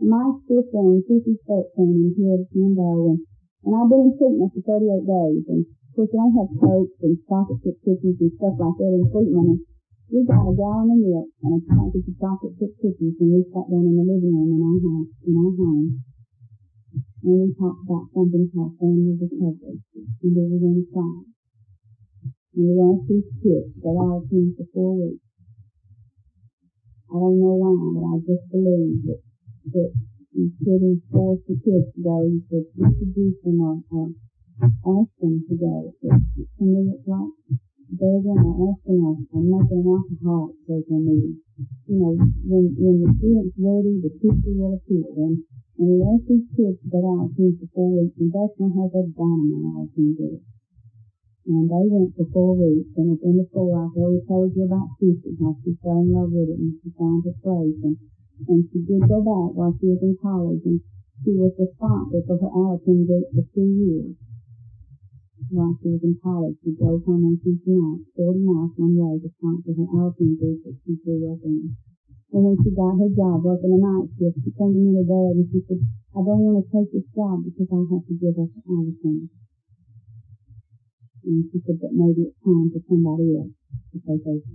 Mike's 0.00 0.42
15, 0.48 1.04
Susie's 1.06 1.42
13, 1.44 1.66
and 1.76 2.14
here 2.14 2.38
at 2.38 2.50
Window. 2.54 3.14
And, 3.14 3.20
and 3.66 3.72
I've 3.74 3.90
been 3.90 4.10
in 4.10 4.14
treatment 4.16 4.50
for 4.54 4.62
38 4.64 5.02
days. 5.02 5.44
And 5.50 5.62
of 5.66 5.90
course, 5.94 6.14
I 6.14 6.26
have 6.40 6.50
cokes 6.62 6.98
and 7.02 7.18
chocolate 7.26 7.60
chip 7.66 7.76
cookies 7.82 8.18
and 8.22 8.32
stuff 8.38 8.54
like 8.54 8.76
that 8.78 8.94
in 8.96 9.04
treatment. 9.10 9.46
And 9.50 9.60
we 10.10 10.26
got 10.26 10.42
a 10.42 10.50
gallon 10.58 10.90
of 10.90 10.98
milk 10.98 11.30
and 11.46 11.54
a 11.54 11.60
package 11.70 12.02
of 12.10 12.18
chocolate 12.18 12.58
chip 12.58 12.74
cookies 12.82 13.14
and 13.22 13.30
we 13.30 13.46
sat 13.54 13.62
down 13.70 13.86
in 13.86 13.94
the 13.94 14.02
living 14.02 14.34
room 14.34 14.58
in 14.58 14.62
our 14.66 14.78
house, 14.82 15.12
in 15.22 15.34
our 15.38 15.52
home. 15.54 15.86
And 17.22 17.34
we 17.38 17.46
talked 17.54 17.86
about 17.86 18.10
something 18.10 18.50
called 18.50 18.74
family 18.82 19.14
recovery. 19.14 19.78
And 19.78 20.30
we 20.34 20.42
were 20.50 20.62
going 20.66 20.82
to 20.82 20.86
try. 20.90 21.14
And 22.58 22.64
we 22.66 22.74
asked 22.82 23.06
these 23.06 23.30
kids 23.38 23.70
that 23.86 23.94
I 23.94 24.06
was 24.18 24.26
in 24.34 24.50
for 24.58 24.66
four 24.74 24.92
weeks. 24.98 25.22
I 27.06 27.14
don't 27.14 27.38
know 27.38 27.54
why, 27.54 27.78
but 27.94 28.06
I 28.10 28.16
just 28.26 28.46
believe 28.50 28.98
that, 29.06 29.22
that 29.78 29.90
these 30.34 30.54
kids 30.58 31.06
forced 31.14 31.46
the 31.46 31.54
kids 31.54 31.86
to 31.86 32.00
go. 32.02 32.26
He 32.26 32.42
said, 32.50 32.66
introduce 32.82 33.38
them 33.46 33.62
or, 33.62 33.78
or 33.94 34.10
ask 34.66 35.10
them 35.22 35.38
to 35.46 35.54
go. 35.54 35.94
To 36.02 36.62
me, 36.66 36.98
it's 36.98 37.06
like 37.06 37.59
begging 38.00 38.40
or 38.40 38.72
asking 38.72 39.00
us 39.04 39.20
or 39.28 39.44
making 39.44 39.84
an 39.84 39.92
alcoholic 39.92 40.56
their 40.64 40.80
meeting. 41.04 41.36
You 41.84 41.96
know, 42.00 42.16
when, 42.16 42.64
when 42.80 42.96
the 43.04 43.10
student's 43.20 43.56
ready, 43.60 44.00
the 44.00 44.12
teacher 44.16 44.52
will 44.56 44.80
appear. 44.80 45.04
And, 45.20 45.44
and 45.76 45.84
we 45.84 45.96
ask 46.00 46.24
these 46.24 46.48
kids 46.56 46.80
to 46.80 46.86
get 46.88 47.04
out 47.04 47.28
here 47.36 47.52
for 47.60 47.68
four 47.76 47.88
weeks, 48.00 48.16
and 48.16 48.32
when 48.32 48.72
has 48.72 48.90
a 48.96 49.04
dynamite 49.12 49.76
all 49.76 49.88
can 49.92 50.08
do. 50.16 50.40
And 50.40 51.68
they 51.68 51.84
went 51.92 52.16
for 52.16 52.26
four 52.32 52.56
weeks, 52.56 52.88
and 52.96 53.12
at 53.12 53.20
the 53.20 53.28
end 53.28 53.44
of 53.44 53.52
four, 53.52 53.76
I've 53.76 53.92
already 53.92 54.24
told 54.24 54.56
you 54.56 54.64
about 54.64 54.96
Susie, 54.96 55.36
how 55.36 55.52
she 55.60 55.76
fell 55.84 56.00
in 56.00 56.08
love 56.16 56.32
with 56.32 56.56
it, 56.56 56.56
and 56.56 56.72
she 56.80 56.88
found 56.96 57.20
her 57.28 57.36
place, 57.44 57.80
and, 57.84 57.96
and 58.48 58.60
she 58.72 58.80
did 58.80 59.04
go 59.04 59.20
back 59.20 59.52
while 59.52 59.76
she 59.76 59.92
was 59.92 60.00
in 60.00 60.16
college, 60.16 60.64
and 60.64 60.80
she 61.20 61.36
was 61.36 61.52
the 61.60 61.68
sponsor 61.76 62.24
for 62.24 62.40
her 62.40 62.48
Alateen 62.48 63.04
group 63.04 63.28
for 63.36 63.44
two 63.52 63.68
years 63.68 64.16
while 65.50 65.74
she 65.82 65.90
was 65.90 66.02
in 66.06 66.14
college, 66.22 66.54
she 66.62 66.70
drove 66.78 67.02
home 67.02 67.26
on 67.26 67.34
Tuesday 67.42 67.74
night, 67.74 68.06
40 68.14 68.46
miles 68.46 68.70
one 68.78 68.94
way 68.94 69.18
to 69.18 69.28
sponsor 69.34 69.74
her 69.74 69.88
Alateen 69.98 70.38
group 70.38 70.62
grew 70.62 71.26
up 71.26 71.42
in. 71.42 71.74
And 72.30 72.42
when 72.46 72.56
she 72.62 72.70
got 72.70 72.94
her 72.94 73.10
job 73.10 73.42
working 73.42 73.74
a 73.74 73.80
night 73.82 74.06
shift, 74.14 74.38
she 74.46 74.54
came 74.54 74.70
to 74.70 74.78
me 74.78 75.02
today 75.02 75.26
and 75.34 75.46
she 75.50 75.58
said, 75.66 75.82
I 76.14 76.22
don't 76.22 76.42
want 76.46 76.62
to 76.62 76.66
take 76.70 76.90
this 76.94 77.06
job 77.10 77.42
because 77.42 77.66
I 77.66 77.82
have 77.82 78.04
to 78.06 78.14
give 78.14 78.38
up 78.38 78.52
Alateen. 78.62 79.26
And 81.26 81.42
she 81.50 81.58
said 81.66 81.82
that 81.82 81.94
maybe 81.98 82.30
it's 82.30 82.38
time 82.46 82.70
for 82.70 82.80
somebody 82.86 83.34
else 83.34 83.54
to 83.90 83.98
take 84.06 84.24
over. 84.30 84.54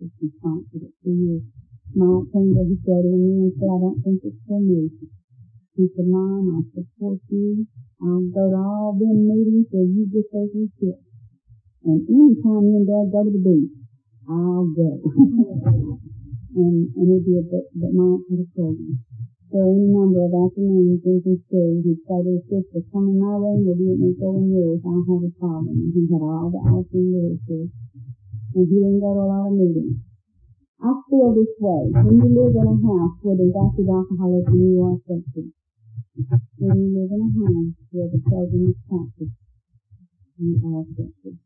She 0.00 0.26
sponsored 0.40 0.88
it 0.88 0.96
for 1.04 1.12
years. 1.12 1.44
Mike 1.92 2.32
came 2.32 2.56
to 2.56 2.64
his 2.64 2.80
daddy 2.88 3.12
me 3.12 3.46
and 3.46 3.52
said, 3.60 3.68
I 3.68 3.78
don't 3.84 4.00
think 4.00 4.24
it's 4.24 4.40
for 4.48 4.58
me. 4.58 4.88
He 5.72 5.88
said, 5.96 6.04
Mom, 6.04 6.52
I 6.52 6.60
support 6.68 7.24
you. 7.32 7.64
I'll 8.04 8.28
go 8.28 8.44
to 8.52 8.60
all 8.60 8.92
them 8.92 9.24
meetings 9.24 9.72
where 9.72 9.88
you 9.88 10.04
get 10.12 10.28
those 10.28 10.52
kids. 10.76 11.00
And 11.80 12.04
anytime 12.12 12.68
you 12.68 12.76
and 12.76 12.86
Dad 12.86 13.08
go 13.08 13.24
to 13.24 13.32
the 13.32 13.40
beach, 13.40 13.72
I'll 14.28 14.68
go. 14.68 15.00
and, 16.60 16.76
and 16.92 17.06
he 17.08 17.18
did, 17.24 17.48
but, 17.48 17.64
but 17.72 17.88
Mom 17.96 18.20
had 18.28 18.44
a 18.44 18.48
program. 18.52 19.00
So 19.48 19.64
any 19.64 19.88
number 19.88 20.20
of 20.28 20.32
afternoons, 20.36 21.00
drinking 21.00 21.40
school, 21.48 21.80
he'd 21.80 22.04
say 22.04 22.20
to 22.20 22.30
his 22.36 22.44
sister, 22.52 22.84
come 22.92 23.08
in 23.08 23.16
my 23.16 23.32
room, 23.32 23.64
we'll 23.64 23.80
be 23.80 23.88
at 23.88 24.00
me 24.00 24.12
go 24.20 24.36
in 24.36 24.52
I 24.52 24.92
have 25.08 25.24
a 25.24 25.32
problem. 25.40 25.72
And 25.72 25.92
he 25.96 26.04
had 26.12 26.20
all 26.20 26.52
the 26.52 26.60
Alateen 26.68 27.16
literature. 27.16 27.64
And 27.64 28.64
he 28.68 28.76
didn't 28.76 29.00
go 29.00 29.16
to 29.16 29.24
a 29.24 29.28
lot 29.28 29.48
of 29.48 29.56
meetings. 29.56 30.04
I 30.84 30.92
feel 31.08 31.32
this 31.32 31.52
way. 31.64 31.96
When 31.96 32.20
you 32.20 32.28
live 32.28 32.60
in 32.60 32.66
a 32.68 32.76
house 32.76 33.16
where 33.24 33.40
there's 33.40 33.56
active 33.56 33.88
alcoholism, 33.88 34.56
you 34.60 34.76
are 34.84 35.00
affected. 35.00 35.48
When 36.12 36.76
you 36.76 36.92
live 36.92 37.08
in 37.08 37.24
a 37.24 37.30
home 37.40 37.72
where 37.88 38.12
the 38.12 38.20
program 38.20 38.68
is 38.68 38.76
practiced, 38.84 39.32
you 40.36 40.60
are 40.60 40.84
affected. 40.84 41.40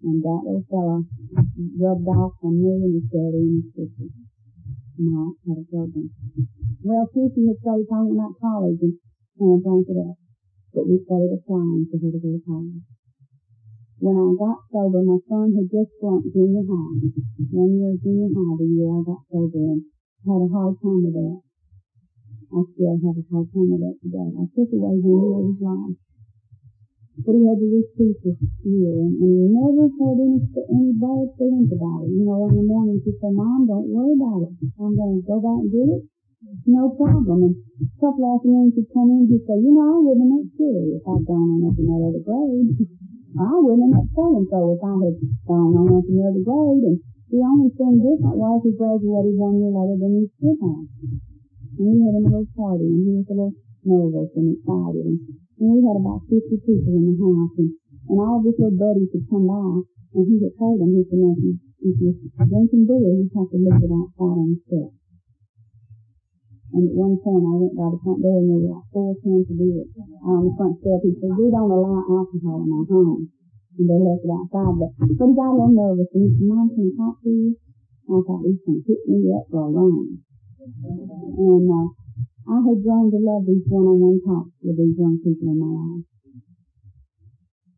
And 0.00 0.24
that 0.24 0.40
little 0.40 0.64
fella 0.72 1.04
rubbed 1.04 2.08
off 2.08 2.32
on 2.40 2.64
me 2.64 2.80
and 2.80 2.96
his 2.96 3.12
daddy 3.12 3.44
and 3.44 3.60
his 3.60 3.68
sister. 3.76 4.08
Mark 5.04 5.36
had 5.44 5.60
a 5.60 5.66
program. 5.68 6.08
Well, 6.80 7.04
Susie 7.12 7.44
had 7.44 7.60
started 7.60 7.84
talking 7.84 8.16
about 8.16 8.40
college 8.40 8.80
and, 8.80 8.96
and 9.44 9.60
blank 9.60 9.84
it 9.92 10.00
up. 10.00 10.16
But 10.72 10.88
we 10.88 11.04
started 11.04 11.36
applying 11.36 11.84
for 11.92 12.00
her 12.00 12.08
to 12.08 12.20
go 12.24 12.30
to 12.32 12.40
college. 12.40 12.80
when 14.00 14.16
I 14.16 14.32
got 14.32 14.64
sober, 14.72 15.04
my 15.04 15.20
son 15.28 15.52
had 15.60 15.68
just 15.68 15.92
flunked 16.00 16.32
junior 16.32 16.64
high. 16.64 17.04
One 17.52 17.72
year 17.76 18.00
junior 18.00 18.32
high 18.32 18.56
the 18.56 18.64
year 18.64 18.88
I 18.96 19.00
got 19.04 19.28
sober 19.28 19.76
and 19.76 19.84
had 20.24 20.40
a 20.40 20.48
hard 20.48 20.72
time 20.80 21.04
with 21.04 21.12
that. 21.20 21.43
I 22.54 22.62
still 22.70 22.94
have 23.02 23.18
a 23.18 23.24
hard 23.34 23.50
time 23.50 23.66
with 23.66 23.82
that 23.82 23.98
today. 23.98 24.30
I 24.30 24.46
took 24.54 24.70
away 24.70 24.94
one 25.02 25.18
year 25.26 25.38
of 25.42 25.46
his 25.50 25.58
life. 25.58 25.98
But 27.14 27.34
he 27.34 27.42
had 27.50 27.58
to 27.58 27.66
repeat 27.66 28.14
this 28.22 28.38
year 28.62 28.94
and, 28.94 29.14
and 29.18 29.30
he 29.34 29.46
never 29.50 29.90
had 29.90 30.16
any, 30.22 30.38
any 30.70 30.92
bad 30.94 31.34
feelings 31.34 31.70
about 31.74 32.06
it. 32.06 32.14
You 32.14 32.26
know, 32.30 32.46
in 32.46 32.54
the 32.54 32.66
morning 32.66 33.02
he 33.02 33.10
said, 33.18 33.34
Mom, 33.34 33.66
don't 33.66 33.90
worry 33.90 34.14
about 34.14 34.46
it. 34.46 34.54
I'm 34.78 34.94
going 34.94 35.18
to 35.18 35.22
go 35.26 35.42
back 35.42 35.66
and 35.66 35.70
do 35.70 35.82
it. 35.98 36.02
No 36.70 36.94
problem. 36.94 37.42
And 37.42 37.54
a 37.58 37.86
couple 37.98 38.22
afternoons 38.22 38.78
he'd 38.78 38.86
come 38.94 39.10
in 39.10 39.26
and 39.26 39.30
he'd 39.34 39.46
say, 39.50 39.58
you 39.58 39.74
know, 39.74 39.90
I 39.90 39.98
wouldn't 39.98 40.22
have 40.22 40.34
met 40.38 40.54
Sherry 40.54 40.94
if 40.94 41.04
I'd 41.10 41.26
gone 41.26 41.50
on 41.58 41.70
up 41.70 41.78
in 41.78 41.86
that 41.90 42.02
other 42.06 42.22
grade. 42.22 42.70
I 43.34 43.54
wouldn't 43.58 43.82
have 43.82 43.94
met 43.98 44.14
so-and-so 44.14 44.58
if 44.78 44.82
I 44.82 44.94
had 44.94 45.16
gone 45.42 45.74
on 45.74 45.90
up 45.90 46.06
in 46.06 46.22
the 46.22 46.44
grade. 46.46 46.84
And 46.86 46.98
the 47.34 47.40
only 47.42 47.70
thing 47.74 47.98
different 47.98 48.38
was 48.38 48.62
he 48.62 48.78
graduated 48.78 49.34
one 49.34 49.58
year 49.58 49.74
later 49.74 49.98
than 49.98 50.12
he 50.22 50.24
should 50.38 50.58
have. 50.62 51.33
And 51.74 51.86
we 51.90 51.96
had 52.06 52.14
a 52.14 52.22
little 52.22 52.46
party 52.54 52.86
and 52.86 53.02
he 53.02 53.12
was 53.18 53.26
a 53.26 53.34
little 53.34 53.56
nervous 53.82 54.30
and 54.38 54.48
excited. 54.54 55.04
And, 55.10 55.18
and 55.58 55.68
we 55.74 55.78
had 55.82 55.98
about 55.98 56.22
50 56.30 56.38
people 56.62 56.92
in 56.94 57.04
the 57.10 57.16
house. 57.18 57.54
And, 57.58 57.70
and 58.10 58.18
all 58.20 58.38
of 58.38 58.46
his 58.46 58.54
little 58.58 58.78
buddies 58.78 59.10
would 59.10 59.26
come 59.26 59.46
by 59.50 59.82
and 60.14 60.24
he 60.30 60.38
had 60.38 60.54
told 60.54 60.78
them, 60.78 60.94
he 60.94 61.02
said, 61.10 61.18
you, 61.18 61.58
if 61.82 61.94
you're 61.98 62.46
drinking 62.46 62.86
beer, 62.86 63.02
you 63.02 63.26
have 63.34 63.50
to 63.50 63.58
leave 63.58 63.82
it 63.82 63.90
outside 63.90 64.38
on 64.38 64.48
the 64.54 64.58
steps. 64.62 64.94
And 66.74 66.90
at 66.90 66.94
one 66.94 67.18
point 67.22 67.42
I 67.42 67.54
went 67.54 67.74
by 67.78 67.86
the 67.90 67.98
front 68.02 68.18
door 68.22 68.38
and 68.38 68.50
there 68.50 68.62
were 68.62 68.74
like 68.78 68.88
four 68.94 69.14
cans 69.22 69.46
of 69.46 69.58
beer 69.58 69.82
on 70.26 70.46
the 70.46 70.54
front 70.54 70.74
step. 70.78 71.02
He 71.02 71.14
said, 71.18 71.34
we 71.34 71.50
don't 71.50 71.70
allow 71.70 72.02
alcohol 72.02 72.66
in 72.66 72.70
our 72.70 72.86
home. 72.86 73.30
And 73.78 73.86
they 73.90 73.98
left 73.98 74.22
it 74.22 74.30
outside. 74.30 74.74
But, 74.78 74.90
but 75.18 75.26
he 75.26 75.34
got 75.34 75.50
a 75.50 75.54
little 75.54 75.74
nervous 75.74 76.10
and 76.14 76.22
he 76.22 76.30
said, 76.34 76.46
Mom, 76.46 76.70
can 76.70 76.86
I 76.86 76.94
talk 76.94 77.16
to 77.22 77.30
you? 77.30 77.58
I 78.06 78.18
thought 78.22 78.42
he's 78.46 78.62
going 78.62 78.78
to 78.78 78.86
pick 78.86 79.02
me 79.06 79.18
up 79.34 79.46
for 79.50 79.66
a 79.66 79.70
run. 79.70 80.22
And 80.64 81.68
uh, 81.68 81.88
I 82.48 82.56
had 82.64 82.80
grown 82.80 83.12
to 83.12 83.20
love 83.20 83.44
these 83.44 83.68
one-on-one 83.68 84.24
talks 84.24 84.56
with 84.64 84.80
these 84.80 84.96
young 84.96 85.20
people 85.20 85.52
in 85.52 85.60
my 85.60 85.68
life. 85.68 86.08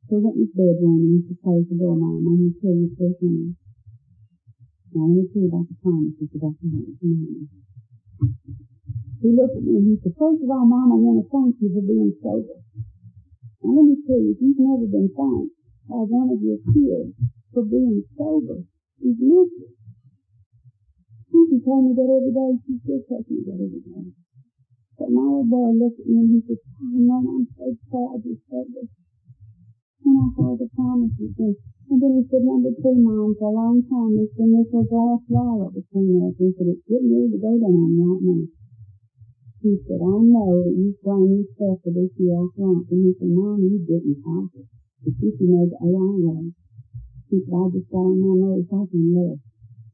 So 0.06 0.16
I 0.16 0.22
went 0.22 0.38
in 0.38 0.46
his 0.46 0.54
bedroom 0.54 1.02
and 1.02 1.26
he 1.26 1.34
closed 1.42 1.66
the 1.66 1.74
door, 1.82 1.98
Mom. 1.98 2.22
I'm 2.22 2.38
going 2.38 2.54
to 2.54 2.60
tell 2.62 2.78
you 2.78 2.86
three 2.94 3.18
things. 3.18 3.58
Now, 4.94 5.10
let 5.10 5.18
me 5.18 5.26
tell 5.34 5.42
you 5.42 5.50
about 5.50 5.66
the 5.66 5.76
promises 5.82 6.30
about 6.30 6.54
the 6.62 6.66
Holy 6.70 6.94
he 9.26 9.34
looked 9.34 9.58
at 9.58 9.64
me 9.66 9.82
and 9.82 9.86
he 9.90 9.94
said, 10.06 10.14
first 10.14 10.38
of 10.38 10.46
all, 10.46 10.62
Mom, 10.62 10.94
I 10.94 10.98
want 11.02 11.18
to 11.18 11.26
thank 11.26 11.58
you 11.58 11.74
for 11.74 11.82
being 11.82 12.14
sober. 12.22 12.62
Now 13.66 13.82
let 13.82 13.86
me 13.90 13.96
tell 14.06 14.22
you, 14.22 14.38
you've 14.38 14.62
never 14.62 14.86
been 14.86 15.10
thanked 15.10 15.58
by 15.90 16.06
one 16.06 16.30
of 16.30 16.38
your 16.38 16.62
kids 16.70 17.18
for 17.50 17.66
being 17.66 18.06
sober. 18.14 18.62
He's 19.02 19.18
missed. 19.18 19.75
Every 23.56 23.80
day. 23.84 24.04
But 24.96 25.12
my 25.12 25.20
old 25.28 25.48
boy 25.52 25.76
looked 25.76 26.00
at 26.00 26.08
me 26.08 26.24
and 26.24 26.30
he 26.32 26.40
said, 26.48 26.60
Mom, 26.80 27.28
I'm 27.28 27.44
so 27.52 27.68
proud 27.92 28.24
you're 28.24 28.40
sober. 28.48 28.88
And 30.06 30.16
I 30.16 30.26
heard 30.32 30.56
the 30.56 30.68
promises. 30.72 31.36
And, 31.36 31.52
and 31.92 31.98
then 32.00 32.12
he 32.16 32.22
said, 32.32 32.40
number 32.40 32.72
Mom, 32.72 33.36
for 33.36 33.52
a 33.52 33.56
long 33.56 33.84
time, 33.84 34.16
been 34.16 34.56
this 34.56 34.72
little 34.72 34.88
glass 34.88 35.20
wall 35.28 35.68
between 35.68 36.16
us. 36.24 36.32
He 36.40 36.48
said, 36.56 36.72
it's 36.72 36.84
getting 36.88 37.12
ready 37.12 37.28
to 37.36 37.40
go 37.44 37.52
down 37.60 37.92
right 37.92 38.22
now. 38.24 38.42
He 39.60 39.72
said, 39.84 40.00
I 40.00 40.16
know 40.16 40.64
that 40.64 40.72
you 40.72 40.96
blame 41.04 41.44
yourself 41.44 41.84
for 41.84 41.92
this 41.92 42.12
year 42.16 42.40
flunked. 42.56 42.88
And 42.88 43.04
he 43.04 43.12
said, 43.20 43.32
Mom, 43.36 43.60
you 43.60 43.84
didn't 43.84 44.24
funk 44.24 44.56
it. 44.56 44.68
The 45.04 45.12
teacher 45.12 45.44
made 45.44 45.76
the 45.76 45.78
AI 45.84 46.12
way. 46.24 46.56
He 47.28 47.36
said, 47.44 47.52
I 47.52 47.64
just 47.68 47.90
got 47.92 48.00
on 48.00 48.16
my 48.16 48.32
nerves 48.40 48.70
I 48.72 48.80
can 48.88 49.04
live. 49.12 49.38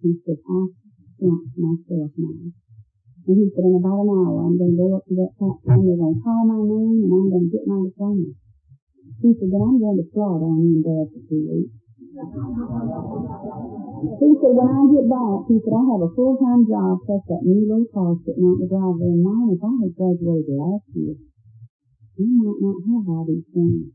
He 0.02 0.14
said, 0.22 0.38
I 0.46 0.81
flunked 1.18 1.58
myself 1.58 2.12
now. 2.16 2.52
And 3.22 3.38
he 3.38 3.46
said, 3.54 3.62
in 3.62 3.78
about 3.78 4.02
an 4.02 4.10
hour, 4.10 4.42
I'm 4.42 4.58
going 4.58 4.74
to 4.74 4.82
go 4.82 4.98
up 4.98 5.06
to 5.06 5.14
that 5.14 5.30
platform. 5.38 5.86
They're 5.86 6.00
going 6.00 6.18
to 6.18 6.24
call 6.26 6.42
my 6.42 6.58
name 6.58 7.06
and 7.06 7.12
I'm 7.14 7.30
going 7.30 7.46
to 7.46 7.54
get 7.54 7.70
my 7.70 7.78
diploma. 7.86 8.34
He 9.22 9.30
said, 9.38 9.54
then 9.54 9.62
I'm 9.62 9.78
going 9.78 10.02
to 10.02 10.06
Florida 10.10 10.42
on 10.42 10.58
you 10.58 10.74
and 10.78 10.82
Dad 10.82 11.06
for 11.06 11.22
two 11.30 11.42
weeks. 11.46 11.70
He 12.12 14.28
said, 14.42 14.52
when 14.58 14.68
I 14.68 14.82
get 14.90 15.06
back, 15.06 15.46
he 15.46 15.62
said, 15.62 15.70
I 15.70 15.86
have 15.86 16.02
a 16.02 16.10
full-time 16.18 16.66
job 16.66 16.98
plus 17.06 17.22
that 17.30 17.46
new 17.46 17.62
little 17.62 17.86
car 17.94 18.18
sitting 18.26 18.42
out 18.42 18.58
in 18.58 18.66
the 18.66 18.68
driveway. 18.68 19.14
And 19.14 19.22
mine, 19.22 19.54
if 19.54 19.62
I 19.62 19.70
had 19.70 19.94
graduated 19.94 20.58
last 20.58 20.90
year, 20.98 21.14
I 21.14 22.26
might 22.26 22.58
not 22.58 22.82
have 22.90 23.06
all 23.06 23.22
these 23.30 23.46
things. 23.54 23.94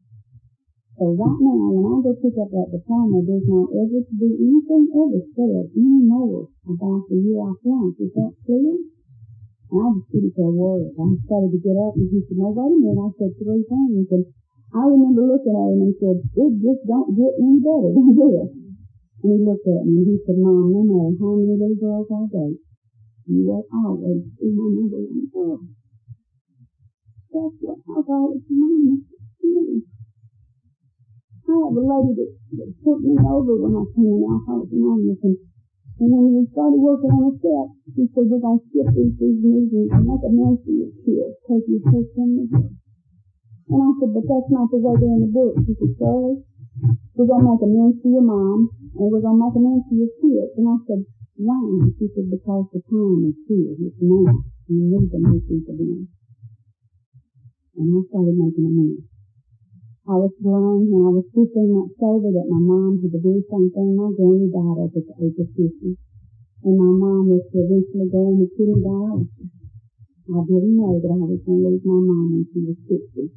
So 0.97 1.13
right 1.13 1.39
now, 1.45 1.61
when 1.77 1.85
I 1.93 1.95
go 2.01 2.11
pick 2.17 2.33
up 2.41 2.49
that 2.49 2.73
diploma, 2.73 3.21
there's 3.21 3.45
not 3.45 3.69
ever 3.69 4.01
to 4.01 4.13
be 4.17 4.33
anything 4.33 4.89
ever 4.97 5.21
said 5.37 5.69
anymore 5.77 6.49
about 6.65 7.05
the 7.05 7.21
year 7.21 7.37
I 7.37 7.53
flunked. 7.61 8.01
Is 8.01 8.17
that 8.17 8.33
clear? 8.41 8.81
And 8.81 9.77
I 9.77 9.87
just 9.93 10.09
didn't 10.09 10.33
say 10.33 10.41
a 10.41 10.49
word. 10.49 10.89
I 10.97 11.05
started 11.29 11.53
to 11.53 11.61
get 11.61 11.77
up 11.77 11.93
and 12.01 12.09
he 12.09 12.17
said, 12.25 12.41
no, 12.41 12.49
wait 12.49 12.73
a 12.73 12.77
minute. 12.81 12.97
I 12.97 13.09
said 13.13 13.29
three 13.37 13.61
things. 13.69 14.09
And 14.09 14.25
I 14.73 14.81
remember 14.89 15.21
looking 15.21 15.53
at 15.53 15.69
him 15.69 15.85
and 15.85 15.93
said, 16.01 16.17
it 16.17 16.51
just 16.65 16.81
don't 16.89 17.13
get 17.13 17.33
any 17.45 17.61
better 17.61 17.93
than 17.93 18.09
this. 18.17 18.49
And 19.21 19.29
he 19.37 19.37
looked 19.45 19.69
at 19.69 19.85
me 19.85 20.01
and 20.01 20.09
he 20.09 20.17
said, 20.25 20.41
Mom, 20.41 20.65
no 20.65 20.81
matter 20.81 21.13
how 21.13 21.37
many 21.37 21.61
little 21.61 21.77
girls 21.77 22.09
I 22.09 22.25
date, 22.25 22.57
you 23.29 23.45
will 23.45 23.69
always 23.69 24.25
be 24.41 24.49
my 24.49 24.65
number 24.65 24.97
one 24.97 25.29
girl. 25.29 25.61
That's 27.29 27.53
what 27.61 27.85
I've 27.85 28.09
always 28.09 28.41
known. 28.49 29.05
I 31.47 31.55
had 31.63 31.73
a 31.73 31.83
lady 31.83 32.11
that, 32.19 32.31
that 32.59 32.69
took 32.83 32.99
me 33.01 33.15
over 33.15 33.53
when 33.55 33.73
I 33.79 33.83
came 33.95 34.11
in 34.11 34.23
Alcoholics 34.27 34.75
Anonymous 34.75 35.21
and, 35.23 35.37
and 35.97 36.09
when 36.11 36.25
we 36.35 36.43
started 36.51 36.77
working 36.77 37.13
on 37.15 37.31
a 37.31 37.33
step, 37.39 37.67
she 37.95 38.03
said, 38.11 38.27
we're 38.27 38.43
going 38.43 38.59
to 38.59 38.65
skip 38.67 38.87
these, 38.91 39.15
these 39.15 39.39
meetings 39.41 39.89
and 39.89 40.03
make 40.03 40.23
a 40.27 40.31
mess 40.31 40.59
of 40.61 40.75
your 40.75 40.93
kids 41.01 41.33
because 41.39 41.63
you 41.65 41.79
take 41.87 42.09
them 42.13 42.31
to 42.51 42.77
and 43.67 43.83
I 43.83 43.91
said, 43.99 44.15
but 44.15 44.23
that's 44.23 44.47
not 44.47 44.71
the 44.71 44.79
way 44.79 44.95
they're 44.95 45.11
in 45.11 45.27
the 45.27 45.31
book. 45.35 45.59
She 45.67 45.75
said, 45.75 45.91
Shirley, 45.99 46.39
we're 47.19 47.27
going 47.27 47.43
to 47.43 47.51
make 47.51 47.63
amends 47.67 47.99
to 47.99 48.07
your 48.07 48.23
mom, 48.23 48.71
and 48.95 49.07
we're 49.11 49.19
going 49.19 49.35
to 49.35 49.43
make 49.43 49.59
amends 49.59 49.83
to 49.91 49.93
your 49.99 50.11
kids. 50.23 50.55
And 50.55 50.71
I 50.71 50.79
said, 50.87 51.03
why? 51.35 51.59
She 51.99 52.07
said, 52.15 52.31
because 52.31 52.71
the 52.71 52.79
time 52.87 53.27
is 53.27 53.35
here. 53.43 53.75
It's 53.75 53.99
now. 53.99 54.39
You 54.71 54.87
need 54.87 55.11
to 55.11 55.19
make 55.19 55.43
these 55.51 55.67
amends. 55.67 56.07
And 57.75 57.91
I 57.91 57.99
started 58.07 58.35
making 58.39 58.67
amends. 58.71 59.16
I 60.07 60.15
was 60.15 60.31
blind 60.39 60.87
when 60.87 61.03
I 61.03 61.11
was 61.11 61.27
15 61.35 61.51
months 61.67 61.99
sober 61.99 62.31
that 62.31 62.47
my 62.47 62.61
mom 62.63 63.03
had 63.03 63.11
the 63.11 63.19
very 63.19 63.43
same 63.43 63.67
thing. 63.75 63.91
My 63.91 64.07
granny 64.15 64.47
died 64.47 64.87
at 64.87 64.95
the 64.95 65.03
age 65.19 65.35
of 65.35 65.51
50. 65.51 65.99
And 66.63 66.75
my 66.79 66.93
mom 66.95 67.27
was 67.27 67.43
to 67.51 67.57
eventually 67.59 68.07
go 68.07 68.31
into 68.31 68.47
kidney 68.55 68.87
dialysis. 68.87 69.51
I 70.31 70.39
didn't 70.47 70.79
know 70.79 70.95
that 70.95 71.11
I 71.11 71.23
was 71.27 71.43
going 71.43 71.59
to 71.59 71.67
lose 71.75 71.83
my 71.83 71.99
mom 71.99 72.25
when 72.39 72.43
she 72.51 72.59
was 72.63 72.79
60 72.87 73.35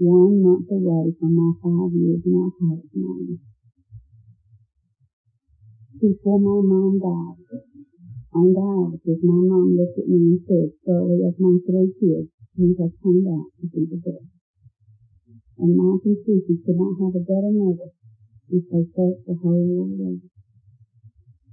one 0.00 0.40
month 0.40 0.64
away 0.72 1.12
from 1.20 1.36
my 1.36 1.52
five 1.60 1.92
years 1.92 2.24
in 2.24 2.32
Alcoholics 2.32 2.88
Anonymous. 2.96 3.44
Before 6.00 6.40
my 6.40 6.58
mom 6.64 6.96
died, 6.96 7.60
on 8.32 8.54
dialysis, 8.56 9.20
my 9.20 9.40
mom 9.44 9.76
looked 9.76 9.98
at 9.98 10.08
me 10.08 10.16
and 10.16 10.40
said, 10.48 10.72
Shirley, 10.86 11.20
of 11.28 11.36
my 11.36 11.52
three 11.68 11.92
kids, 12.00 12.32
you 12.56 12.76
have 12.80 12.96
turned 13.04 13.28
out 13.28 13.52
to 13.60 13.66
be 13.68 13.84
the 13.92 14.00
best. 14.00 14.39
And 15.60 15.76
and 15.76 16.16
Susie 16.24 16.56
could 16.64 16.78
not 16.80 16.96
have 17.04 17.14
a 17.14 17.22
better 17.22 17.52
mother 17.52 17.92
if 18.48 18.64
they 18.72 18.84
searched 18.96 19.24
the 19.28 19.36
whole 19.36 19.60
world. 19.60 20.24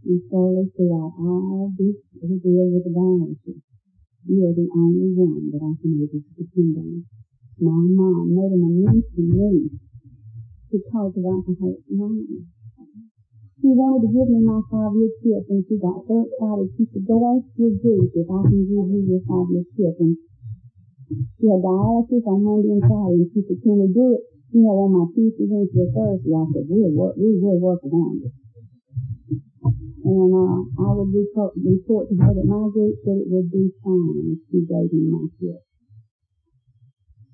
And 0.07 0.19
Shirley, 0.31 0.71
throughout 0.71 1.13
all 1.19 1.75
this 1.75 1.99
deal 2.23 2.67
with 2.71 2.87
the 2.87 2.93
dialysis, 2.95 3.59
you 4.27 4.39
are 4.47 4.55
the 4.55 4.67
only 4.71 5.11
one 5.11 5.51
that 5.51 5.59
I 5.59 5.71
can 5.83 5.99
able 5.99 6.23
to 6.23 6.31
depend 6.39 6.79
on 6.79 7.03
my 7.57 7.73
mom 7.73 8.37
made 8.37 8.53
an 8.53 8.63
immense 8.63 9.09
talk 10.93 11.09
about 11.09 11.41
the 11.45 11.57
whole 11.57 11.81
Anonymous. 11.89 12.45
She 13.57 13.73
wanted 13.73 14.05
to 14.05 14.09
give 14.13 14.29
me 14.29 14.45
my 14.45 14.61
five-year 14.69 15.09
tip, 15.25 15.45
and 15.49 15.65
she 15.65 15.75
got 15.81 16.05
so 16.05 16.21
excited. 16.21 16.69
She 16.77 16.85
said, 16.93 17.09
go 17.09 17.17
ask 17.33 17.49
your 17.57 17.73
group 17.81 18.13
if 18.13 18.29
I 18.29 18.39
can 18.45 18.61
give 18.61 18.87
you 18.93 19.01
your 19.09 19.23
five-year 19.25 19.65
tip. 19.73 19.97
And 19.97 20.13
she 21.07 21.45
had 21.47 21.63
dialysis 21.63 22.23
on 22.27 22.43
Monday 22.43 22.75
and 22.75 22.83
Friday, 22.83 23.23
and 23.23 23.29
she 23.31 23.39
said, 23.47 23.59
can 23.63 23.79
we 23.79 23.87
do 23.95 24.19
it, 24.19 24.21
you 24.51 24.61
know, 24.67 24.75
on 24.83 24.91
my 24.91 25.05
Tuesday, 25.15 25.47
Wednesday, 25.47 25.87
Thursday? 25.95 26.33
I 26.35 26.43
said, 26.51 26.67
we'll 26.67 26.91
work, 26.91 27.15
we 27.15 27.31
will 27.39 27.59
work 27.59 27.79
around 27.87 28.27
it. 28.27 28.33
And 30.07 30.31
uh, 30.31 30.59
I 30.83 30.87
would 30.95 31.11
report, 31.11 31.51
report 31.59 32.07
to 32.07 32.15
her 32.15 32.31
that 32.31 32.47
my 32.47 32.63
group 32.71 32.95
said 33.03 33.19
it 33.19 33.27
would 33.27 33.51
be 33.51 33.71
fine 33.83 34.35
if 34.35 34.39
she 34.47 34.63
gave 34.63 34.91
me 34.91 35.11
my 35.11 35.27
tip. 35.35 35.63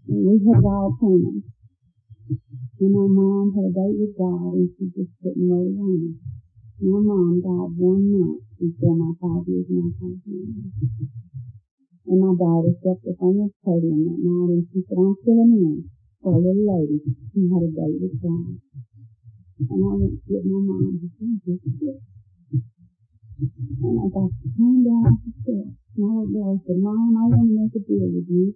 We 0.10 0.42
had 0.42 0.62
all 0.66 0.98
plans. 0.98 1.46
And 2.82 2.92
my 2.92 3.08
mom 3.08 3.54
had 3.54 3.70
a 3.70 3.74
date 3.74 3.98
with 3.98 4.18
God 4.18 4.58
and 4.58 4.70
she 4.76 4.90
just 4.90 5.14
couldn't 5.22 5.50
roll 5.50 5.70
around. 5.70 6.18
My 6.82 7.00
mom 7.00 7.40
died 7.40 7.78
one 7.78 8.10
month 8.10 8.44
before 8.58 8.98
my 8.98 9.14
five 9.22 9.46
years 9.48 9.70
in 9.70 9.78
alcoholism. 9.78 10.74
And 12.04 12.20
my 12.20 12.36
daughter 12.36 12.76
stepped 12.84 13.08
up 13.08 13.20
on 13.24 13.34
the 13.40 13.48
podium 13.64 14.04
that 14.04 14.20
night 14.20 14.52
and 14.60 14.68
she 14.72 14.84
said, 14.84 15.00
I'm 15.00 15.16
filling 15.24 15.56
in 15.56 15.88
for 16.20 16.36
a 16.36 16.40
little 16.44 16.68
lady 16.68 17.00
who 17.32 17.42
had 17.48 17.64
a 17.64 17.72
date 17.72 18.00
with 18.04 18.20
God. 18.20 18.60
And 19.64 19.80
I 19.80 19.92
went 19.96 20.20
to 20.20 20.28
get 20.28 20.44
my 20.44 20.60
mom 20.60 21.00
to 21.00 21.08
see 21.16 21.40
this 21.48 21.64
shit. 21.64 22.00
And 23.40 23.96
I 24.04 24.06
got 24.12 24.30
came 24.36 24.84
down 24.84 25.08
off 25.08 25.20
the 25.24 25.32
steps. 25.44 25.80
I 25.96 26.02
little 26.04 26.28
boy 26.28 26.60
said, 26.68 26.80
Mom, 26.84 27.16
I 27.16 27.24
want 27.32 27.48
to 27.48 27.56
make 27.56 27.76
a 27.76 27.82
deal 27.88 28.10
with 28.12 28.28
you. 28.28 28.56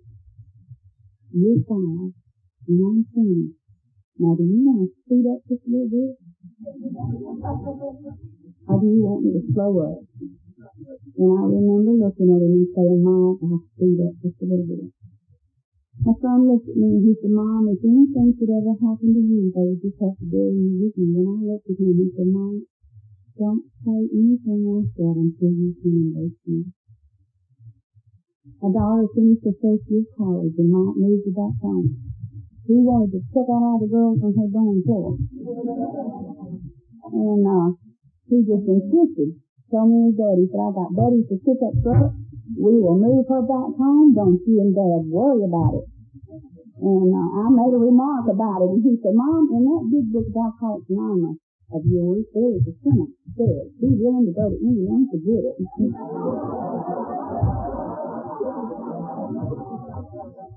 You're 1.32 1.64
five, 1.68 2.12
and 2.68 2.80
I'm 2.84 3.06
ten. 3.14 3.54
Now, 4.20 4.34
do 4.36 4.44
you 4.44 4.66
want 4.66 4.90
to 4.90 4.96
speed 5.06 5.26
up 5.30 5.40
just 5.48 5.64
a 5.64 5.70
little 5.70 5.88
bit? 5.88 6.18
Or 8.68 8.76
do 8.82 8.88
you 8.88 9.04
want 9.06 9.24
me 9.24 9.30
to 9.38 9.44
slow 9.54 9.72
up? 9.86 10.00
And 10.58 11.30
I 11.38 11.46
remember 11.46 11.94
looking 12.02 12.34
at 12.34 12.42
him 12.42 12.66
and 12.66 12.70
saying, 12.74 13.02
Mom, 13.06 13.38
I'll 13.46 13.62
speed 13.78 14.02
up 14.02 14.18
just 14.26 14.42
a 14.42 14.46
little 14.50 14.66
bit. 14.66 14.90
My 16.02 16.18
son 16.18 16.50
looked 16.50 16.66
at 16.66 16.78
me 16.82 16.98
and 16.98 17.06
he 17.06 17.14
said, 17.22 17.30
Mom, 17.30 17.70
if 17.70 17.78
anything 17.86 18.34
should 18.34 18.50
ever 18.50 18.74
happen 18.74 19.14
to 19.14 19.22
you, 19.22 19.54
they 19.54 19.66
would 19.70 19.86
just 19.86 20.02
have 20.02 20.18
to 20.18 20.26
bury 20.26 20.58
you 20.58 20.82
with 20.82 20.98
me. 20.98 21.14
And 21.14 21.30
I 21.30 21.38
looked 21.46 21.70
at 21.70 21.78
him 21.78 21.94
and 21.94 22.10
said, 22.10 22.30
Mom, 22.34 22.66
don't 23.38 23.70
say 23.86 24.02
anything 24.10 24.62
like 24.66 24.90
that 24.98 25.16
until 25.22 25.54
you 25.54 25.78
can 25.78 25.94
embrace 25.94 26.42
me. 26.50 26.74
My 28.58 28.74
daughter 28.74 29.06
finished 29.14 29.46
her 29.46 29.54
first 29.62 29.86
year 29.94 30.02
of 30.02 30.10
college 30.18 30.58
and 30.58 30.74
Mike 30.74 30.98
moved 30.98 31.22
to 31.30 31.38
back 31.38 31.54
home. 31.62 32.02
He 32.66 32.82
wanted 32.82 33.14
to 33.14 33.22
check 33.30 33.46
out 33.46 33.62
all 33.62 33.78
the 33.78 33.94
girls 33.94 34.18
on 34.26 34.34
her 34.34 34.50
dorm 34.50 34.82
floor. 34.82 35.22
And 37.14 37.46
uh, 37.46 37.78
he 38.26 38.42
just 38.42 38.66
insisted 38.66 39.38
so 39.68 39.84
many 39.84 40.16
buddies 40.16 40.52
that 40.56 40.64
I 40.64 40.72
got 40.72 40.96
buddies 40.96 41.28
to 41.28 41.36
pick 41.44 41.60
up 41.60 41.76
truck. 41.84 42.16
We 42.56 42.80
will 42.80 42.96
move 42.96 43.28
her 43.28 43.44
back 43.44 43.72
home. 43.76 44.16
Don't 44.16 44.40
you 44.48 44.64
and 44.64 44.72
Dad 44.72 45.04
worry 45.12 45.44
about 45.44 45.84
it. 45.84 45.88
And 46.78 47.10
uh, 47.12 47.28
I 47.42 47.46
made 47.52 47.74
a 47.74 47.82
remark 47.82 48.30
about 48.32 48.64
it, 48.64 48.70
and 48.70 48.82
he 48.86 48.96
said, 49.02 49.12
Mom, 49.18 49.50
in 49.50 49.66
that 49.66 49.84
big 49.92 50.06
book 50.14 50.30
of 50.30 50.38
Alcoholics 50.38 50.88
Anonymous 50.88 51.42
of 51.74 51.82
yours, 51.84 52.24
there 52.32 52.54
is 52.54 52.64
a 52.64 52.74
sentence 52.86 53.18
says, 53.38 53.70
be 53.78 53.90
willing 53.94 54.26
to 54.26 54.34
go 54.34 54.50
to 54.50 54.58
England 54.58 55.10
to 55.14 55.18
get 55.22 55.42
it. 55.46 55.58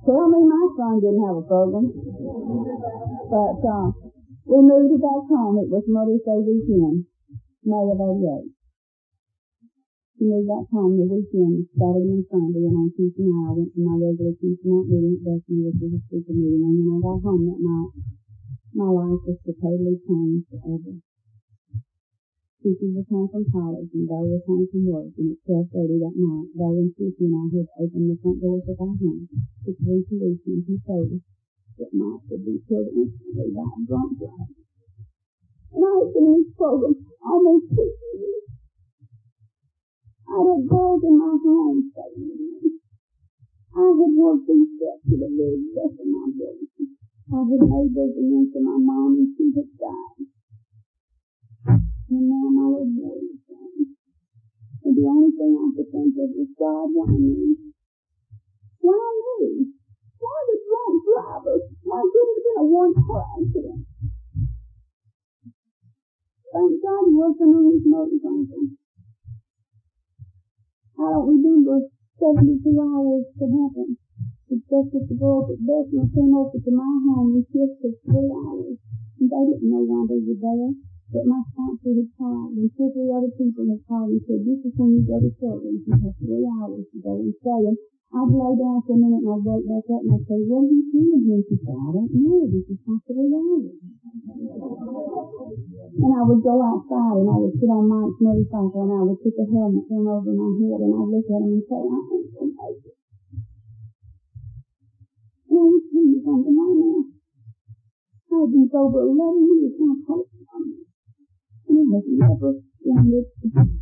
Tell 0.07 0.27
me 0.33 0.41
my 0.49 0.65
son 0.77 1.01
didn't 1.01 1.25
have 1.29 1.37
a 1.37 1.45
program. 1.45 1.93
But 3.29 3.61
uh, 3.61 3.89
we 4.49 4.59
moved 4.65 4.93
it 4.97 5.03
back 5.05 5.25
home. 5.29 5.61
It 5.61 5.69
was 5.69 5.85
Mother's 5.89 6.25
Day 6.25 6.41
weekend, 6.41 7.05
May 7.65 7.85
of 7.85 8.01
88 8.01 8.60
moved 10.21 10.53
back 10.53 10.69
home 10.69 11.01
the 11.01 11.09
weekend, 11.09 11.65
Saturday 11.73 12.21
and 12.21 12.27
Sunday, 12.29 12.69
and 12.69 12.77
on 12.77 12.93
Tuesday 12.93 13.25
night 13.25 13.49
I 13.49 13.53
went 13.57 13.73
to 13.73 13.81
my 13.81 13.97
regular 13.97 14.37
Tuesday 14.37 14.69
night 14.69 14.87
meeting 14.93 15.17
at 15.17 15.25
Bethany, 15.25 15.61
which 15.65 15.81
was 15.81 15.97
a 15.97 16.01
speaker 16.05 16.37
meeting, 16.37 16.61
and 16.61 16.77
when 16.77 16.93
I 16.93 16.99
got 17.01 17.25
home 17.25 17.43
that 17.49 17.63
night, 17.65 17.91
my 18.77 18.89
life 18.93 19.23
was 19.25 19.41
totally 19.41 19.97
changed 20.05 20.45
forever. 20.53 20.95
Susie 22.61 22.93
was 22.93 23.09
home 23.09 23.33
from 23.33 23.49
college, 23.49 23.89
and 23.97 24.05
Bo 24.05 24.21
was 24.29 24.45
home 24.45 24.69
from 24.69 24.85
work, 24.85 25.09
and 25.17 25.33
at 25.33 25.41
12.30 25.49 26.05
that 26.05 26.17
night, 26.21 26.49
Bo 26.53 26.69
and 26.77 26.93
Susie 26.93 27.25
and 27.25 27.41
I 27.41 27.45
had 27.57 27.69
opened 27.81 28.13
the 28.13 28.21
front 28.21 28.39
doors 28.45 28.69
of 28.69 28.77
our 28.77 28.93
home 29.01 29.25
to 29.65 29.71
three 29.73 30.05
policemen 30.05 30.69
who 30.69 30.77
told 30.85 31.09
us 31.17 31.25
that 31.81 31.97
Mike 31.97 32.29
would 32.29 32.45
be 32.45 32.61
killed 32.69 32.93
instantly 32.93 33.57
by 33.57 33.65
a 33.65 33.81
drunk 33.89 34.21
driver. 34.21 34.61
And 35.73 35.81
I 35.81 35.93
had 35.97 36.13
been 36.13 36.29
in 36.29 36.45
this 36.45 36.53
program 36.61 36.93
almost 37.25 37.73
six 37.73 37.89
years. 38.13 38.50
I 40.31 40.39
had 40.39 40.63
girls 40.63 41.03
in 41.03 41.19
my 41.19 41.35
studying. 41.43 42.79
I 43.75 43.83
had 43.83 44.13
worked 44.15 44.47
these 44.47 44.79
steps 44.79 45.03
to 45.11 45.15
the 45.19 45.27
very 45.27 45.59
best 45.75 45.99
of 45.99 46.07
my 46.07 46.23
ability. 46.31 46.87
I 47.35 47.39
had 47.51 47.63
made 47.67 47.91
those 47.91 48.15
amends 48.15 48.55
to 48.55 48.63
my 48.63 48.79
mom 48.79 49.19
and 49.19 49.35
she 49.35 49.51
had 49.51 49.71
died. 49.75 50.23
And 52.15 52.31
now 52.31 52.47
my 52.47 52.67
little 52.79 52.95
boy 52.95 53.19
is 53.27 53.43
gone. 53.43 53.99
And 54.87 54.95
the 54.95 55.07
only 55.11 55.35
thing 55.35 55.51
I 55.51 55.67
could 55.75 55.91
think 55.91 56.15
of 56.15 56.31
was 56.31 56.51
God, 56.55 56.95
why 56.95 57.11
me? 57.11 57.75
Why 58.87 59.03
me? 59.03 59.67
Why 60.15 60.37
the 60.47 60.57
drunk 60.63 60.95
driver? 61.11 61.59
Why 61.83 62.07
couldn't 62.07 62.39
have 62.39 62.47
been 62.47 62.59
a 62.63 62.67
one-car 62.71 63.25
accident? 63.35 63.83
Thank 66.55 66.73
God 66.87 67.03
he 67.03 67.15
wasn't 67.19 67.51
on 67.51 67.67
his 67.67 67.83
motorcycle. 67.83 68.80
I 71.01 71.09
don't 71.17 71.33
remember 71.33 71.89
72 72.21 72.61
hours 72.77 73.25
that 73.41 73.49
happened. 73.49 73.97
It's 74.53 74.69
just 74.69 74.93
that 74.93 75.09
the 75.09 75.17
girls 75.17 75.49
at 75.49 75.65
Bessemer 75.65 76.13
came 76.13 76.37
over 76.37 76.61
to 76.61 76.73
my 76.77 76.93
home 77.09 77.41
and 77.41 77.47
kissed 77.49 77.81
for 77.81 77.89
three 78.05 78.29
hours. 78.29 78.77
And 79.17 79.33
they 79.33 79.43
didn't 79.49 79.73
know 79.73 79.81
why 79.81 80.05
they 80.13 80.21
were 80.21 80.37
there. 80.37 80.77
But 81.09 81.25
my 81.25 81.41
sponsor 81.57 81.97
had 81.97 82.11
called 82.21 82.53
and 82.53 82.69
two 82.77 82.85
or 82.85 82.93
three 82.93 83.09
other 83.17 83.33
people 83.33 83.65
had 83.65 83.81
called 83.89 84.13
and 84.13 84.21
said, 84.29 84.45
this 84.45 84.61
is 84.61 84.77
when 84.77 84.93
you 84.93 85.03
go 85.09 85.17
to 85.25 85.33
children. 85.41 85.81
You 85.89 85.93
have 86.05 86.17
three 86.21 86.45
hours 86.45 86.85
to 86.93 86.99
go 87.01 87.13
and 87.17 87.33
stay. 87.41 87.61
And 87.65 87.79
I'd 88.11 88.27
lay 88.27 88.59
down 88.59 88.83
for 88.83 88.99
a 88.99 88.99
minute 88.99 89.23
and 89.23 89.39
I'd 89.39 89.47
wake 89.47 89.71
back 89.71 89.87
up 89.87 90.03
and 90.03 90.19
I'd 90.19 90.27
say, 90.27 90.43
what 90.51 90.67
are 90.67 90.75
you 90.75 90.83
doing 90.91 91.23
here? 91.31 91.47
She 91.47 91.55
said, 91.63 91.79
I 91.79 91.95
don't 91.95 92.11
know. 92.11 92.43
This 92.51 92.67
is 92.75 92.83
hours. 92.83 93.71
And 95.95 96.11
I 96.11 96.23
would 96.27 96.43
go 96.43 96.59
outside 96.59 97.23
and 97.23 97.31
I 97.31 97.39
would 97.39 97.55
sit 97.55 97.71
on 97.71 97.87
Mike's 97.87 98.19
motorcycle 98.19 98.83
and 98.83 98.99
I 98.99 99.03
would 99.07 99.23
put 99.23 99.31
the 99.39 99.47
helmet 99.47 99.87
down 99.87 100.11
over 100.11 100.27
my 100.35 100.51
head 100.59 100.83
and 100.83 100.91
I'd 100.91 101.07
look 101.07 101.29
at 101.31 101.39
him 101.39 101.55
and 101.55 101.63
say, 101.71 101.79
I 101.79 101.99
ain't 102.03 102.35
gonna 102.35 102.51
make 102.51 102.83
it. 102.83 102.99
And 105.47 105.55
I 105.55 105.65
was 105.71 105.83
telling 105.87 106.11
you 106.11 106.21
something 106.27 106.57
now. 106.59 107.07
I've 108.31 108.51
been 108.51 108.67
sober 108.75 109.07
11 109.07 109.39
years 109.55 109.75
and 109.79 109.87
I'm 109.87 110.03
hoping 110.03 110.51
on 110.51 110.63
it. 110.67 110.83
And 111.71 111.79
I 111.79 111.95
have 111.95 112.11
never 112.27 112.59
done 112.59 113.07
it. 113.15 113.80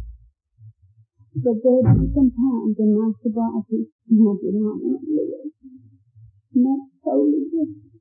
But 1.38 1.62
there 1.62 1.82
have 1.86 1.94
been 1.94 2.10
some 2.10 2.30
times 2.34 2.74
in 2.82 2.90
my 2.98 3.14
sobriety 3.22 3.86
did 4.10 4.54
not 4.58 4.76
want 4.82 5.02
to 5.06 5.10
live. 5.14 5.54
And 6.50 6.62
that's 6.66 6.90
totally 6.98 7.46
different. 7.46 7.94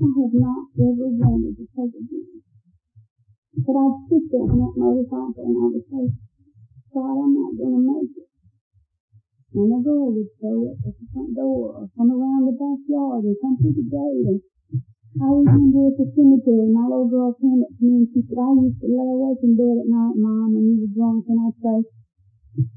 I 0.00 0.08
have 0.08 0.34
not 0.40 0.64
ever 0.80 1.08
wanted 1.20 1.60
to 1.60 1.66
take 1.68 1.92
a 1.92 2.00
drink. 2.00 2.40
But 3.60 3.76
I'd 3.76 4.00
sit 4.08 4.24
there 4.32 4.48
on 4.48 4.56
that 4.56 4.72
motorcycle 4.72 5.44
and 5.44 5.56
I 5.60 5.66
would 5.68 5.84
say, 5.84 6.04
God, 6.96 7.12
I'm 7.20 7.34
not 7.36 7.52
going 7.60 7.76
to 7.76 7.82
make 7.84 8.14
it. 8.16 8.28
And 9.60 9.68
the 9.68 9.78
girl 9.84 10.16
would 10.16 10.32
show 10.40 10.56
up 10.72 10.80
at 10.80 10.94
the 10.96 11.06
front 11.12 11.36
door 11.36 11.76
or 11.76 11.92
come 11.92 12.08
around 12.08 12.48
the 12.48 12.56
backyard 12.56 13.28
and 13.28 13.36
come 13.44 13.60
through 13.60 13.76
the 13.76 13.84
gate. 13.84 14.24
And 14.32 14.40
I 15.20 15.28
remember 15.28 15.92
at 15.92 16.00
the 16.00 16.08
cemetery, 16.16 16.70
and 16.70 16.72
my 16.72 16.88
little 16.88 17.10
girl 17.12 17.36
came 17.36 17.60
up 17.60 17.68
to 17.68 17.82
me 17.84 18.00
and 18.00 18.08
she 18.16 18.24
said, 18.24 18.40
I 18.40 18.48
used 18.64 18.80
to 18.80 18.88
lay 18.88 19.10
awake 19.12 19.44
in 19.44 19.58
bed 19.60 19.76
at 19.76 19.90
night, 19.92 20.16
Mom, 20.16 20.56
when 20.56 20.64
you 20.70 20.86
were 20.86 20.94
drunk, 20.96 21.28
and 21.28 21.36
I'd 21.44 21.60
say, 21.60 21.99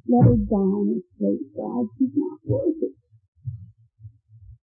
let 0.08 0.24
her 0.28 0.38
die 0.38 0.78
in 0.80 0.86
her 0.98 1.02
sleep, 1.18 1.42
God, 1.56 1.88
she's 1.98 2.16
not 2.16 2.40
worth 2.46 2.80
it 2.82 2.96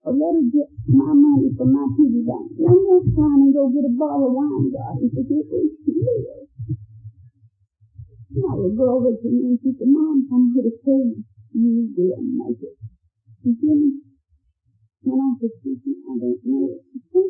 or 0.08 0.16
let 0.16 0.40
her 0.40 0.46
get 0.48 0.68
my 0.88 1.12
money 1.12 1.52
from 1.52 1.68
my 1.68 1.84
piggy 1.92 2.24
bank 2.24 2.48
one 2.56 2.80
more 2.80 3.04
time 3.12 3.44
and 3.44 3.52
go 3.52 3.68
get 3.68 3.84
a 3.84 3.92
bottle 3.92 4.30
of 4.30 4.32
wine, 4.32 4.72
God, 4.72 4.96
and 5.04 5.12
forget 5.12 5.44
where 5.52 5.68
she 5.84 5.92
lives. 5.92 6.48
My 8.32 8.56
little 8.56 8.72
girl 8.72 9.04
looked 9.04 9.20
at 9.20 9.28
me 9.28 9.52
and 9.52 9.60
she 9.60 9.76
said, 9.76 9.84
Mom, 9.84 10.24
I'm 10.32 10.56
here 10.56 10.64
to 10.64 10.72
tell 10.80 11.04
you, 11.04 11.20
you 11.52 11.92
will 11.92 12.24
make 12.24 12.56
it. 12.56 12.76
You 13.44 13.52
hear 13.60 13.76
me? 13.76 14.00
And 15.04 15.20
I 15.20 15.28
said, 15.44 15.52
Susie, 15.60 16.00
I 16.08 16.12
don't 16.16 16.40
know 16.40 16.72
what 16.72 16.80
to 16.88 16.98
say. 17.12 17.28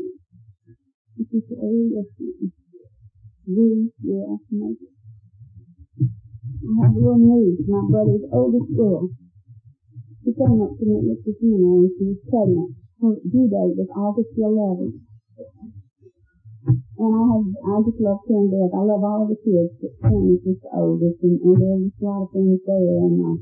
And 1.18 1.24
she 1.34 1.38
said, 1.50 1.58
oh, 1.58 1.82
yes. 1.90 2.06
We 3.48 3.90
will 4.06 4.38
make 4.54 4.78
it. 4.86 4.97
I 6.58 6.70
have 6.82 6.94
a 6.94 6.98
little 6.98 7.18
news. 7.18 7.62
My 7.66 7.82
brother's 7.90 8.26
oldest 8.32 8.70
girl 8.76 9.08
she 10.28 10.36
came 10.36 10.60
up 10.60 10.76
to 10.76 10.84
me 10.84 11.08
at 11.08 11.24
the 11.24 11.32
funeral 11.40 11.88
and 11.88 11.92
she 11.96 12.04
was 12.04 12.20
pregnant. 12.28 12.76
Her 13.00 13.16
due 13.32 13.48
date 13.48 13.80
was 13.80 13.88
August 13.96 14.36
the 14.36 14.44
11th. 14.44 15.00
And 16.68 17.12
I 17.16 17.22
have, 17.32 17.48
I 17.48 17.74
just 17.88 17.96
love 17.96 18.20
Karen 18.28 18.52
Beth. 18.52 18.76
I 18.76 18.82
love 18.84 19.08
all 19.08 19.24
the 19.24 19.40
kids, 19.40 19.72
but 19.80 19.96
Karen 20.04 20.36
is 20.36 20.44
just 20.44 20.60
the 20.60 20.70
oldest, 20.76 21.16
and, 21.24 21.40
and 21.40 21.56
there 21.56 21.80
was 21.80 21.96
a 21.96 22.04
lot 22.04 22.28
of 22.28 22.32
things 22.36 22.60
there. 22.60 22.92
And 23.08 23.16
uh, 23.24 23.36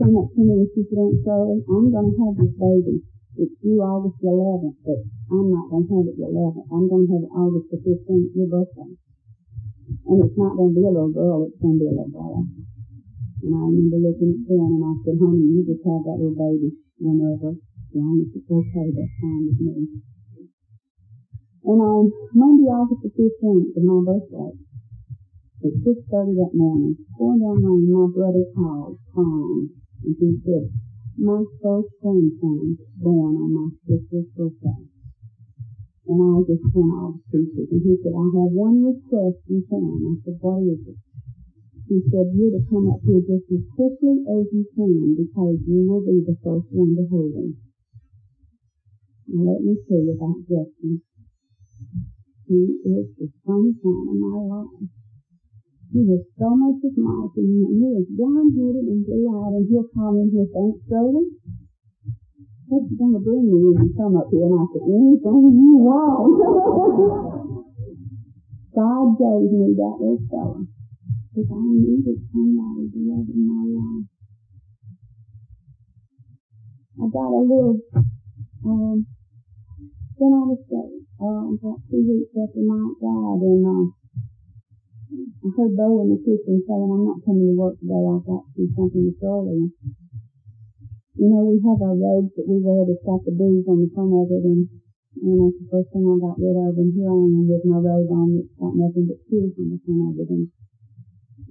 came 0.00 0.16
up 0.16 0.32
to 0.32 0.40
me 0.40 0.56
and 0.56 0.70
she 0.72 0.88
said, 0.88 0.96
Aunt 0.96 1.20
Shirley, 1.20 1.60
I'm 1.68 1.92
going 1.92 2.08
to 2.08 2.16
have 2.16 2.36
this 2.40 2.54
baby. 2.56 2.96
It's 3.36 3.56
due 3.60 3.76
August 3.84 4.24
the 4.24 4.32
11th, 4.32 4.78
but 4.88 5.04
I'm 5.36 5.52
not 5.52 5.68
going 5.68 5.84
to 5.84 5.92
have 6.00 6.08
it 6.08 6.16
the 6.16 6.28
11th. 6.32 6.64
I'm 6.72 6.86
going 6.88 7.04
to 7.04 7.12
have 7.12 7.24
it 7.28 7.32
August 7.36 7.66
the 7.76 7.78
15th, 7.84 8.32
your 8.40 8.48
birthday. 8.48 8.96
And 10.02 10.18
it's 10.18 10.38
not 10.38 10.58
going 10.58 10.74
to 10.74 10.78
be 10.78 10.82
a 10.82 10.90
little 10.90 11.14
girl, 11.14 11.46
it's 11.46 11.58
going 11.62 11.78
to 11.78 11.82
be 11.82 11.86
a 11.86 11.94
little 11.94 12.10
boy. 12.10 12.42
And 13.42 13.52
I 13.54 13.62
remember 13.62 13.98
looking 14.02 14.34
at 14.34 14.42
Ken 14.46 14.70
and 14.70 14.86
I 14.86 14.92
said, 15.02 15.18
honey, 15.18 15.46
you 15.46 15.62
just 15.66 15.82
have 15.86 16.02
that 16.06 16.18
little 16.18 16.38
baby 16.38 16.74
whenever. 16.98 17.54
As 17.58 17.94
long 17.94 18.22
as 18.22 18.30
it's 18.34 18.50
okay, 18.50 18.88
that's 18.94 19.16
fine 19.18 19.42
with 19.50 19.60
me. 19.62 20.02
And 21.62 21.78
on 21.78 22.10
Monday, 22.34 22.66
August 22.70 23.02
the 23.06 23.10
15th, 23.14 23.74
was 23.74 23.86
my 23.86 23.98
birthday, 24.02 24.52
at 25.62 25.74
6.30 25.86 26.34
that 26.42 26.54
morning, 26.58 26.98
pouring 27.14 27.38
down 27.38 27.62
rain, 27.62 27.86
my 27.86 28.10
brother 28.10 28.42
called, 28.50 28.98
crying, 29.14 29.70
and 30.02 30.14
he 30.18 30.38
said, 30.42 30.66
my 31.18 31.38
first 31.62 31.94
grandson 32.02 32.78
born 32.98 33.36
on 33.36 33.50
my 33.54 33.68
sister's 33.86 34.26
birthday. 34.34 34.91
And 36.02 36.18
I 36.18 36.42
just 36.50 36.66
went 36.74 36.92
all 36.98 37.14
to 37.14 37.22
pieces. 37.30 37.70
And 37.70 37.82
he 37.82 37.94
said, 38.02 38.10
I 38.10 38.26
have 38.26 38.50
one 38.50 38.82
request 38.82 39.38
in 39.46 39.62
town. 39.70 40.02
I 40.02 40.12
said, 40.26 40.38
what 40.42 40.66
is 40.66 40.82
it? 40.82 40.98
He 41.86 41.98
said, 42.10 42.26
you're 42.34 42.56
to 42.56 42.62
come 42.66 42.90
up 42.90 42.98
here 43.06 43.22
just 43.22 43.46
as 43.52 43.62
quickly 43.76 44.24
as 44.26 44.44
you 44.50 44.64
can 44.74 45.14
because 45.14 45.58
you 45.68 45.86
will 45.86 46.02
be 46.02 46.24
the 46.26 46.34
first 46.42 46.66
one 46.74 46.96
to 46.98 47.04
hold 47.06 47.34
him. 47.38 47.54
Now 49.30 49.54
let 49.54 49.62
me 49.62 49.78
tell 49.86 50.02
you 50.02 50.16
about 50.18 50.42
Justin. 50.48 51.02
He 52.48 52.60
is 52.82 53.06
the 53.16 53.28
sunshine 53.46 54.06
of 54.10 54.18
my 54.18 54.38
life. 54.42 54.88
He 55.92 56.00
has 56.08 56.24
so 56.40 56.48
much 56.56 56.80
of 56.82 56.94
life 56.96 57.36
in. 57.36 57.48
He 57.78 57.88
is 58.00 58.08
blonde-headed 58.16 58.86
and 58.90 59.04
blue-eyed, 59.04 59.54
and 59.60 59.68
he'll 59.68 59.88
call 59.92 60.16
me 60.16 60.32
here, 60.32 60.48
thanks, 60.48 60.80
Shirley. 60.88 61.28
What 62.72 62.88
you 62.88 62.96
going 62.96 63.12
to 63.12 63.20
bring 63.20 63.52
me 63.52 63.68
when 63.68 63.84
you 63.84 63.92
come 64.00 64.16
up 64.16 64.32
here? 64.32 64.48
And 64.48 64.56
I 64.56 64.64
said, 64.72 64.88
anything 64.88 65.60
you 65.60 65.76
want. 65.76 66.40
God 68.72 69.12
gave 69.20 69.52
me 69.52 69.76
that 69.76 70.00
little 70.00 70.24
fella 70.32 70.64
because 71.36 71.52
I 71.52 71.60
needed 71.68 72.16
somebody 72.32 72.88
to 72.88 72.98
love 73.12 73.28
in 73.28 73.44
my 73.44 73.76
life. 73.76 74.08
I 76.96 77.04
got 77.12 77.28
a 77.28 77.44
little, 77.44 77.76
um, 78.64 79.04
been 80.16 80.32
out 80.32 80.56
of 80.56 80.64
state, 80.64 81.04
uh, 81.20 81.52
about 81.52 81.84
two 81.92 82.00
weeks 82.08 82.32
after 82.40 82.64
Mike 82.64 82.96
died, 83.04 83.52
and, 83.52 83.68
uh, 83.68 83.84
I 85.44 85.48
heard 85.60 85.76
Bo 85.76 86.08
in 86.08 86.16
the 86.16 86.24
kitchen 86.24 86.64
saying, 86.64 86.88
I'm 86.88 87.04
not 87.04 87.20
coming 87.20 87.52
to 87.52 87.54
work 87.60 87.76
today, 87.76 88.00
I've 88.00 88.24
got 88.24 88.48
to 88.48 88.52
do 88.56 88.64
something 88.72 89.04
this 89.04 89.20
early. 89.20 89.68
You 91.12 91.28
know, 91.28 91.44
we 91.44 91.60
have 91.60 91.76
our 91.84 91.92
robes 91.92 92.32
that 92.40 92.48
we 92.48 92.56
wear 92.64 92.88
that's 92.88 93.04
got 93.04 93.20
the 93.28 93.36
beads 93.36 93.68
on 93.68 93.84
the 93.84 93.92
front 93.92 94.16
of 94.16 94.32
it, 94.32 94.48
and, 94.48 94.64
and 95.20 95.36
that's 95.44 95.60
the 95.60 95.68
first 95.68 95.92
thing 95.92 96.08
I 96.08 96.16
got 96.16 96.40
rid 96.40 96.56
of, 96.56 96.72
and 96.72 96.88
here 96.96 97.12
I 97.12 97.20
am 97.20 97.44
with 97.44 97.68
my 97.68 97.84
robe 97.84 98.08
on 98.08 98.40
that's 98.40 98.56
got 98.56 98.72
nothing 98.72 99.12
but 99.12 99.20
tears 99.28 99.52
on 99.60 99.76
the 99.76 99.80
front 99.84 100.08
of 100.08 100.24
it. 100.24 100.28
And, 100.32 100.48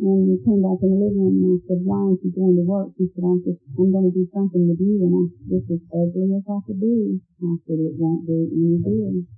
and 0.02 0.20
we 0.34 0.42
came 0.42 0.66
back 0.66 0.82
in 0.82 0.90
the 0.90 0.98
living 0.98 1.22
room, 1.22 1.38
and 1.46 1.54
I 1.54 1.58
said, 1.70 1.80
why 1.86 2.02
aren't 2.02 2.26
you 2.26 2.34
going 2.34 2.58
to 2.58 2.66
work? 2.66 2.90
He 2.98 3.06
said, 3.14 3.22
I'm 3.22 3.38
just, 3.46 3.62
I'm 3.78 3.94
going 3.94 4.10
to 4.10 4.16
do 4.18 4.26
something 4.34 4.64
with 4.66 4.82
you, 4.82 4.98
and 4.98 5.14
I 5.14 5.24
said, 5.30 5.46
this 5.46 5.66
is 5.78 5.82
ugly 5.94 6.26
as 6.34 6.46
I 6.50 6.58
could 6.66 6.82
be. 6.82 7.22
I 7.22 7.54
said, 7.70 7.78
it 7.78 7.96
won't 8.02 8.26
do 8.26 8.50
any 8.50 8.82
good. 8.82 9.30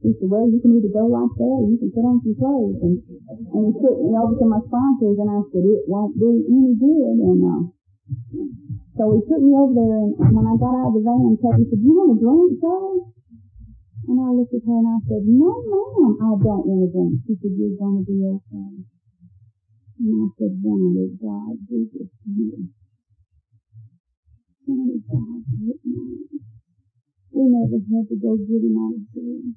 He 0.00 0.16
said, 0.16 0.32
well, 0.32 0.48
you 0.48 0.64
can 0.64 0.80
either 0.80 0.96
go 0.96 1.12
like 1.12 1.34
that 1.36 1.54
or 1.60 1.68
you 1.68 1.76
can 1.76 1.92
put 1.92 2.08
on 2.08 2.24
some 2.24 2.34
clothes. 2.40 2.80
And, 2.82 2.98
and 3.52 3.62
he 3.68 3.72
took 3.78 4.00
me 4.00 4.16
over 4.16 4.32
to 4.32 4.46
my 4.48 4.64
sponsors 4.64 5.18
and 5.20 5.28
I 5.28 5.44
said, 5.52 5.60
it 5.60 5.84
won't 5.86 6.16
do 6.18 6.30
any 6.40 6.72
good. 6.74 7.16
And, 7.20 7.40
uh, 7.44 7.75
so 8.06 9.02
he 9.12 9.20
took 9.26 9.42
me 9.42 9.52
over 9.58 9.74
there 9.74 9.98
and, 10.06 10.14
when 10.14 10.46
I 10.46 10.54
got 10.54 10.78
out 10.78 10.94
of 10.94 10.96
the 10.96 11.02
van, 11.02 11.34
Katie 11.42 11.66
said, 11.66 11.82
you 11.82 11.90
want 11.90 12.14
a 12.14 12.22
drink, 12.22 12.62
Charlie? 12.62 13.02
And 14.06 14.22
I 14.22 14.30
looked 14.30 14.54
at 14.54 14.62
her 14.62 14.78
and 14.78 14.88
I 14.94 14.98
said, 15.10 15.26
no 15.26 15.50
ma'am, 15.50 16.14
I 16.22 16.30
don't 16.38 16.64
want 16.64 16.86
a 16.86 16.90
drink. 16.94 17.18
She 17.26 17.34
said, 17.34 17.50
you're 17.58 17.74
going 17.74 17.98
to 17.98 18.04
be 18.06 18.22
okay. 18.22 18.86
And 19.98 20.12
I 20.22 20.26
said, 20.38 20.52
why 20.62 20.78
did 20.94 21.18
God 21.18 21.58
do 21.66 21.78
this 21.90 22.06
to 22.06 22.28
me? 22.30 22.70
Why 24.70 24.80
did 24.86 25.02
God? 25.10 25.42
We 27.36 27.42
never 27.52 27.78
had 27.82 28.06
to 28.06 28.16
go 28.22 28.38
get 28.38 28.62
him 28.64 28.80
out 28.80 28.96
of 28.96 29.04
jail. 29.12 29.50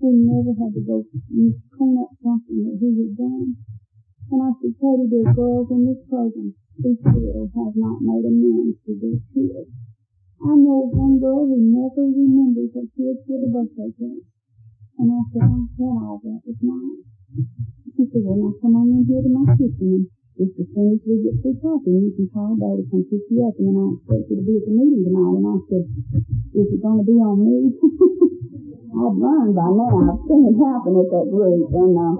We 0.00 0.10
never 0.26 0.52
had 0.56 0.72
to 0.74 0.82
go 0.82 1.04
clean 1.12 1.94
up 2.00 2.12
something 2.24 2.58
that 2.66 2.76
he 2.80 2.88
had 3.04 3.14
done. 3.20 3.60
And 4.32 4.40
I 4.42 4.50
said, 4.58 4.74
Katie, 4.80 5.06
there 5.12 5.28
are 5.28 5.36
girls 5.36 5.68
in 5.70 5.86
this 5.86 6.00
program 6.08 6.56
still 6.80 7.48
have 7.48 7.74
not 7.76 7.98
made 8.04 8.26
amends 8.26 8.76
to 8.84 8.92
their 9.00 9.18
kids. 9.32 9.70
I 10.42 10.52
know 10.52 10.88
one 10.92 11.16
girl 11.16 11.48
who 11.48 11.56
never 11.56 12.04
remembers 12.04 12.76
her 12.76 12.86
kids 12.92 13.20
with 13.24 13.46
a 13.46 13.50
birthday 13.50 13.90
cake. 13.96 14.26
And 15.00 15.08
I 15.12 15.20
said, 15.32 15.48
I 15.48 15.60
had 15.76 15.96
all 16.00 16.20
that 16.24 16.40
with 16.44 16.60
mine. 16.60 17.04
She 17.96 18.04
said, 18.12 18.20
well, 18.24 18.36
now 18.36 18.52
come 18.60 18.76
on 18.76 18.92
in 18.92 19.08
here 19.08 19.24
to 19.24 19.30
my 19.32 19.56
kitchen 19.56 20.08
and 20.36 20.52
just 20.52 20.52
as 20.60 20.68
soon 20.76 20.92
as 20.92 21.00
we 21.08 21.16
get 21.24 21.32
through 21.40 21.56
talking, 21.64 21.96
you 21.96 22.12
can 22.12 22.28
call 22.28 22.52
Bo 22.60 22.76
to 22.76 22.84
come 22.92 23.08
pick 23.08 23.24
you 23.32 23.40
up, 23.40 23.56
and 23.56 23.72
I 23.72 23.84
expect 23.96 24.28
you 24.28 24.36
to 24.36 24.44
be 24.44 24.60
at 24.60 24.68
the 24.68 24.72
meeting 24.76 25.08
tonight. 25.08 25.32
And 25.32 25.48
I 25.48 25.56
said, 25.64 25.84
is 26.60 26.68
it 26.76 26.80
going 26.84 27.00
to 27.00 27.06
be 27.08 27.16
on 27.16 27.36
me? 27.40 27.72
I've 29.00 29.16
learned 29.16 29.56
by 29.56 29.64
now. 29.64 29.96
I've 29.96 30.20
seen 30.28 30.44
it 30.44 30.56
happen 30.60 30.92
at 30.92 31.08
that 31.08 31.26
group. 31.32 31.72
And 31.72 31.92
uh, 31.96 32.14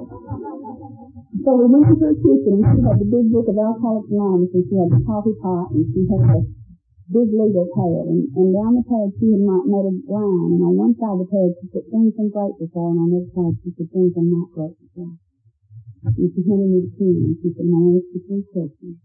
so 1.47 1.55
we 1.55 1.71
went 1.71 1.87
to 1.87 1.95
her 2.03 2.11
kitchen, 2.11 2.59
and 2.59 2.67
she 2.75 2.83
had 2.83 2.99
the 2.99 3.07
big 3.07 3.31
book 3.31 3.47
of 3.47 3.55
Alcoholics 3.55 4.11
Anonymous, 4.11 4.51
and 4.51 4.67
she 4.67 4.75
had 4.75 4.91
the 4.91 4.99
coffee 5.07 5.39
pot, 5.39 5.71
and 5.71 5.87
she 5.95 6.03
had 6.11 6.27
the 6.27 6.43
big 7.15 7.31
legal 7.31 7.71
pad. 7.71 8.03
And, 8.11 8.27
and 8.35 8.51
down 8.51 8.75
the 8.75 8.83
pad, 8.83 9.15
she 9.15 9.31
had 9.31 9.47
made 9.47 9.87
a 9.87 9.95
line, 10.11 10.51
and 10.59 10.63
on 10.67 10.75
one 10.75 10.99
side 10.99 11.15
of 11.15 11.23
the 11.23 11.31
pad, 11.31 11.55
she 11.63 11.71
put 11.71 11.87
things 11.87 12.19
I'm 12.19 12.35
grateful 12.35 12.67
for, 12.75 12.91
and 12.91 12.99
on 12.99 13.09
the 13.15 13.23
other 13.23 13.31
side, 13.31 13.55
she 13.63 13.71
put 13.79 13.87
things 13.95 14.11
I'm 14.19 14.27
not 14.27 14.51
grateful 14.51 14.91
for. 14.91 15.09
And 16.07 16.31
she 16.35 16.43
handed 16.47 16.71
me 16.71 16.79
the 16.87 16.93
key 16.95 17.15
and 17.15 17.35
she 17.43 17.51
said, 17.51 17.67
now 17.67 17.95
ask 17.99 18.07
you 18.15 18.21
three 18.31 18.47
questions. 18.55 18.99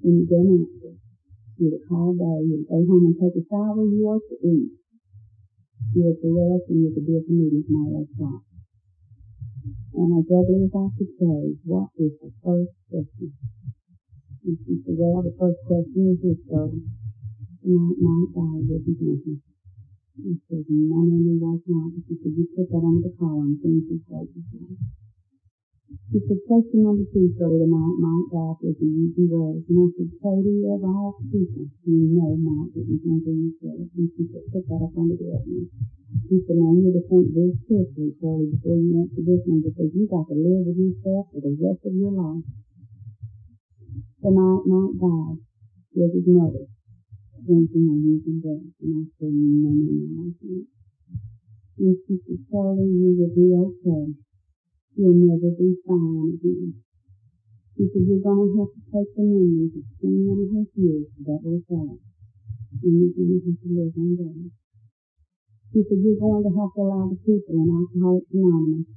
When 0.00 0.12
you 0.20 0.24
go 0.24 0.40
answer, 0.40 0.96
to 0.96 1.78
call 1.84 2.16
back, 2.16 2.40
you're 2.48 2.64
to 2.64 2.68
go 2.68 2.80
home 2.80 3.12
and 3.12 3.16
take 3.20 3.36
a 3.36 3.44
shower, 3.44 3.84
you 3.84 4.04
are 4.08 4.20
to 4.20 4.36
eat. 4.40 4.72
You're 5.92 6.16
to 6.16 6.28
rest 6.32 6.64
and 6.72 6.80
you're 6.80 6.96
to 6.96 7.02
be 7.04 7.12
at 7.16 7.24
the 7.28 7.32
meeting 7.36 7.64
tomorrow 7.68 8.08
at. 8.08 8.51
And 10.02 10.18
as 10.18 10.26
ugly 10.34 10.66
as 10.66 10.74
I 10.74 10.90
could 10.98 11.14
say, 11.14 11.54
what 11.62 11.94
is 11.94 12.10
the 12.18 12.34
first 12.42 12.74
question? 12.90 13.38
And 14.42 14.58
she 14.66 14.82
said, 14.82 14.98
well, 14.98 15.22
the 15.22 15.30
first 15.38 15.62
question 15.62 16.10
is 16.10 16.18
this, 16.18 16.42
though. 16.50 16.74
Tonight, 17.62 17.98
night, 18.02 18.30
God, 18.34 18.66
this 18.66 18.82
is 18.82 18.98
nothing. 18.98 19.38
I 20.18 20.34
said, 20.50 20.66
no, 20.74 21.06
no, 21.06 21.16
no, 21.22 21.32
right 21.38 21.62
now. 21.70 21.86
She 22.02 22.18
said, 22.18 22.34
you 22.34 22.50
put 22.50 22.66
that 22.74 22.82
under 22.82 23.06
the 23.06 23.14
collar 23.14 23.46
and 23.46 23.62
this 23.62 24.02
right. 24.10 24.26
She 26.08 26.18
said, 26.24 26.40
question 26.48 26.88
number 26.88 27.04
two, 27.12 27.28
so 27.36 27.52
tonight 27.52 27.96
might 28.00 28.28
die 28.32 28.56
with 28.64 28.80
the 28.80 28.88
easy 28.88 29.28
words. 29.28 29.64
And 29.68 29.76
I 29.76 29.86
said, 29.92 30.08
Katie, 30.24 30.64
of 30.64 30.80
all 30.88 31.20
people, 31.28 31.68
you 31.84 32.16
know 32.16 32.32
Mike 32.32 32.72
didn't 32.72 33.00
think 33.04 33.28
of 33.28 33.36
himself. 33.36 33.92
And 33.92 34.08
she 34.16 34.24
said, 34.32 34.44
put 34.48 34.64
that 34.72 34.80
up 34.88 34.96
on 34.96 35.12
the 35.12 35.20
evidence. 35.20 35.68
She 36.32 36.36
said, 36.48 36.56
now 36.56 36.72
you 36.72 36.96
to 36.96 37.02
think 37.12 37.26
very 37.36 37.52
carefully, 37.68 38.12
Charlie, 38.24 38.48
before 38.56 38.80
you 38.80 39.04
answer 39.04 39.20
this 39.20 39.44
one, 39.44 39.60
because 39.60 39.92
you 39.92 40.08
got 40.08 40.24
to 40.32 40.36
live 40.36 40.64
with 40.64 40.80
yourself 40.80 41.28
for 41.28 41.40
the 41.44 41.52
rest 41.60 41.84
of 41.84 41.92
your 41.92 42.12
life. 42.16 42.46
Tonight 44.24 44.64
might 44.64 44.96
die 44.96 45.32
was 45.92 46.12
his 46.16 46.24
mother, 46.24 46.64
drinking 47.44 47.84
or 47.84 48.00
using 48.00 48.40
drugs. 48.40 48.72
And 48.80 48.96
I 48.96 49.04
said, 49.20 49.28
no, 49.28 49.76
no, 49.76 49.92
no, 49.92 50.08
I 50.24 50.30
can't. 50.40 50.68
And 51.84 51.96
she 52.08 52.16
said, 52.24 52.40
Charlie, 52.48 52.88
you 52.88 53.12
will 53.12 53.32
be 53.36 53.52
okay 53.52 54.31
you'll 54.96 55.16
never 55.16 55.50
be 55.56 55.76
fine 55.86 56.36
again. 56.36 56.82
He 57.76 57.88
said, 57.88 58.04
you're 58.04 58.20
going 58.20 58.52
to 58.52 58.56
have 58.60 58.72
to 58.76 58.82
take 58.92 59.10
the 59.16 59.24
memories 59.24 59.74
of 59.80 59.84
ten 59.96 60.12
and 60.12 60.28
a 60.28 60.46
half 60.52 60.70
years 60.76 61.08
that 61.24 61.40
was 61.40 61.64
that, 61.72 61.98
and 62.84 62.92
you're 62.92 63.16
going 63.16 63.32
to 63.32 63.38
have 63.48 63.58
to 63.64 63.68
live 63.72 63.96
on 63.96 64.10
that. 64.20 64.52
He 65.72 65.80
said, 65.88 66.00
you're 66.04 66.20
going 66.20 66.44
to 66.44 66.52
have 66.52 66.72
to 66.76 66.80
allow 66.84 67.08
the 67.08 67.18
people 67.24 67.56
in 67.56 67.68
Alcoholics 67.72 68.28
Anonymous, 68.28 68.92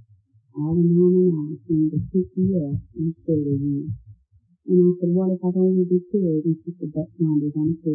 all 0.59 0.75
in 0.75 0.91
on 0.91 1.13
and 1.23 1.55
on, 1.71 2.03
pick 2.11 2.27
you 2.35 2.51
up 2.67 2.79
instead 2.99 3.43
of 3.47 3.59
you. 3.63 3.91
And 4.67 4.81
I 4.81 4.89
said, 4.99 5.11
what 5.15 5.31
if 5.31 5.39
I 5.39 5.55
don't 5.55 5.71
want 5.71 5.87
to 5.87 5.93
be 5.93 6.01
killed? 6.11 6.43
And 6.43 6.57
she 6.65 6.75
said, 6.75 6.91
that's 6.91 7.15
not 7.15 7.39
going 7.53 7.79
to. 7.79 7.93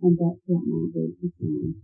And 0.00 0.14
that's 0.16 0.40
what 0.48 0.64
my 0.64 0.88
group 0.88 1.20
is 1.20 1.32
saying. 1.36 1.74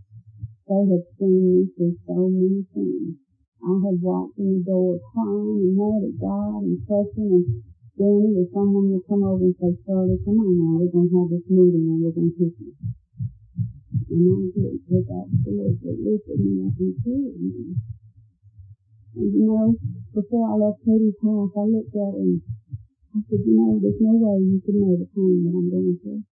They 0.65 0.81
have 0.81 1.07
seen 1.21 1.45
me 1.45 1.69
through 1.77 1.97
so 2.09 2.17
many 2.33 2.65
things. 2.73 3.26
I 3.67 3.75
had 3.83 3.99
walked 3.99 4.39
in 4.39 4.47
the 4.55 4.63
door 4.63 4.95
crying 5.11 5.59
and 5.59 5.75
mad 5.75 6.07
at 6.07 6.15
God 6.23 6.63
and 6.63 6.79
pressing 6.87 7.35
and 7.35 7.67
Danny 7.99 8.31
or 8.39 8.47
someone 8.55 8.95
would 8.95 9.03
come 9.11 9.27
over 9.27 9.43
and 9.43 9.59
say, 9.59 9.75
Charlie, 9.83 10.23
come 10.23 10.39
on 10.39 10.55
now, 10.55 10.79
we're 10.79 10.95
going 10.95 11.11
to 11.11 11.17
have 11.19 11.33
this 11.35 11.51
meeting 11.51 11.83
and 11.83 11.99
we're 11.99 12.15
going 12.15 12.31
to 12.31 12.39
kiss 12.39 12.55
you. 12.63 12.71
And 14.07 14.23
I 14.23 14.39
did 14.55 14.87
pick 14.87 15.11
out 15.11 15.27
the 15.35 15.51
voice 15.51 15.81
that 15.83 15.99
lifted 15.99 16.39
me 16.47 16.63
up 16.63 16.79
and 16.79 16.95
killed 17.03 17.37
me. 17.43 17.75
And 19.19 19.31
you 19.35 19.45
know, 19.51 19.75
before 20.15 20.47
I 20.47 20.55
left 20.63 20.87
Katie's 20.87 21.19
house, 21.19 21.51
I 21.59 21.67
looked 21.67 21.97
at 21.99 22.15
and 22.23 22.39
I 23.17 23.19
said, 23.27 23.43
you 23.43 23.55
know, 23.59 23.83
there's 23.83 23.99
no 23.99 24.15
way 24.15 24.47
you 24.47 24.63
can 24.63 24.79
know 24.79 24.95
the 24.95 25.11
pain 25.11 25.43
that 25.43 25.59
I'm 25.59 25.69
going 25.75 25.99
through. 26.07 26.23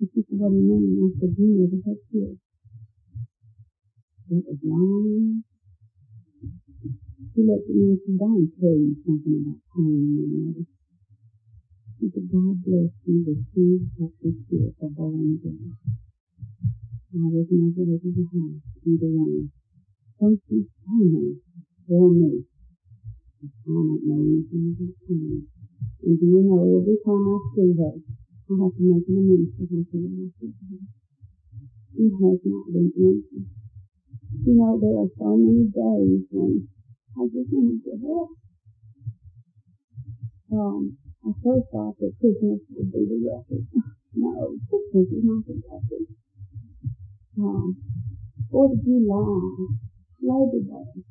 She 0.00 0.08
said, 0.08 0.40
what 0.40 0.54
do 0.54 0.56
you 0.56 0.72
mean? 0.72 1.04
I 1.04 1.20
said, 1.20 1.36
you 1.36 1.52
never 1.52 1.84
had 1.84 2.00
kids. 2.08 2.40
It 4.32 4.40
was 4.46 4.56
long. 4.64 5.49
She 7.40 7.46
looked 7.48 7.70
at 7.70 7.74
me 7.74 7.96
and 7.96 8.00
said, 8.04 8.20
I 8.20 8.36
am 8.36 8.52
tell 8.60 8.76
you 8.76 8.92
something 9.00 9.32
about 9.40 9.64
pain 9.72 9.96
in 9.96 10.28
your 10.44 10.60
She 11.96 12.12
said, 12.12 12.28
God 12.28 12.52
bless 12.60 12.92
you 13.08 13.16
with 13.24 13.40
two 13.56 13.80
healthy 13.96 14.36
kids, 14.44 14.76
a 14.84 14.88
boy 14.92 15.16
and 15.16 15.40
a. 15.40 15.54
I 17.16 17.24
was 17.32 17.48
never 17.48 17.80
able 17.80 18.12
to 18.12 18.24
have 18.28 18.60
either 18.84 19.12
one. 19.16 19.48
So 20.20 20.36
she's 20.52 20.68
pain 20.84 21.40
for 21.88 22.12
me. 22.12 22.44
I 22.44 23.48
don't 23.64 24.04
know 24.04 24.20
anything 24.20 24.76
about 24.76 25.00
pain. 25.08 25.48
And 26.04 26.20
do 26.20 26.26
you 26.28 26.44
know, 26.44 26.60
every 26.60 27.00
time 27.00 27.24
I 27.24 27.36
see 27.56 27.72
her, 27.72 27.96
I 27.96 28.52
have 28.52 28.74
to 28.76 28.82
make 28.84 29.08
an 29.08 29.16
amends 29.16 29.56
for 29.56 29.64
her 29.64 29.80
for 29.88 29.96
what 29.96 30.12
I 30.12 30.28
see 30.44 30.52
her. 30.60 30.80
It 32.04 32.12
has 32.20 32.40
not 32.44 32.68
been 32.68 32.92
answered. 33.00 33.48
You 34.44 34.52
know, 34.60 34.76
there 34.76 34.92
are 34.92 35.08
so 35.16 35.40
many 35.40 35.72
days 35.72 36.28
when 36.36 36.68
I 37.18 37.26
just 37.26 37.50
want 37.50 37.68
to 37.70 37.76
give. 37.82 38.02
Um, 40.52 40.98
I 41.22 41.30
first 41.42 41.66
thought 41.70 41.94
that 41.98 42.14
Christmas 42.18 42.60
would 42.70 42.90
be 42.90 43.02
the 43.06 43.18
record. 43.22 43.66
no, 44.14 44.56
Christmas 44.66 45.06
is 45.10 45.22
not 45.22 45.46
the 45.46 45.54
record. 45.62 46.06
Um, 47.38 47.76
Fourth 48.50 48.72
of 48.72 48.84
July, 48.84 49.38
Labor 50.22 50.62
Day, 50.66 51.02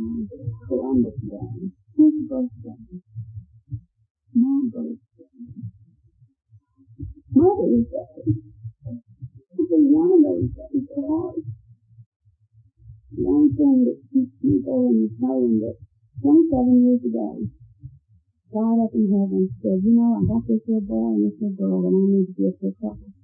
um, 0.00 0.28
Columbus 0.66 1.14
Day, 1.22 1.70
his 1.96 2.14
birthday, 2.28 2.98
my 4.34 4.60
birthday, 4.72 4.98
Mother's 7.30 7.86
Day. 7.90 8.32
It's 9.54 9.70
one 9.70 10.12
of 10.12 10.22
those 10.22 10.50
days 10.50 10.88
hard. 10.98 11.53
The 13.14 13.22
only 13.30 13.54
thing 13.54 13.86
that 13.86 13.98
keeps 14.10 14.34
me 14.42 14.58
going 14.58 15.06
is 15.06 15.14
knowing 15.22 15.62
that 15.62 15.78
27 16.18 16.82
years 16.82 17.02
ago, 17.06 17.46
God 18.50 18.82
up 18.82 18.90
in 18.90 19.06
heaven 19.06 19.46
said, 19.62 19.86
you 19.86 19.94
know, 19.94 20.18
I 20.18 20.22
got 20.26 20.42
this 20.50 20.62
little 20.66 20.82
boy 20.82 21.14
and 21.14 21.30
this 21.30 21.38
little 21.38 21.54
girl 21.54 21.86
and 21.86 21.94
I 21.94 22.02
need 22.10 22.26
to 22.26 22.34
give 22.34 22.58
this 22.58 22.74
couple. 22.82 23.14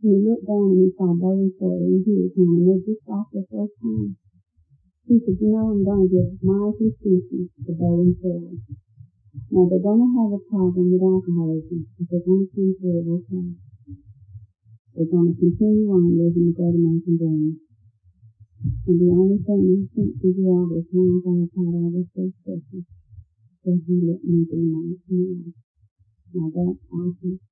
And 0.00 0.08
he 0.08 0.20
looked 0.24 0.48
down 0.48 0.64
and 0.72 0.80
he 0.80 0.88
saw 0.96 1.12
Bo 1.12 1.44
and 1.44 1.52
Shirley 1.60 1.92
and 1.92 2.04
he 2.08 2.12
was 2.24 2.32
him 2.32 2.56
and 2.56 2.84
just 2.88 3.04
lost 3.04 3.28
their 3.36 3.44
first 3.52 3.76
time. 3.84 4.16
He 5.04 5.20
said, 5.20 5.36
you 5.40 5.48
know, 5.52 5.76
I'm 5.76 5.84
going 5.84 6.04
to 6.04 6.12
give 6.12 6.28
my 6.40 6.72
two 6.80 6.92
species 6.96 7.52
to 7.68 7.72
Bo 7.76 8.08
and 8.08 8.16
Shirley. 8.16 8.64
Now 9.52 9.68
they're 9.68 9.84
going 9.84 10.04
to 10.04 10.10
have 10.24 10.32
a 10.36 10.42
problem 10.48 10.88
with 10.88 11.04
alcoholism, 11.04 11.84
but 12.00 12.04
they're 12.08 12.24
going 12.24 12.48
to 12.48 12.52
come 12.56 12.72
through 12.80 12.96
it 12.96 13.08
okay. 13.12 13.44
They're 14.96 15.12
going 15.12 15.32
to 15.32 15.36
continue 15.36 15.92
on 15.92 16.16
living 16.16 16.48
the 16.48 16.56
great 16.56 16.76
American 16.80 17.16
dream. 17.20 17.71
And 18.62 18.94
the 18.94 19.10
only 19.10 19.42
thing 19.42 19.62
I 19.74 19.82
can't 19.90 20.14
figure 20.22 20.54
out 20.54 20.70
is 20.78 20.86
how 20.94 21.02
God 21.50 21.74
I 21.74 21.86
was 21.90 22.06
so 22.14 22.30
special. 22.46 22.82
So 23.66 23.68
he 23.74 23.94
let 24.06 24.22
me 24.22 24.46
be 24.46 24.62
my 24.70 24.94
smile. 25.02 25.50
Now 26.30 26.46
that's 26.54 26.82
awesome. 26.94 27.42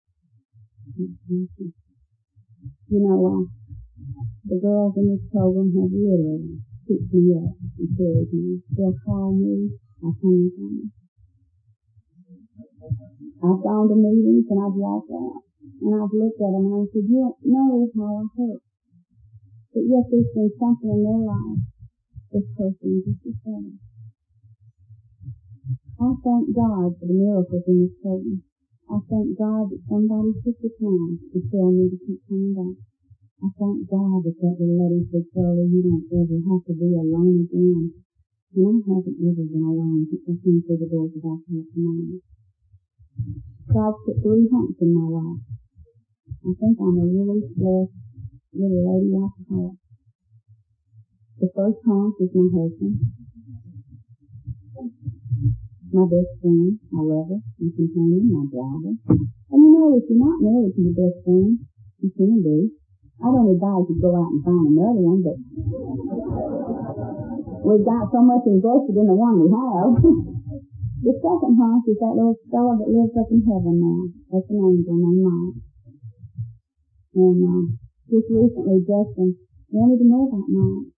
That's 0.95 1.19
awesome. 1.27 1.75
You 2.95 2.99
know, 3.03 3.19
uh, 3.27 3.43
the 4.47 4.59
girls 4.63 4.95
in 5.03 5.11
this 5.11 5.27
program 5.35 5.75
have 5.75 5.91
literally 5.91 6.63
picked 6.87 7.11
me 7.11 7.35
up 7.35 7.59
and 7.59 7.91
encouraged 7.91 8.35
me. 8.35 8.63
They'll 8.71 8.95
call 9.03 9.35
me. 9.35 9.75
I'll 10.03 10.15
come 10.15 10.47
and 10.47 10.91
I've 13.43 13.63
gone 13.67 13.89
to 13.89 13.97
meetings 13.99 14.47
and 14.51 14.61
I've 14.63 14.79
walked 14.79 15.11
out 15.11 15.43
and 15.83 15.91
I've 15.91 16.13
looked 16.15 16.39
at 16.39 16.53
them 16.55 16.71
and 16.71 16.77
I 16.77 16.85
said, 16.93 17.05
you 17.09 17.19
don't 17.19 17.41
know 17.51 17.89
how 17.99 18.15
I 18.15 18.25
hurt. 18.37 18.63
But 19.71 19.85
yet 19.87 20.05
there's 20.11 20.33
been 20.35 20.51
something 20.59 20.91
in 20.91 21.03
their 21.07 21.23
life 21.23 21.63
this 22.31 22.47
person 22.55 23.03
just 23.03 23.23
the 23.27 23.35
same. 23.43 23.83
I 25.99 26.11
thank 26.23 26.55
God 26.55 26.95
for 26.95 27.07
the 27.11 27.19
miracles 27.19 27.67
in 27.67 27.83
this 27.83 27.95
program. 27.99 28.47
I 28.87 28.99
thank 29.11 29.35
God 29.35 29.71
that 29.71 29.83
somebody 29.91 30.31
took 30.43 30.59
the 30.63 30.71
time 30.79 31.19
to 31.35 31.39
tell 31.51 31.75
me 31.75 31.91
to 31.91 31.99
keep 32.07 32.23
coming 32.31 32.55
back. 32.55 32.79
I 33.43 33.49
thank 33.59 33.91
God 33.91 34.23
that 34.27 34.39
that 34.39 34.57
little 34.63 34.79
lady 34.79 35.07
said, 35.11 35.27
Charlie, 35.35 35.71
you 35.71 35.83
don't 35.83 36.07
ever 36.15 36.39
have 36.39 36.63
to 36.71 36.75
be 36.75 36.91
alone 36.95 37.47
again. 37.47 37.99
And 38.55 38.67
I 38.67 38.75
haven't 38.83 39.19
ever 39.23 39.45
been 39.47 39.67
alone 39.67 40.07
since 40.11 40.27
I 40.27 40.35
came 40.39 40.63
through 40.63 40.81
the 40.83 40.91
doors 40.91 41.15
of 41.15 41.23
Alcoholics 41.23 41.75
Anonymous. 41.75 42.23
God 43.71 43.95
put 44.07 44.23
three 44.23 44.47
humps 44.51 44.79
in 44.83 44.91
my 44.95 45.07
life. 45.07 45.43
I 46.47 46.51
think 46.59 46.75
I'm 46.79 46.99
a 46.99 47.07
really 47.07 47.43
blessed 47.55 48.10
little 48.53 48.83
lady 48.83 49.15
alcoholic. 49.15 49.79
The 51.41 51.49
first 51.57 51.81
half 51.87 52.13
is 52.21 52.31
my 52.35 52.47
husband. 52.53 53.01
My 55.91 56.05
best 56.07 56.33
friend, 56.43 56.79
my 56.91 57.03
lover, 57.03 57.41
my 57.59 57.69
companion, 57.75 58.29
my 58.29 58.45
driver. 58.51 58.93
And 59.51 59.61
you 59.65 59.71
know, 59.73 59.97
if 59.97 60.05
you're 60.07 60.21
not 60.21 60.39
married 60.43 60.75
to 60.75 60.81
your 60.83 60.95
best 60.99 61.25
friend, 61.25 61.65
you 62.03 62.09
shouldn't 62.15 62.45
be. 62.45 62.77
I 63.21 63.29
don't 63.29 63.53
advise 63.53 63.89
you 63.89 64.01
go 64.01 64.17
out 64.17 64.33
and 64.33 64.45
find 64.45 64.65
another 64.73 65.01
one, 65.01 65.21
but 65.21 65.37
we've 67.65 67.85
got 67.85 68.09
so 68.13 68.21
much 68.25 68.45
invested 68.49 68.97
in 68.97 69.07
the 69.09 69.17
one 69.17 69.41
we 69.41 69.49
have. 69.53 69.93
the 71.09 71.15
second 71.21 71.55
half 71.57 71.85
is 71.89 72.01
that 72.01 72.17
little 72.17 72.37
fellow 72.49 72.77
that 72.81 72.89
lives 72.89 73.17
up 73.17 73.29
in 73.33 73.45
heaven 73.45 73.77
now. 73.77 74.01
That's 74.33 74.49
an 74.49 74.61
angel 74.61 74.97
named 74.97 75.25
Mike. 75.25 75.59
And 77.17 77.41
uh, 77.45 77.80
just 78.11 78.27
recently 78.27 78.83
Justin 78.83 79.39
wanted 79.71 80.03
to 80.03 80.07
know 80.11 80.27
about 80.27 80.51
Mike. 80.51 80.91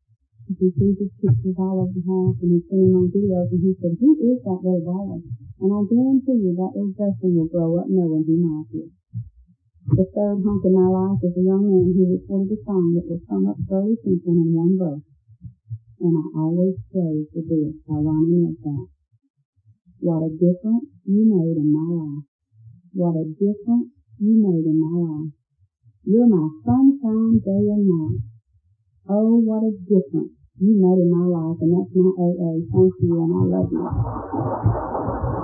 He 0.48 0.72
sees 0.72 0.96
his 0.96 1.12
pictures 1.20 1.60
all 1.60 1.84
over 1.84 1.92
the 1.92 2.00
house 2.08 2.40
and 2.40 2.56
he's 2.56 2.64
him 2.72 2.96
on 2.96 3.12
videos 3.12 3.52
and 3.52 3.60
he 3.60 3.76
said, 3.76 4.00
who 4.00 4.16
is 4.16 4.40
that 4.48 4.64
little 4.64 4.80
boy? 4.80 5.20
And 5.60 5.70
I 5.70 5.80
guarantee 5.92 6.40
you 6.40 6.56
that 6.56 6.72
little 6.72 6.96
Justin 6.96 7.36
will 7.36 7.52
grow 7.52 7.84
up 7.84 7.92
knowing 7.92 8.24
who 8.24 8.36
Mike 8.40 8.72
is. 8.72 8.90
The 9.92 10.08
third 10.08 10.40
hunk 10.40 10.64
in 10.64 10.72
my 10.72 10.88
life 10.88 11.20
is 11.20 11.36
a 11.36 11.44
young 11.44 11.68
man 11.68 11.92
who 11.92 12.16
recorded 12.16 12.56
a 12.56 12.58
song 12.64 12.96
that 12.96 13.04
will 13.04 13.20
sum 13.28 13.44
up 13.44 13.60
30 13.68 13.92
people 14.00 14.32
in 14.32 14.48
one 14.56 14.80
verse. 14.80 15.04
And 16.00 16.16
I 16.16 16.24
always 16.32 16.80
praise 16.88 17.28
the 17.36 17.44
this 17.44 17.76
by 17.84 18.00
Ronnie 18.00 18.40
Milsap. 18.40 18.88
What 20.00 20.24
a 20.24 20.32
difference 20.32 20.88
you 21.04 21.28
made 21.28 21.60
in 21.60 21.68
my 21.68 21.86
life. 21.92 22.24
What 22.96 23.20
a 23.20 23.26
difference 23.36 23.92
you 24.16 24.32
made 24.40 24.64
in 24.64 24.80
my 24.80 24.96
life. 24.96 25.41
You're 26.05 26.26
my 26.26 26.48
sunshine 26.64 27.38
day 27.44 27.62
and 27.70 27.86
night. 27.86 28.18
Oh, 29.09 29.38
what 29.38 29.62
a 29.62 29.70
difference 29.86 30.34
you 30.59 30.74
made 30.74 30.98
in 30.98 31.11
my 31.14 31.30
life, 31.30 31.59
and 31.61 31.70
that's 31.70 31.94
my 31.94 32.11
AA. 32.18 32.59
Thank 32.74 32.94
you, 33.03 33.22
and 33.22 33.30
I 33.30 33.42
love 33.55 33.70
you. 33.70 35.41